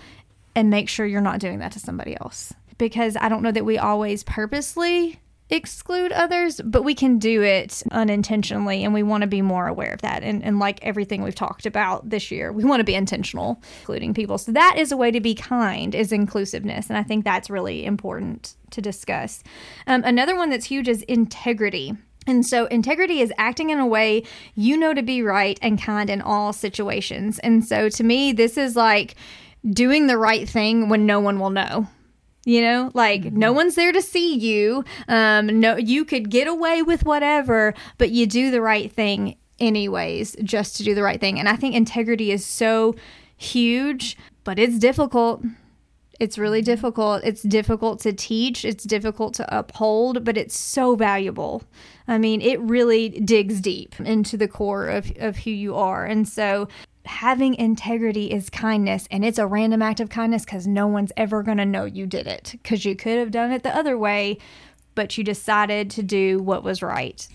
and 0.54 0.69
make 0.69 0.89
sure 0.89 1.06
you're 1.06 1.21
not 1.21 1.39
doing 1.39 1.60
that 1.60 1.71
to 1.71 1.80
somebody 1.80 2.17
else. 2.19 2.54
Because 2.78 3.15
i 3.15 3.30
don't 3.30 3.41
know 3.41 3.54
that 3.54 3.65
we 3.65 3.78
always 3.78 4.23
purposely 4.23 5.17
exclude 5.49 6.12
others, 6.12 6.60
but 6.63 6.83
we 6.83 6.93
can 6.93 7.19
do 7.19 7.41
it 7.41 7.81
unintentionally, 7.91 8.83
and 8.83 8.93
we 8.93 9.03
want 9.03 9.21
to 9.21 9.27
be 9.27 9.41
more 9.41 9.67
aware 9.67 9.91
of 9.91 10.01
that. 10.01 10.23
And, 10.23 10.43
and 10.43 10.60
like 10.60 10.79
everything 10.83 11.23
we've 11.23 11.36
talked 11.36 11.65
about 11.65 12.10
this 12.10 12.31
year, 12.31 12.51
we 12.51 12.65
want 12.65 12.81
to 12.81 12.83
be 12.83 12.95
intentional, 12.95 13.62
including 13.79 14.13
people. 14.13 14.38
So 14.38 14.51
that 14.51 14.75
is 14.77 14.91
a 14.91 14.97
way 14.97 15.12
to 15.12 15.21
be 15.21 15.36
kind, 15.36 15.95
is 15.95 16.12
inclusiveness, 16.12 16.89
and 16.89 16.97
I 16.97 17.03
think 17.03 17.23
that's 17.23 17.49
really 17.49 17.86
important 17.86 18.55
to 18.71 18.81
discuss. 18.81 19.43
Um, 19.86 20.03
another 20.03 20.36
one 20.36 20.49
that's 20.49 20.65
huge 20.65 20.88
is 20.88 21.01
integrity. 21.03 21.93
And 22.25 22.45
so, 22.45 22.65
integrity 22.65 23.21
is 23.21 23.31
acting 23.38 23.69
in 23.69 23.79
a 23.79 23.88
way 23.88 24.23
you 24.53 24.75
know 24.75 24.93
to 24.93 25.01
be 25.01 25.21
right 25.21 25.57
and 25.62 25.81
kind 25.81 26.10
in 26.10 26.21
all 26.21 26.51
situations. 26.51 27.39
And 27.39 27.63
so, 27.63 27.88
to 27.88 28.03
me, 28.03 28.33
this 28.33 28.57
is 28.57 28.75
like 28.75 29.15
doing 29.65 30.07
the 30.07 30.17
right 30.17 30.47
thing 30.47 30.89
when 30.89 31.05
no 31.05 31.21
one 31.21 31.39
will 31.39 31.51
know 31.51 31.88
you 32.47 32.62
know 32.62 32.89
like 32.93 33.23
mm-hmm. 33.23 33.38
no 33.38 33.51
one's 33.51 33.75
there 33.75 33.91
to 33.91 34.01
see 34.01 34.36
you. 34.36 34.86
Um 35.07 35.60
no 35.60 35.75
you 35.75 36.05
could 36.05 36.29
get 36.29 36.47
away 36.47 36.81
with 36.81 37.03
whatever 37.03 37.73
but 37.97 38.10
you 38.10 38.25
do 38.25 38.49
the 38.49 38.62
right 38.62 38.91
thing 38.91 39.36
anyways 39.60 40.36
just 40.43 40.77
to 40.77 40.83
do 40.83 40.95
the 40.95 41.03
right 41.03 41.19
thing. 41.19 41.39
And 41.39 41.49
i 41.49 41.55
think 41.57 41.75
integrity 41.75 42.31
is 42.31 42.45
so 42.45 42.95
huge 43.36 44.17
but 44.45 44.57
it's 44.57 44.79
difficult. 44.79 45.43
It's 46.21 46.38
really 46.38 46.62
mm-hmm. 46.62 46.73
difficult. 46.73 47.21
It's 47.25 47.43
difficult 47.43 47.99
to 47.99 48.13
teach. 48.13 48.63
It's 48.63 48.86
difficult 48.86 49.33
to 49.36 49.57
uphold 49.57 50.23
but 50.23 50.38
it's 50.38 50.57
so 50.57 50.95
valuable. 50.95 51.63
I 52.07 52.17
mean 52.17 52.39
it 52.41 52.62
really 52.62 53.10
digs 53.10 53.60
deep 53.60 53.99
into 53.99 54.38
the 54.38 54.47
core 54.47 54.88
of, 54.88 55.12
of 55.17 55.36
who 55.39 55.51
you 55.51 55.75
are. 55.75 56.05
And 56.05 56.25
so 56.25 56.69
having 57.08 57.56
integrity 57.56 58.32
is 58.32 58.50
kindness 58.50 59.08
and 59.10 59.26
it's 59.26 59.39
a 59.39 59.48
random 59.48 59.82
act 59.82 60.00
of 60.00 60.10
kindness 60.10 60.46
because 60.46 60.67
no 60.67 60.88
one's 60.88 61.12
ever 61.17 61.43
going 61.43 61.58
to 61.58 61.65
know 61.65 61.86
you 61.86 62.06
did 62.06 62.28
it 62.28 62.52
because 62.52 62.86
you 62.86 62.96
could 62.96 63.17
have 63.17 63.32
done 63.32 63.52
it 63.52 63.63
the 63.63 63.76
other 63.76 63.98
way 63.98 64.38
but 64.96 65.17
you 65.17 65.24
decided 65.24 65.89
to 65.89 66.04
do 66.04 66.39
what 66.39 66.63
was 66.63 66.82
right 66.82 67.28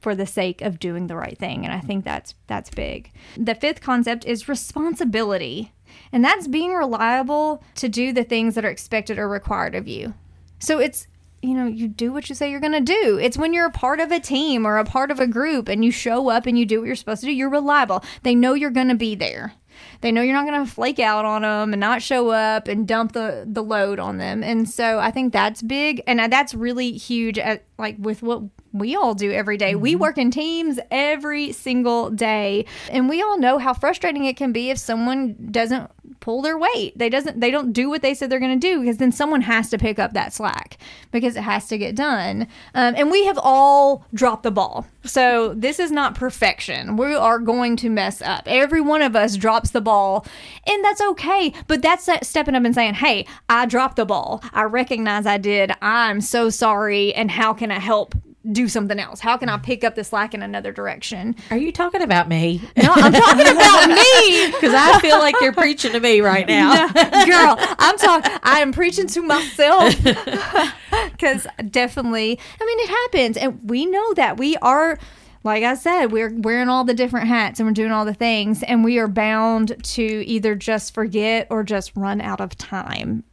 for 0.00 0.14
the 0.14 0.26
sake 0.26 0.60
of 0.60 0.78
doing 0.78 1.06
the 1.06 1.16
right 1.16 1.38
thing 1.38 1.64
and 1.64 1.74
i 1.74 1.80
think 1.80 2.04
that's 2.04 2.34
that's 2.46 2.70
big. 2.70 3.10
The 3.36 3.54
fifth 3.54 3.80
concept 3.80 4.24
is 4.24 4.48
responsibility 4.48 5.72
and 6.12 6.24
that's 6.24 6.46
being 6.46 6.72
reliable 6.72 7.62
to 7.76 7.88
do 7.88 8.12
the 8.12 8.24
things 8.24 8.54
that 8.54 8.64
are 8.64 8.70
expected 8.70 9.18
or 9.18 9.28
required 9.28 9.74
of 9.74 9.88
you. 9.88 10.14
So 10.58 10.78
it's 10.78 11.06
you 11.44 11.54
know, 11.54 11.66
you 11.66 11.88
do 11.88 12.12
what 12.12 12.28
you 12.28 12.34
say 12.34 12.50
you're 12.50 12.60
going 12.60 12.72
to 12.72 12.80
do. 12.80 13.18
It's 13.18 13.36
when 13.36 13.52
you're 13.52 13.66
a 13.66 13.70
part 13.70 14.00
of 14.00 14.10
a 14.10 14.20
team 14.20 14.66
or 14.66 14.78
a 14.78 14.84
part 14.84 15.10
of 15.10 15.20
a 15.20 15.26
group 15.26 15.68
and 15.68 15.84
you 15.84 15.90
show 15.90 16.30
up 16.30 16.46
and 16.46 16.58
you 16.58 16.64
do 16.64 16.80
what 16.80 16.86
you're 16.86 16.96
supposed 16.96 17.20
to 17.20 17.26
do, 17.26 17.32
you're 17.32 17.50
reliable. 17.50 18.02
They 18.22 18.34
know 18.34 18.54
you're 18.54 18.70
going 18.70 18.88
to 18.88 18.94
be 18.94 19.14
there. 19.14 19.52
They 20.00 20.12
know 20.12 20.22
you're 20.22 20.34
not 20.34 20.46
going 20.46 20.64
to 20.64 20.70
flake 20.70 20.98
out 20.98 21.24
on 21.24 21.42
them 21.42 21.72
and 21.72 21.80
not 21.80 22.02
show 22.02 22.30
up 22.30 22.68
and 22.68 22.86
dump 22.86 23.12
the 23.12 23.44
the 23.46 23.62
load 23.62 23.98
on 23.98 24.18
them. 24.18 24.42
And 24.42 24.68
so 24.68 24.98
I 24.98 25.10
think 25.10 25.32
that's 25.32 25.62
big 25.62 26.02
and 26.06 26.20
that's 26.32 26.54
really 26.54 26.92
huge 26.92 27.38
at 27.38 27.64
like 27.78 27.96
with 27.98 28.22
what 28.22 28.42
we 28.74 28.96
all 28.96 29.14
do 29.14 29.30
every 29.30 29.56
day. 29.56 29.76
We 29.76 29.94
work 29.94 30.18
in 30.18 30.32
teams 30.32 30.80
every 30.90 31.52
single 31.52 32.10
day. 32.10 32.66
And 32.90 33.08
we 33.08 33.22
all 33.22 33.38
know 33.38 33.58
how 33.58 33.72
frustrating 33.72 34.24
it 34.24 34.36
can 34.36 34.52
be 34.52 34.70
if 34.70 34.78
someone 34.78 35.36
doesn't 35.50 35.90
pull 36.18 36.42
their 36.42 36.58
weight. 36.58 36.98
They 36.98 37.08
doesn't 37.08 37.40
they 37.40 37.50
don't 37.50 37.72
do 37.72 37.88
what 37.88 38.02
they 38.02 38.14
said 38.14 38.30
they're 38.30 38.40
going 38.40 38.58
to 38.58 38.66
do 38.66 38.80
because 38.80 38.96
then 38.96 39.12
someone 39.12 39.42
has 39.42 39.70
to 39.70 39.78
pick 39.78 39.98
up 39.98 40.12
that 40.14 40.32
slack 40.32 40.78
because 41.12 41.36
it 41.36 41.42
has 41.42 41.68
to 41.68 41.78
get 41.78 41.94
done. 41.94 42.48
Um, 42.74 42.94
and 42.96 43.10
we 43.10 43.24
have 43.26 43.38
all 43.40 44.06
dropped 44.12 44.42
the 44.42 44.50
ball. 44.50 44.86
So 45.04 45.54
this 45.54 45.78
is 45.78 45.92
not 45.92 46.14
perfection. 46.14 46.96
We 46.96 47.14
are 47.14 47.38
going 47.38 47.76
to 47.76 47.90
mess 47.90 48.20
up. 48.22 48.44
Every 48.46 48.80
one 48.80 49.02
of 49.02 49.14
us 49.14 49.36
drops 49.36 49.70
the 49.70 49.80
ball, 49.80 50.26
and 50.66 50.84
that's 50.84 51.00
okay. 51.00 51.52
But 51.68 51.82
that's 51.82 52.06
that 52.06 52.26
stepping 52.26 52.56
up 52.56 52.64
and 52.64 52.74
saying, 52.74 52.94
"Hey, 52.94 53.26
I 53.48 53.66
dropped 53.66 53.96
the 53.96 54.06
ball. 54.06 54.42
I 54.52 54.64
recognize 54.64 55.26
I 55.26 55.38
did. 55.38 55.72
I'm 55.80 56.20
so 56.20 56.50
sorry. 56.50 57.14
And 57.14 57.30
how 57.30 57.52
can 57.52 57.70
I 57.70 57.78
help 57.78 58.14
do 58.50 58.68
something 58.68 58.98
else? 58.98 59.20
How 59.20 59.36
can 59.36 59.48
I 59.48 59.56
pick 59.58 59.84
up 59.84 59.94
the 59.94 60.04
slack 60.04 60.34
in 60.34 60.42
another 60.42 60.72
direction? 60.72 61.34
Are 61.50 61.56
you 61.56 61.72
talking 61.72 62.02
about 62.02 62.28
me? 62.28 62.62
No, 62.76 62.92
I'm 62.94 63.12
talking 63.12 63.46
about 63.46 63.88
me. 63.88 64.52
Because 64.54 64.74
I 64.74 64.98
feel 65.00 65.18
like 65.18 65.34
you're 65.40 65.52
preaching 65.52 65.92
to 65.92 66.00
me 66.00 66.20
right 66.20 66.46
now. 66.46 66.88
Girl, 66.88 67.56
I'm 67.78 67.96
talking, 67.98 68.32
I 68.42 68.60
am 68.60 68.72
preaching 68.72 69.06
to 69.08 69.22
myself. 69.22 69.94
Because 71.12 71.46
definitely, 71.70 72.38
I 72.60 72.64
mean, 72.64 72.78
it 72.80 72.88
happens. 72.88 73.36
And 73.36 73.68
we 73.68 73.86
know 73.86 74.14
that 74.14 74.36
we 74.36 74.56
are, 74.58 74.98
like 75.42 75.64
I 75.64 75.74
said, 75.74 76.06
we're 76.12 76.32
wearing 76.32 76.68
all 76.68 76.84
the 76.84 76.94
different 76.94 77.28
hats 77.28 77.58
and 77.60 77.68
we're 77.68 77.72
doing 77.74 77.92
all 77.92 78.04
the 78.04 78.14
things. 78.14 78.62
And 78.62 78.84
we 78.84 78.98
are 78.98 79.08
bound 79.08 79.76
to 79.82 80.02
either 80.02 80.54
just 80.54 80.94
forget 80.94 81.46
or 81.50 81.62
just 81.62 81.92
run 81.96 82.20
out 82.20 82.40
of 82.40 82.56
time 82.56 83.24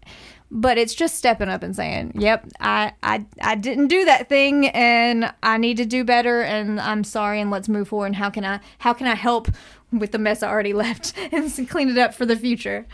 but 0.51 0.77
it's 0.77 0.93
just 0.93 1.15
stepping 1.15 1.47
up 1.47 1.63
and 1.63 1.73
saying, 1.73 2.11
"Yep, 2.15 2.49
I, 2.59 2.91
I 3.01 3.25
I 3.41 3.55
didn't 3.55 3.87
do 3.87 4.03
that 4.05 4.27
thing, 4.27 4.67
and 4.67 5.33
I 5.41 5.57
need 5.57 5.77
to 5.77 5.85
do 5.85 6.03
better, 6.03 6.41
and 6.41 6.79
I'm 6.79 7.05
sorry, 7.05 7.39
and 7.39 7.49
let's 7.49 7.69
move 7.69 7.87
forward. 7.87 8.07
And 8.07 8.15
how 8.17 8.29
can 8.29 8.43
I 8.43 8.59
how 8.79 8.93
can 8.93 9.07
I 9.07 9.15
help 9.15 9.47
with 9.91 10.11
the 10.11 10.19
mess 10.19 10.43
I 10.43 10.49
already 10.49 10.73
left 10.73 11.13
and 11.31 11.69
clean 11.69 11.89
it 11.89 11.97
up 11.97 12.13
for 12.13 12.25
the 12.25 12.35
future?" 12.35 12.85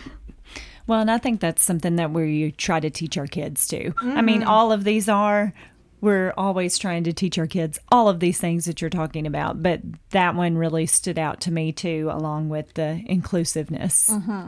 Well, 0.85 1.01
and 1.01 1.11
I 1.11 1.17
think 1.17 1.41
that's 1.41 1.63
something 1.63 1.97
that 1.97 2.11
we 2.11 2.51
try 2.51 2.79
to 2.79 2.89
teach 2.89 3.17
our 3.17 3.27
kids 3.27 3.67
too. 3.67 3.93
I 4.01 4.21
mean, 4.21 4.41
mm-hmm. 4.41 4.49
all 4.49 4.71
of 4.71 4.83
these 4.83 5.09
are. 5.09 5.53
We're 5.99 6.31
always 6.37 6.77
trying 6.77 7.05
to 7.05 7.11
teach 7.11 7.39
our 7.39 7.47
kids 7.47 7.79
all 7.91 8.07
of 8.07 8.19
these 8.19 8.39
things 8.39 8.65
that 8.65 8.81
you're 8.81 8.89
talking 8.91 9.25
about, 9.25 9.63
but 9.63 9.81
that 10.11 10.35
one 10.35 10.55
really 10.55 10.85
stood 10.85 11.17
out 11.17 11.41
to 11.41 11.51
me 11.51 11.71
too, 11.71 12.09
along 12.13 12.49
with 12.49 12.71
the 12.75 13.01
inclusiveness. 13.07 14.11
Mm-hmm. 14.11 14.47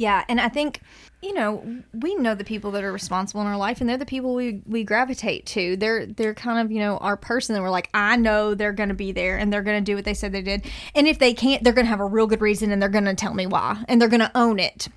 Yeah, 0.00 0.24
and 0.30 0.40
I 0.40 0.48
think 0.48 0.80
you 1.20 1.34
know 1.34 1.62
we 1.92 2.14
know 2.14 2.34
the 2.34 2.42
people 2.42 2.70
that 2.70 2.82
are 2.82 2.90
responsible 2.90 3.42
in 3.42 3.46
our 3.46 3.58
life, 3.58 3.82
and 3.82 3.90
they're 3.90 3.98
the 3.98 4.06
people 4.06 4.34
we 4.34 4.62
we 4.64 4.82
gravitate 4.82 5.44
to. 5.48 5.76
They're 5.76 6.06
they're 6.06 6.32
kind 6.32 6.58
of 6.58 6.72
you 6.72 6.78
know 6.78 6.96
our 6.96 7.18
person 7.18 7.54
that 7.54 7.60
we're 7.60 7.68
like, 7.68 7.90
I 7.92 8.16
know 8.16 8.54
they're 8.54 8.72
going 8.72 8.88
to 8.88 8.94
be 8.94 9.12
there, 9.12 9.36
and 9.36 9.52
they're 9.52 9.62
going 9.62 9.84
to 9.84 9.84
do 9.84 9.96
what 9.96 10.06
they 10.06 10.14
said 10.14 10.32
they 10.32 10.40
did. 10.40 10.64
And 10.94 11.06
if 11.06 11.18
they 11.18 11.34
can't, 11.34 11.62
they're 11.62 11.74
going 11.74 11.84
to 11.84 11.90
have 11.90 12.00
a 12.00 12.06
real 12.06 12.26
good 12.26 12.40
reason, 12.40 12.72
and 12.72 12.80
they're 12.80 12.88
going 12.88 13.04
to 13.04 13.14
tell 13.14 13.34
me 13.34 13.46
why, 13.46 13.84
and 13.88 14.00
they're 14.00 14.08
going 14.08 14.20
to 14.20 14.32
own 14.34 14.58
it. 14.58 14.88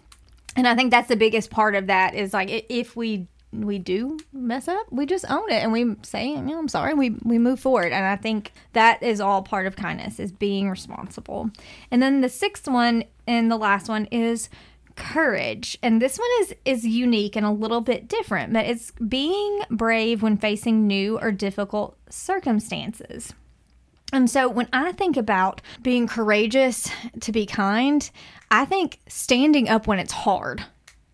And 0.55 0.69
I 0.69 0.73
think 0.73 0.89
that's 0.89 1.09
the 1.09 1.17
biggest 1.17 1.49
part 1.49 1.75
of 1.75 1.87
that 1.87 2.15
is 2.15 2.31
like 2.31 2.65
if 2.69 2.95
we 2.95 3.27
we 3.51 3.79
do 3.79 4.17
mess 4.31 4.69
up, 4.69 4.89
we 4.89 5.05
just 5.05 5.29
own 5.29 5.51
it 5.51 5.61
and 5.63 5.73
we 5.73 5.97
say, 6.03 6.29
you 6.29 6.41
know, 6.41 6.57
I'm 6.57 6.69
sorry. 6.69 6.93
We 6.93 7.09
we 7.23 7.37
move 7.39 7.59
forward, 7.59 7.91
and 7.91 8.05
I 8.05 8.15
think 8.15 8.53
that 8.71 9.03
is 9.03 9.19
all 9.19 9.41
part 9.41 9.67
of 9.67 9.75
kindness 9.75 10.17
is 10.17 10.31
being 10.31 10.69
responsible. 10.69 11.49
And 11.91 12.01
then 12.01 12.21
the 12.21 12.29
sixth 12.29 12.69
one 12.69 13.03
and 13.27 13.51
the 13.51 13.57
last 13.57 13.89
one 13.89 14.05
is 14.05 14.49
courage 14.95 15.77
and 15.81 16.01
this 16.01 16.17
one 16.17 16.29
is 16.41 16.55
is 16.65 16.85
unique 16.85 17.35
and 17.35 17.45
a 17.45 17.51
little 17.51 17.81
bit 17.81 18.07
different 18.07 18.53
but 18.53 18.65
it's 18.65 18.91
being 19.07 19.61
brave 19.71 20.21
when 20.21 20.37
facing 20.37 20.85
new 20.85 21.19
or 21.19 21.31
difficult 21.31 21.97
circumstances 22.09 23.33
and 24.13 24.29
so 24.29 24.47
when 24.47 24.69
I 24.71 24.91
think 24.91 25.17
about 25.17 25.59
being 25.81 26.07
courageous 26.07 26.87
to 27.21 27.31
be 27.31 27.47
kind, 27.47 28.07
I 28.51 28.63
think 28.63 28.99
standing 29.07 29.67
up 29.67 29.87
when 29.87 29.97
it's 29.97 30.13
hard. 30.13 30.63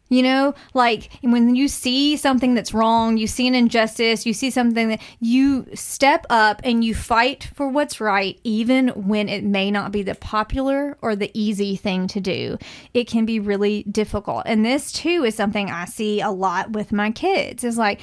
You 0.10 0.24
know, 0.24 0.56
like 0.74 1.12
when 1.22 1.56
you 1.56 1.68
see 1.68 2.18
something 2.18 2.56
that's 2.56 2.74
wrong, 2.74 3.18
you 3.18 3.28
see 3.28 3.48
an 3.48 3.54
injustice, 3.54 4.26
you 4.26 4.34
see 4.34 4.50
something 4.50 4.90
that 4.90 5.02
you 5.20 5.68
step 5.76 6.26
up 6.32 6.62
and 6.64 6.84
you 6.84 6.96
fight 6.96 7.50
for 7.54 7.70
what's 7.70 8.02
right, 8.02 8.40
even 8.44 8.90
when 8.90 9.30
it 9.30 9.44
may 9.44 9.70
not 9.70 9.92
be 9.92 10.02
the 10.02 10.16
popular 10.16 10.98
or 11.04 11.16
the 11.16 11.30
easy 11.34 11.76
thing 11.76 12.08
to 12.08 12.20
do. 12.20 12.58
It 12.96 13.08
can 13.08 13.26
be 13.26 13.40
really 13.40 13.84
difficult. 13.84 14.44
And 14.48 14.66
this 14.66 14.92
too 14.92 15.24
is 15.24 15.36
something 15.36 15.70
I 15.70 15.86
see 15.86 16.22
a 16.22 16.32
lot 16.32 16.72
with 16.72 16.92
my 16.92 17.12
kids 17.12 17.64
is 17.64 17.78
like, 17.78 18.02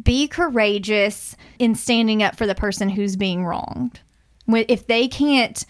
be 0.00 0.28
courageous 0.28 1.36
in 1.58 1.74
standing 1.74 2.22
up 2.22 2.36
for 2.36 2.46
the 2.46 2.54
person 2.54 2.88
who's 2.88 3.16
being 3.16 3.44
wronged 3.44 4.00
if 4.68 4.86
they 4.86 5.08
can't 5.08 5.66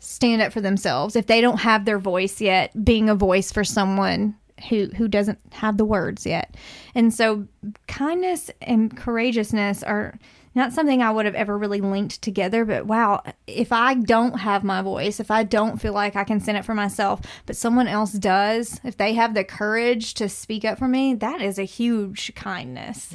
stand 0.00 0.42
up 0.42 0.52
for 0.52 0.60
themselves 0.60 1.16
if 1.16 1.26
they 1.26 1.40
don't 1.40 1.60
have 1.60 1.84
their 1.84 1.98
voice 1.98 2.40
yet 2.40 2.84
being 2.84 3.08
a 3.08 3.14
voice 3.14 3.50
for 3.50 3.64
someone 3.64 4.34
who 4.68 4.86
who 4.96 5.08
doesn't 5.08 5.38
have 5.52 5.76
the 5.76 5.84
words 5.84 6.26
yet 6.26 6.54
and 6.94 7.12
so 7.12 7.46
kindness 7.86 8.50
and 8.60 8.96
courageousness 8.96 9.82
are 9.82 10.18
not 10.58 10.72
something 10.72 11.02
I 11.02 11.10
would 11.10 11.24
have 11.24 11.36
ever 11.36 11.56
really 11.56 11.80
linked 11.80 12.20
together, 12.20 12.64
but 12.64 12.86
wow, 12.86 13.22
if 13.46 13.72
I 13.72 13.94
don't 13.94 14.40
have 14.40 14.64
my 14.64 14.82
voice, 14.82 15.20
if 15.20 15.30
I 15.30 15.44
don't 15.44 15.80
feel 15.80 15.92
like 15.92 16.16
I 16.16 16.24
can 16.24 16.40
send 16.40 16.58
it 16.58 16.64
for 16.64 16.74
myself, 16.74 17.20
but 17.46 17.56
someone 17.56 17.86
else 17.86 18.12
does, 18.12 18.80
if 18.82 18.96
they 18.96 19.14
have 19.14 19.34
the 19.34 19.44
courage 19.44 20.14
to 20.14 20.28
speak 20.28 20.64
up 20.64 20.78
for 20.78 20.88
me, 20.88 21.14
that 21.14 21.40
is 21.40 21.58
a 21.58 21.64
huge 21.64 22.34
kindness. 22.34 23.14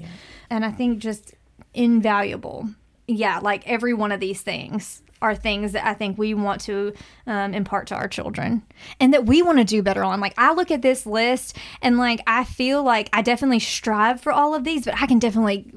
And 0.49 0.63
I 0.63 0.71
think 0.71 0.99
just 0.99 1.33
invaluable. 1.73 2.69
Yeah, 3.07 3.39
like 3.39 3.67
every 3.67 3.93
one 3.93 4.13
of 4.13 4.21
these 4.21 4.41
things 4.41 5.03
are 5.23 5.35
things 5.35 5.71
that 5.71 5.85
I 5.85 5.93
think 5.93 6.17
we 6.17 6.33
want 6.33 6.61
to 6.61 6.93
um, 7.25 7.53
impart 7.53 7.87
to 7.87 7.95
our 7.95 8.07
children 8.07 8.61
and 8.99 9.13
that 9.13 9.25
we 9.25 9.41
want 9.41 9.57
to 9.57 9.63
do 9.63 9.81
better 9.81 10.03
on. 10.03 10.19
Like, 10.19 10.33
I 10.37 10.53
look 10.53 10.69
at 10.69 10.81
this 10.81 11.05
list 11.05 11.57
and, 11.81 11.97
like, 11.97 12.21
I 12.27 12.43
feel 12.43 12.83
like 12.83 13.09
I 13.13 13.21
definitely 13.23 13.59
strive 13.59 14.21
for 14.21 14.31
all 14.31 14.53
of 14.53 14.63
these, 14.63 14.85
but 14.85 15.01
I 15.01 15.07
can 15.07 15.19
definitely 15.19 15.73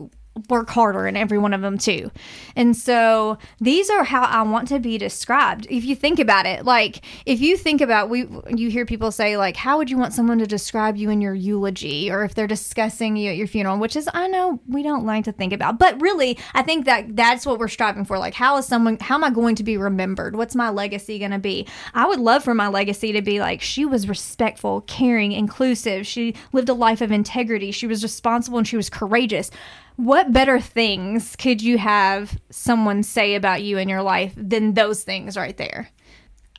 work 0.48 0.68
harder 0.70 1.06
in 1.06 1.16
every 1.16 1.38
one 1.38 1.54
of 1.54 1.60
them 1.60 1.78
too. 1.78 2.10
And 2.54 2.76
so 2.76 3.38
these 3.60 3.90
are 3.90 4.04
how 4.04 4.22
I 4.22 4.42
want 4.42 4.68
to 4.68 4.78
be 4.78 4.98
described. 4.98 5.66
If 5.70 5.84
you 5.84 5.96
think 5.96 6.18
about 6.18 6.46
it, 6.46 6.64
like 6.64 7.04
if 7.24 7.40
you 7.40 7.56
think 7.56 7.80
about 7.80 8.10
we 8.10 8.26
you 8.48 8.70
hear 8.70 8.86
people 8.86 9.10
say 9.10 9.36
like 9.36 9.56
how 9.56 9.78
would 9.78 9.90
you 9.90 9.98
want 9.98 10.14
someone 10.14 10.38
to 10.38 10.46
describe 10.46 10.96
you 10.96 11.10
in 11.10 11.20
your 11.20 11.34
eulogy 11.34 12.10
or 12.10 12.24
if 12.24 12.34
they're 12.34 12.46
discussing 12.46 13.16
you 13.16 13.30
at 13.30 13.36
your 13.36 13.46
funeral, 13.46 13.78
which 13.78 13.96
is 13.96 14.08
I 14.12 14.28
know 14.28 14.60
we 14.68 14.82
don't 14.82 15.06
like 15.06 15.24
to 15.24 15.32
think 15.32 15.52
about. 15.52 15.78
But 15.78 16.00
really, 16.00 16.38
I 16.54 16.62
think 16.62 16.84
that 16.86 17.16
that's 17.16 17.46
what 17.46 17.58
we're 17.58 17.68
striving 17.68 18.04
for. 18.04 18.18
Like 18.18 18.34
how 18.34 18.56
is 18.58 18.66
someone 18.66 18.98
how 19.00 19.14
am 19.14 19.24
I 19.24 19.30
going 19.30 19.56
to 19.56 19.64
be 19.64 19.76
remembered? 19.76 20.36
What's 20.36 20.54
my 20.54 20.70
legacy 20.70 21.18
going 21.18 21.30
to 21.30 21.38
be? 21.38 21.66
I 21.94 22.06
would 22.06 22.20
love 22.20 22.44
for 22.44 22.54
my 22.54 22.68
legacy 22.68 23.12
to 23.12 23.22
be 23.22 23.40
like 23.40 23.62
she 23.62 23.84
was 23.84 24.08
respectful, 24.08 24.82
caring, 24.82 25.32
inclusive. 25.32 26.06
She 26.06 26.34
lived 26.52 26.68
a 26.68 26.74
life 26.74 27.00
of 27.00 27.10
integrity. 27.10 27.70
She 27.70 27.86
was 27.86 28.02
responsible 28.02 28.58
and 28.58 28.68
she 28.68 28.76
was 28.76 28.90
courageous 28.90 29.50
what 29.96 30.32
better 30.32 30.60
things 30.60 31.36
could 31.36 31.62
you 31.62 31.78
have 31.78 32.38
someone 32.50 33.02
say 33.02 33.34
about 33.34 33.62
you 33.62 33.78
in 33.78 33.88
your 33.88 34.02
life 34.02 34.34
than 34.36 34.74
those 34.74 35.02
things 35.02 35.36
right 35.36 35.56
there? 35.56 35.88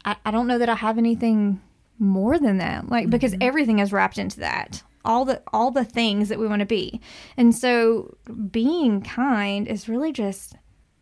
I, 0.06 0.16
I 0.26 0.32
don't 0.32 0.48
know 0.48 0.58
that 0.58 0.70
I 0.70 0.76
have 0.76 0.98
anything 0.98 1.62
more 2.00 2.40
than 2.40 2.58
that. 2.58 2.90
Like 2.90 3.04
mm-hmm. 3.04 3.12
because 3.12 3.36
everything 3.40 3.80
is 3.80 3.94
wrapped 3.94 4.18
into 4.18 4.40
that. 4.40 4.84
All 5.06 5.24
the 5.24 5.42
all 5.54 5.72
the 5.72 5.86
things 5.86 6.30
that 6.30 6.40
we 6.40 6.48
want 6.48 6.60
to 6.60 6.66
be. 6.66 7.00
And 7.38 7.56
so 7.56 8.18
being 8.52 9.02
kind 9.02 9.68
is 9.68 9.88
really 9.88 10.12
just 10.12 10.56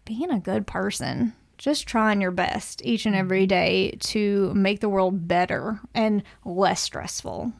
being 0.03 0.29
a 0.29 0.39
good 0.39 0.67
person. 0.67 1.33
Just 1.57 1.87
trying 1.87 2.19
your 2.19 2.31
best 2.31 2.85
each 2.85 3.05
and 3.05 3.15
every 3.15 3.43
mm-hmm. 3.43 3.47
day 3.47 3.97
to 4.01 4.53
make 4.53 4.81
the 4.81 4.89
world 4.89 5.27
better 5.27 5.79
and 5.93 6.21
less 6.43 6.81
stressful. 6.81 7.53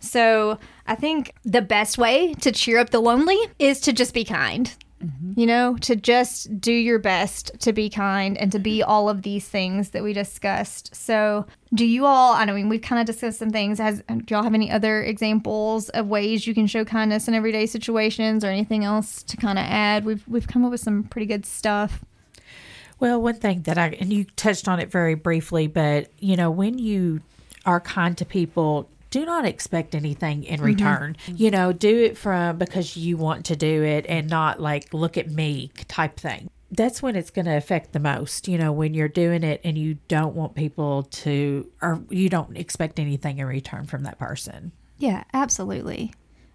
So 0.00 0.58
I 0.86 0.94
think 0.94 1.34
the 1.44 1.62
best 1.62 1.98
way 1.98 2.34
to 2.34 2.52
cheer 2.52 2.78
up 2.78 2.90
the 2.90 3.00
lonely 3.00 3.38
is 3.58 3.80
to 3.82 3.92
just 3.92 4.14
be 4.14 4.24
kind. 4.24 4.74
Mm-hmm. 5.02 5.38
You 5.38 5.46
know, 5.46 5.76
to 5.82 5.94
just 5.94 6.60
do 6.60 6.72
your 6.72 6.98
best 6.98 7.52
to 7.60 7.72
be 7.72 7.88
kind 7.88 8.36
and 8.36 8.50
to 8.50 8.58
be 8.58 8.80
mm-hmm. 8.80 8.90
all 8.90 9.08
of 9.08 9.22
these 9.22 9.46
things 9.46 9.90
that 9.90 10.02
we 10.02 10.12
discussed. 10.12 10.92
So, 10.92 11.46
do 11.72 11.86
you 11.86 12.04
all? 12.04 12.32
I 12.32 12.44
mean, 12.46 12.68
we've 12.68 12.82
kind 12.82 13.00
of 13.00 13.06
discussed 13.06 13.38
some 13.38 13.50
things. 13.50 13.78
Has 13.78 14.02
do 14.08 14.24
y'all 14.34 14.42
have 14.42 14.54
any 14.54 14.72
other 14.72 15.04
examples 15.04 15.88
of 15.90 16.08
ways 16.08 16.48
you 16.48 16.54
can 16.54 16.66
show 16.66 16.84
kindness 16.84 17.28
in 17.28 17.34
everyday 17.34 17.66
situations, 17.66 18.44
or 18.44 18.48
anything 18.48 18.82
else 18.82 19.22
to 19.22 19.36
kind 19.36 19.56
of 19.56 19.66
add? 19.68 20.04
We've 20.04 20.26
we've 20.26 20.48
come 20.48 20.64
up 20.64 20.72
with 20.72 20.80
some 20.80 21.04
pretty 21.04 21.26
good 21.26 21.46
stuff. 21.46 22.04
Well, 22.98 23.22
one 23.22 23.36
thing 23.36 23.62
that 23.62 23.78
I, 23.78 23.90
and 24.00 24.12
you 24.12 24.24
touched 24.24 24.66
on 24.66 24.80
it 24.80 24.90
very 24.90 25.14
briefly, 25.14 25.68
but 25.68 26.10
you 26.18 26.34
know, 26.34 26.50
when 26.50 26.76
you 26.76 27.20
are 27.64 27.80
kind 27.80 28.18
to 28.18 28.24
people, 28.24 28.90
do 29.10 29.24
not 29.24 29.44
expect 29.44 29.94
anything 29.94 30.44
in 30.44 30.56
mm-hmm. 30.56 30.64
return. 30.64 31.16
Mm-hmm. 31.26 31.36
You 31.36 31.50
know, 31.50 31.72
do 31.72 31.96
it 32.04 32.16
from 32.16 32.58
because 32.58 32.96
you 32.96 33.16
want 33.16 33.46
to 33.46 33.56
do 33.56 33.82
it 33.82 34.06
and 34.08 34.28
not 34.28 34.60
like, 34.60 34.92
look 34.92 35.16
at 35.16 35.30
me 35.30 35.70
type 35.88 36.18
thing. 36.18 36.50
That's 36.70 37.02
when 37.02 37.16
it's 37.16 37.30
going 37.30 37.46
to 37.46 37.56
affect 37.56 37.92
the 37.92 38.00
most, 38.00 38.46
you 38.46 38.58
know, 38.58 38.72
when 38.72 38.92
you're 38.92 39.08
doing 39.08 39.42
it 39.42 39.62
and 39.64 39.78
you 39.78 39.96
don't 40.08 40.34
want 40.34 40.54
people 40.54 41.04
to, 41.04 41.70
or 41.80 42.02
you 42.10 42.28
don't 42.28 42.56
expect 42.58 42.98
anything 42.98 43.38
in 43.38 43.46
return 43.46 43.86
from 43.86 44.02
that 44.02 44.18
person. 44.18 44.72
Yeah, 44.98 45.24
absolutely. 45.32 46.12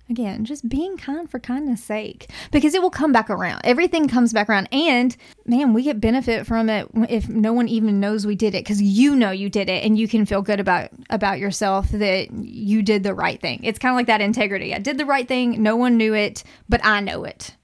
Again, 0.09 0.43
just 0.43 0.67
being 0.67 0.97
kind 0.97 1.29
for 1.29 1.39
kindness 1.39 1.81
sake 1.81 2.29
because 2.51 2.73
it 2.73 2.81
will 2.81 2.89
come 2.89 3.13
back 3.13 3.29
around. 3.29 3.61
Everything 3.63 4.09
comes 4.09 4.33
back 4.33 4.49
around. 4.49 4.67
And 4.73 5.15
man, 5.45 5.73
we 5.73 5.81
get 5.81 6.01
benefit 6.01 6.45
from 6.45 6.69
it 6.69 6.89
if 7.09 7.29
no 7.29 7.53
one 7.53 7.69
even 7.69 8.01
knows 8.01 8.27
we 8.27 8.35
did 8.35 8.53
it 8.53 8.65
because 8.65 8.81
you 8.81 9.15
know 9.15 9.31
you 9.31 9.49
did 9.49 9.69
it 9.69 9.83
and 9.83 9.97
you 9.97 10.09
can 10.09 10.25
feel 10.25 10.41
good 10.41 10.59
about 10.59 10.89
about 11.09 11.39
yourself 11.39 11.89
that 11.91 12.31
you 12.31 12.81
did 12.81 13.03
the 13.03 13.13
right 13.13 13.39
thing. 13.39 13.61
It's 13.63 13.79
kind 13.79 13.93
of 13.93 13.95
like 13.95 14.07
that 14.07 14.19
integrity. 14.19 14.73
I 14.73 14.79
did 14.79 14.97
the 14.97 15.05
right 15.05 15.27
thing. 15.27 15.63
No 15.63 15.77
one 15.77 15.95
knew 15.95 16.13
it, 16.13 16.43
but 16.67 16.83
I 16.83 16.99
know 16.99 17.23
it. 17.23 17.55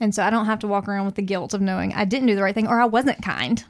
And 0.00 0.14
so 0.14 0.24
I 0.24 0.30
don't 0.30 0.46
have 0.46 0.58
to 0.60 0.66
walk 0.66 0.88
around 0.88 1.06
with 1.06 1.14
the 1.14 1.22
guilt 1.22 1.54
of 1.54 1.60
knowing 1.60 1.94
I 1.94 2.04
didn't 2.04 2.26
do 2.26 2.34
the 2.34 2.42
right 2.42 2.54
thing 2.54 2.66
or 2.66 2.80
I 2.80 2.86
wasn't 2.86 3.22
kind. 3.22 3.64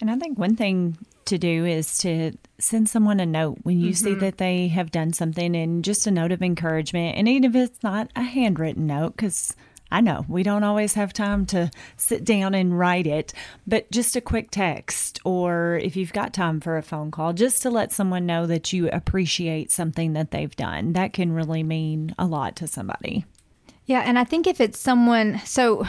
And 0.00 0.10
I 0.10 0.16
think 0.16 0.38
one 0.38 0.56
thing 0.56 0.98
to 1.26 1.38
do 1.38 1.64
is 1.64 1.98
to 1.98 2.32
send 2.58 2.88
someone 2.88 3.20
a 3.20 3.26
note 3.26 3.58
when 3.62 3.80
you 3.80 3.90
mm-hmm. 3.90 4.04
see 4.04 4.14
that 4.14 4.38
they 4.38 4.68
have 4.68 4.90
done 4.90 5.12
something 5.12 5.56
and 5.56 5.84
just 5.84 6.06
a 6.06 6.10
note 6.10 6.32
of 6.32 6.42
encouragement. 6.42 7.16
And 7.16 7.28
even 7.28 7.44
if 7.44 7.54
it's 7.54 7.82
not 7.82 8.10
a 8.14 8.22
handwritten 8.22 8.86
note, 8.86 9.16
because 9.16 9.54
I 9.90 10.00
know 10.00 10.24
we 10.26 10.42
don't 10.42 10.64
always 10.64 10.94
have 10.94 11.12
time 11.12 11.44
to 11.46 11.70
sit 11.98 12.24
down 12.24 12.54
and 12.54 12.78
write 12.78 13.06
it, 13.06 13.34
but 13.66 13.90
just 13.90 14.16
a 14.16 14.22
quick 14.22 14.50
text, 14.50 15.20
or 15.22 15.78
if 15.82 15.96
you've 15.96 16.14
got 16.14 16.32
time 16.32 16.60
for 16.60 16.78
a 16.78 16.82
phone 16.82 17.10
call, 17.10 17.34
just 17.34 17.60
to 17.62 17.70
let 17.70 17.92
someone 17.92 18.24
know 18.24 18.46
that 18.46 18.72
you 18.72 18.88
appreciate 18.88 19.70
something 19.70 20.14
that 20.14 20.30
they've 20.30 20.56
done, 20.56 20.94
that 20.94 21.12
can 21.12 21.32
really 21.32 21.62
mean 21.62 22.14
a 22.18 22.24
lot 22.24 22.56
to 22.56 22.66
somebody. 22.66 23.26
Yeah, 23.84 24.00
and 24.00 24.18
I 24.18 24.24
think 24.24 24.46
if 24.46 24.60
it's 24.60 24.78
someone, 24.78 25.40
so 25.44 25.86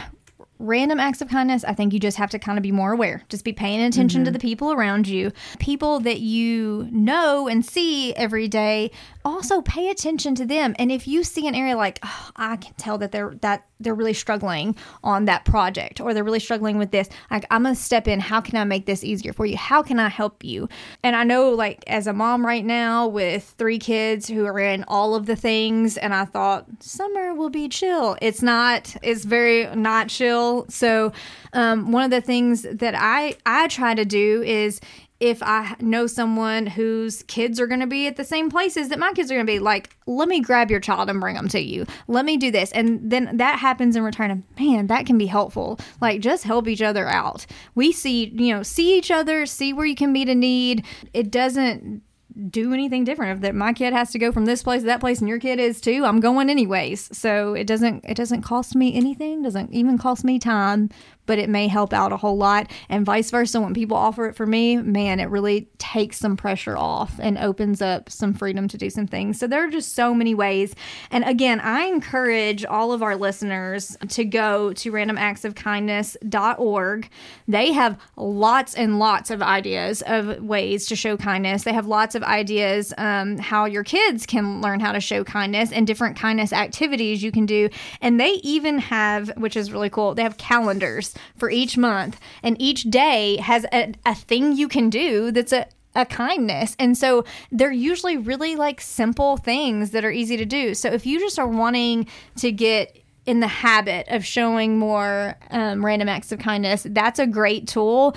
random 0.58 1.00
acts 1.00 1.20
of 1.20 1.28
kindness, 1.28 1.64
I 1.64 1.74
think 1.74 1.92
you 1.92 2.00
just 2.00 2.16
have 2.16 2.30
to 2.30 2.38
kind 2.38 2.58
of 2.58 2.62
be 2.62 2.72
more 2.72 2.92
aware. 2.92 3.22
Just 3.28 3.44
be 3.44 3.52
paying 3.52 3.80
attention 3.80 4.20
mm-hmm. 4.20 4.26
to 4.26 4.30
the 4.30 4.38
people 4.38 4.72
around 4.72 5.08
you, 5.08 5.32
people 5.58 6.00
that 6.00 6.20
you 6.20 6.88
know 6.90 7.48
and 7.48 7.64
see 7.64 8.14
every 8.14 8.48
day. 8.48 8.90
Also, 9.24 9.62
pay 9.62 9.88
attention 9.88 10.34
to 10.34 10.44
them. 10.44 10.74
And 10.78 10.92
if 10.92 11.08
you 11.08 11.24
see 11.24 11.48
an 11.48 11.54
area 11.54 11.76
like, 11.76 11.98
oh, 12.02 12.30
I 12.36 12.56
can 12.56 12.74
tell 12.74 12.98
that 12.98 13.10
they're 13.10 13.34
that 13.40 13.66
they're 13.80 13.94
really 13.94 14.14
struggling 14.14 14.76
on 15.02 15.24
that 15.26 15.44
project 15.44 16.00
or 16.00 16.14
they're 16.14 16.24
really 16.24 16.40
struggling 16.40 16.78
with 16.78 16.90
this, 16.90 17.08
like 17.30 17.46
I'm 17.50 17.64
gonna 17.64 17.74
step 17.74 18.06
in. 18.06 18.20
How 18.20 18.40
can 18.40 18.56
I 18.56 18.64
make 18.64 18.86
this 18.86 19.02
easier 19.02 19.32
for 19.32 19.46
you? 19.46 19.56
How 19.56 19.82
can 19.82 19.98
I 19.98 20.08
help 20.08 20.44
you? 20.44 20.68
And 21.02 21.16
I 21.16 21.24
know, 21.24 21.50
like 21.50 21.84
as 21.86 22.06
a 22.06 22.12
mom 22.12 22.44
right 22.44 22.64
now 22.64 23.06
with 23.06 23.54
three 23.58 23.78
kids 23.78 24.28
who 24.28 24.44
are 24.44 24.58
in 24.58 24.84
all 24.88 25.14
of 25.14 25.26
the 25.26 25.36
things, 25.36 25.96
and 25.96 26.14
I 26.14 26.26
thought 26.26 26.66
summer 26.80 27.34
will 27.34 27.50
be 27.50 27.68
chill. 27.68 28.16
It's 28.20 28.42
not. 28.42 28.94
It's 29.02 29.24
very 29.24 29.74
not 29.74 30.08
chill 30.08 30.43
so, 30.68 31.12
um, 31.52 31.92
one 31.92 32.04
of 32.04 32.10
the 32.10 32.20
things 32.20 32.62
that 32.62 32.94
I 32.96 33.36
I 33.46 33.68
try 33.68 33.94
to 33.94 34.04
do 34.04 34.42
is 34.42 34.80
if 35.20 35.42
I 35.42 35.76
know 35.80 36.06
someone 36.06 36.66
whose 36.66 37.22
kids 37.22 37.60
are 37.60 37.66
going 37.66 37.80
to 37.80 37.86
be 37.86 38.06
at 38.06 38.16
the 38.16 38.24
same 38.24 38.50
places 38.50 38.88
that 38.88 38.98
my 38.98 39.12
kids 39.12 39.30
are 39.30 39.34
going 39.34 39.46
to 39.46 39.52
be, 39.52 39.58
like, 39.58 39.96
let 40.06 40.28
me 40.28 40.40
grab 40.40 40.70
your 40.70 40.80
child 40.80 41.08
and 41.08 41.20
bring 41.20 41.36
them 41.36 41.48
to 41.48 41.60
you. 41.60 41.86
Let 42.08 42.24
me 42.24 42.36
do 42.36 42.50
this. 42.50 42.72
And 42.72 43.10
then 43.10 43.36
that 43.36 43.58
happens 43.58 43.96
in 43.96 44.02
return. 44.02 44.30
And 44.30 44.44
man, 44.58 44.88
that 44.88 45.06
can 45.06 45.16
be 45.16 45.26
helpful. 45.26 45.78
Like, 46.00 46.20
just 46.20 46.44
help 46.44 46.68
each 46.68 46.82
other 46.82 47.06
out. 47.06 47.46
We 47.74 47.92
see, 47.92 48.26
you 48.26 48.54
know, 48.54 48.62
see 48.62 48.98
each 48.98 49.10
other, 49.10 49.46
see 49.46 49.72
where 49.72 49.86
you 49.86 49.94
can 49.94 50.12
meet 50.12 50.28
a 50.28 50.34
need. 50.34 50.84
It 51.14 51.30
doesn't 51.30 52.02
do 52.50 52.72
anything 52.72 53.04
different. 53.04 53.36
If 53.36 53.42
that 53.42 53.54
my 53.54 53.72
kid 53.72 53.92
has 53.92 54.10
to 54.12 54.18
go 54.18 54.32
from 54.32 54.44
this 54.44 54.62
place 54.62 54.82
to 54.82 54.86
that 54.86 55.00
place 55.00 55.20
and 55.20 55.28
your 55.28 55.38
kid 55.38 55.58
is 55.58 55.80
too, 55.80 56.04
I'm 56.04 56.20
going 56.20 56.50
anyways. 56.50 57.16
So 57.16 57.54
it 57.54 57.66
doesn't 57.66 58.04
it 58.04 58.16
doesn't 58.16 58.42
cost 58.42 58.74
me 58.74 58.94
anything, 58.94 59.42
doesn't 59.42 59.72
even 59.72 59.98
cost 59.98 60.24
me 60.24 60.38
time 60.38 60.90
but 61.26 61.38
it 61.38 61.48
may 61.48 61.68
help 61.68 61.92
out 61.92 62.10
a 62.12 62.16
whole 62.16 62.36
lot. 62.36 62.68
And 62.88 63.06
vice 63.06 63.30
versa, 63.30 63.60
when 63.60 63.74
people 63.74 63.96
offer 63.96 64.26
it 64.26 64.34
for 64.34 64.46
me, 64.46 64.76
man, 64.76 65.20
it 65.20 65.30
really 65.30 65.68
takes 65.78 66.18
some 66.18 66.36
pressure 66.36 66.76
off 66.76 67.20
and 67.20 67.38
opens 67.38 67.80
up 67.80 68.10
some 68.10 68.34
freedom 68.34 68.66
to 68.68 68.76
do 68.76 68.90
some 68.90 69.06
things. 69.06 69.38
So 69.38 69.46
there 69.46 69.64
are 69.64 69.70
just 69.70 69.94
so 69.94 70.12
many 70.14 70.34
ways. 70.34 70.74
And 71.10 71.24
again, 71.24 71.60
I 71.60 71.84
encourage 71.84 72.64
all 72.64 72.90
of 72.92 73.02
our 73.02 73.16
listeners 73.16 73.96
to 74.08 74.24
go 74.24 74.72
to 74.74 74.92
randomactsofkindness.org. 74.92 77.10
They 77.48 77.72
have 77.72 77.98
lots 78.16 78.74
and 78.74 78.98
lots 78.98 79.30
of 79.30 79.40
ideas 79.42 80.02
of 80.06 80.42
ways 80.42 80.86
to 80.86 80.96
show 80.96 81.16
kindness. 81.16 81.64
They 81.64 81.72
have 81.72 81.86
lots 81.86 82.14
of 82.14 82.22
ideas 82.22 82.92
um, 82.98 83.38
how 83.38 83.64
your 83.64 83.84
kids 83.84 84.26
can 84.26 84.60
learn 84.60 84.80
how 84.80 84.92
to 84.92 85.00
show 85.00 85.24
kindness 85.24 85.72
and 85.72 85.86
different 85.86 86.16
kindness 86.16 86.52
activities 86.52 87.22
you 87.22 87.32
can 87.32 87.46
do. 87.46 87.70
And 88.00 88.20
they 88.20 88.32
even 88.42 88.78
have, 88.78 89.30
which 89.36 89.56
is 89.56 89.72
really 89.72 89.90
cool, 89.90 90.14
they 90.14 90.22
have 90.22 90.36
calendars 90.36 91.13
for 91.36 91.50
each 91.50 91.76
month, 91.76 92.20
and 92.42 92.56
each 92.60 92.84
day 92.84 93.36
has 93.38 93.66
a, 93.72 93.94
a 94.04 94.14
thing 94.14 94.56
you 94.56 94.68
can 94.68 94.90
do 94.90 95.30
that's 95.30 95.52
a 95.52 95.66
a 95.96 96.04
kindness. 96.04 96.74
And 96.78 96.98
so 96.98 97.24
they're 97.52 97.70
usually 97.70 98.16
really 98.16 98.56
like 98.56 98.80
simple 98.80 99.36
things 99.36 99.92
that 99.92 100.04
are 100.04 100.10
easy 100.10 100.36
to 100.36 100.44
do. 100.44 100.74
So 100.74 100.88
if 100.88 101.06
you 101.06 101.20
just 101.20 101.38
are 101.38 101.46
wanting 101.46 102.08
to 102.38 102.50
get 102.50 102.98
in 103.26 103.40
the 103.40 103.46
habit 103.46 104.06
of 104.08 104.24
showing 104.24 104.78
more 104.78 105.36
um, 105.50 105.84
random 105.84 106.08
acts 106.08 106.32
of 106.32 106.38
kindness, 106.40 106.86
that's 106.90 107.18
a 107.18 107.26
great 107.26 107.68
tool. 107.68 108.16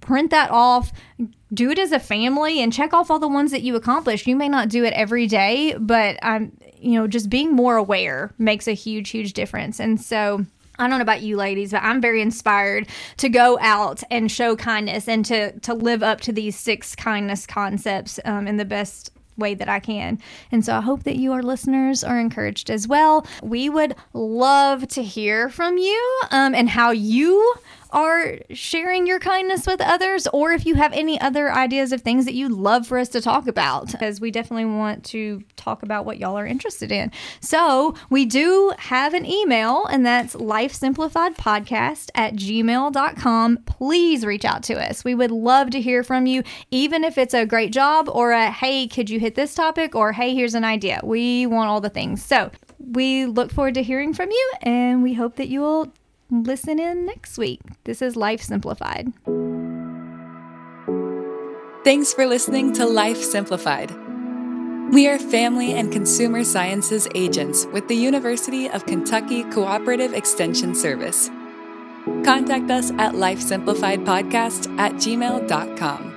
Print 0.00 0.30
that 0.30 0.50
off, 0.50 0.92
do 1.52 1.70
it 1.70 1.78
as 1.78 1.92
a 1.92 1.98
family, 1.98 2.62
and 2.62 2.72
check 2.72 2.94
off 2.94 3.10
all 3.10 3.18
the 3.18 3.28
ones 3.28 3.50
that 3.50 3.62
you 3.62 3.74
accomplished. 3.74 4.26
You 4.26 4.36
may 4.36 4.48
not 4.48 4.68
do 4.68 4.84
it 4.84 4.92
every 4.92 5.26
day, 5.26 5.74
but 5.78 6.18
I'm, 6.22 6.42
um, 6.44 6.52
you 6.78 6.98
know, 6.98 7.08
just 7.08 7.28
being 7.28 7.52
more 7.52 7.76
aware 7.76 8.32
makes 8.38 8.68
a 8.68 8.72
huge, 8.72 9.10
huge 9.10 9.32
difference. 9.32 9.80
And 9.80 10.00
so 10.00 10.46
I 10.78 10.88
don't 10.88 10.98
know 10.98 11.02
about 11.02 11.22
you 11.22 11.36
ladies, 11.36 11.72
but 11.72 11.82
I'm 11.82 12.00
very 12.00 12.20
inspired 12.20 12.88
to 13.18 13.28
go 13.28 13.58
out 13.60 14.02
and 14.10 14.30
show 14.30 14.56
kindness 14.56 15.08
and 15.08 15.24
to 15.26 15.58
to 15.60 15.74
live 15.74 16.02
up 16.02 16.20
to 16.22 16.32
these 16.32 16.56
six 16.56 16.94
kindness 16.94 17.46
concepts 17.46 18.20
um, 18.24 18.46
in 18.46 18.56
the 18.56 18.64
best 18.64 19.10
way 19.36 19.54
that 19.54 19.68
I 19.68 19.80
can. 19.80 20.18
And 20.50 20.64
so 20.64 20.74
I 20.74 20.80
hope 20.80 21.02
that 21.04 21.16
you, 21.16 21.32
our 21.32 21.42
listeners, 21.42 22.02
are 22.02 22.18
encouraged 22.18 22.70
as 22.70 22.88
well. 22.88 23.26
We 23.42 23.68
would 23.68 23.94
love 24.12 24.88
to 24.88 25.02
hear 25.02 25.48
from 25.48 25.78
you 25.78 26.20
um, 26.30 26.54
and 26.54 26.68
how 26.68 26.90
you 26.90 27.54
are 27.90 28.38
sharing 28.50 29.06
your 29.06 29.18
kindness 29.18 29.66
with 29.66 29.80
others, 29.80 30.26
or 30.32 30.52
if 30.52 30.66
you 30.66 30.74
have 30.74 30.92
any 30.92 31.20
other 31.20 31.52
ideas 31.52 31.92
of 31.92 32.02
things 32.02 32.24
that 32.24 32.34
you'd 32.34 32.52
love 32.52 32.86
for 32.86 32.98
us 32.98 33.08
to 33.10 33.20
talk 33.20 33.46
about, 33.46 33.92
because 33.92 34.20
we 34.20 34.30
definitely 34.30 34.64
want 34.64 35.04
to 35.06 35.42
talk 35.56 35.82
about 35.82 36.04
what 36.04 36.18
y'all 36.18 36.38
are 36.38 36.46
interested 36.46 36.92
in. 36.92 37.12
So 37.40 37.94
we 38.10 38.24
do 38.24 38.72
have 38.78 39.14
an 39.14 39.26
email, 39.26 39.86
and 39.86 40.04
that's 40.04 40.34
lifesimplifiedpodcast 40.36 42.10
at 42.14 42.34
gmail.com. 42.34 43.58
Please 43.66 44.24
reach 44.26 44.44
out 44.44 44.62
to 44.64 44.74
us. 44.74 45.04
We 45.04 45.14
would 45.14 45.30
love 45.30 45.70
to 45.70 45.80
hear 45.80 46.02
from 46.02 46.26
you, 46.26 46.42
even 46.70 47.04
if 47.04 47.18
it's 47.18 47.34
a 47.34 47.46
great 47.46 47.72
job 47.72 48.08
or 48.08 48.32
a 48.32 48.50
hey, 48.50 48.88
could 48.88 49.10
you 49.10 49.20
hit 49.20 49.34
this 49.34 49.54
topic, 49.54 49.94
or 49.94 50.12
hey, 50.12 50.34
here's 50.34 50.54
an 50.54 50.64
idea. 50.64 51.00
We 51.02 51.46
want 51.46 51.68
all 51.68 51.80
the 51.80 51.90
things. 51.90 52.24
So 52.24 52.50
we 52.78 53.26
look 53.26 53.52
forward 53.52 53.74
to 53.74 53.82
hearing 53.82 54.14
from 54.14 54.30
you, 54.30 54.52
and 54.62 55.02
we 55.02 55.14
hope 55.14 55.36
that 55.36 55.48
you 55.48 55.60
will 55.60 55.92
listen 56.30 56.78
in 56.78 57.06
next 57.06 57.38
week. 57.38 57.60
This 57.84 58.02
is 58.02 58.16
Life 58.16 58.42
Simplified. 58.42 59.12
Thanks 61.84 62.12
for 62.12 62.26
listening 62.26 62.72
to 62.74 62.84
Life 62.84 63.22
Simplified. 63.22 63.92
We 64.92 65.08
are 65.08 65.18
family 65.18 65.72
and 65.72 65.90
consumer 65.90 66.44
sciences 66.44 67.08
agents 67.14 67.66
with 67.66 67.88
the 67.88 67.96
University 67.96 68.68
of 68.68 68.86
Kentucky 68.86 69.44
Cooperative 69.44 70.14
Extension 70.14 70.74
Service. 70.74 71.28
Contact 72.24 72.70
us 72.70 72.90
at 72.92 73.14
lifesimplifiedpodcast 73.14 74.78
at 74.78 74.92
gmail.com. 74.94 76.15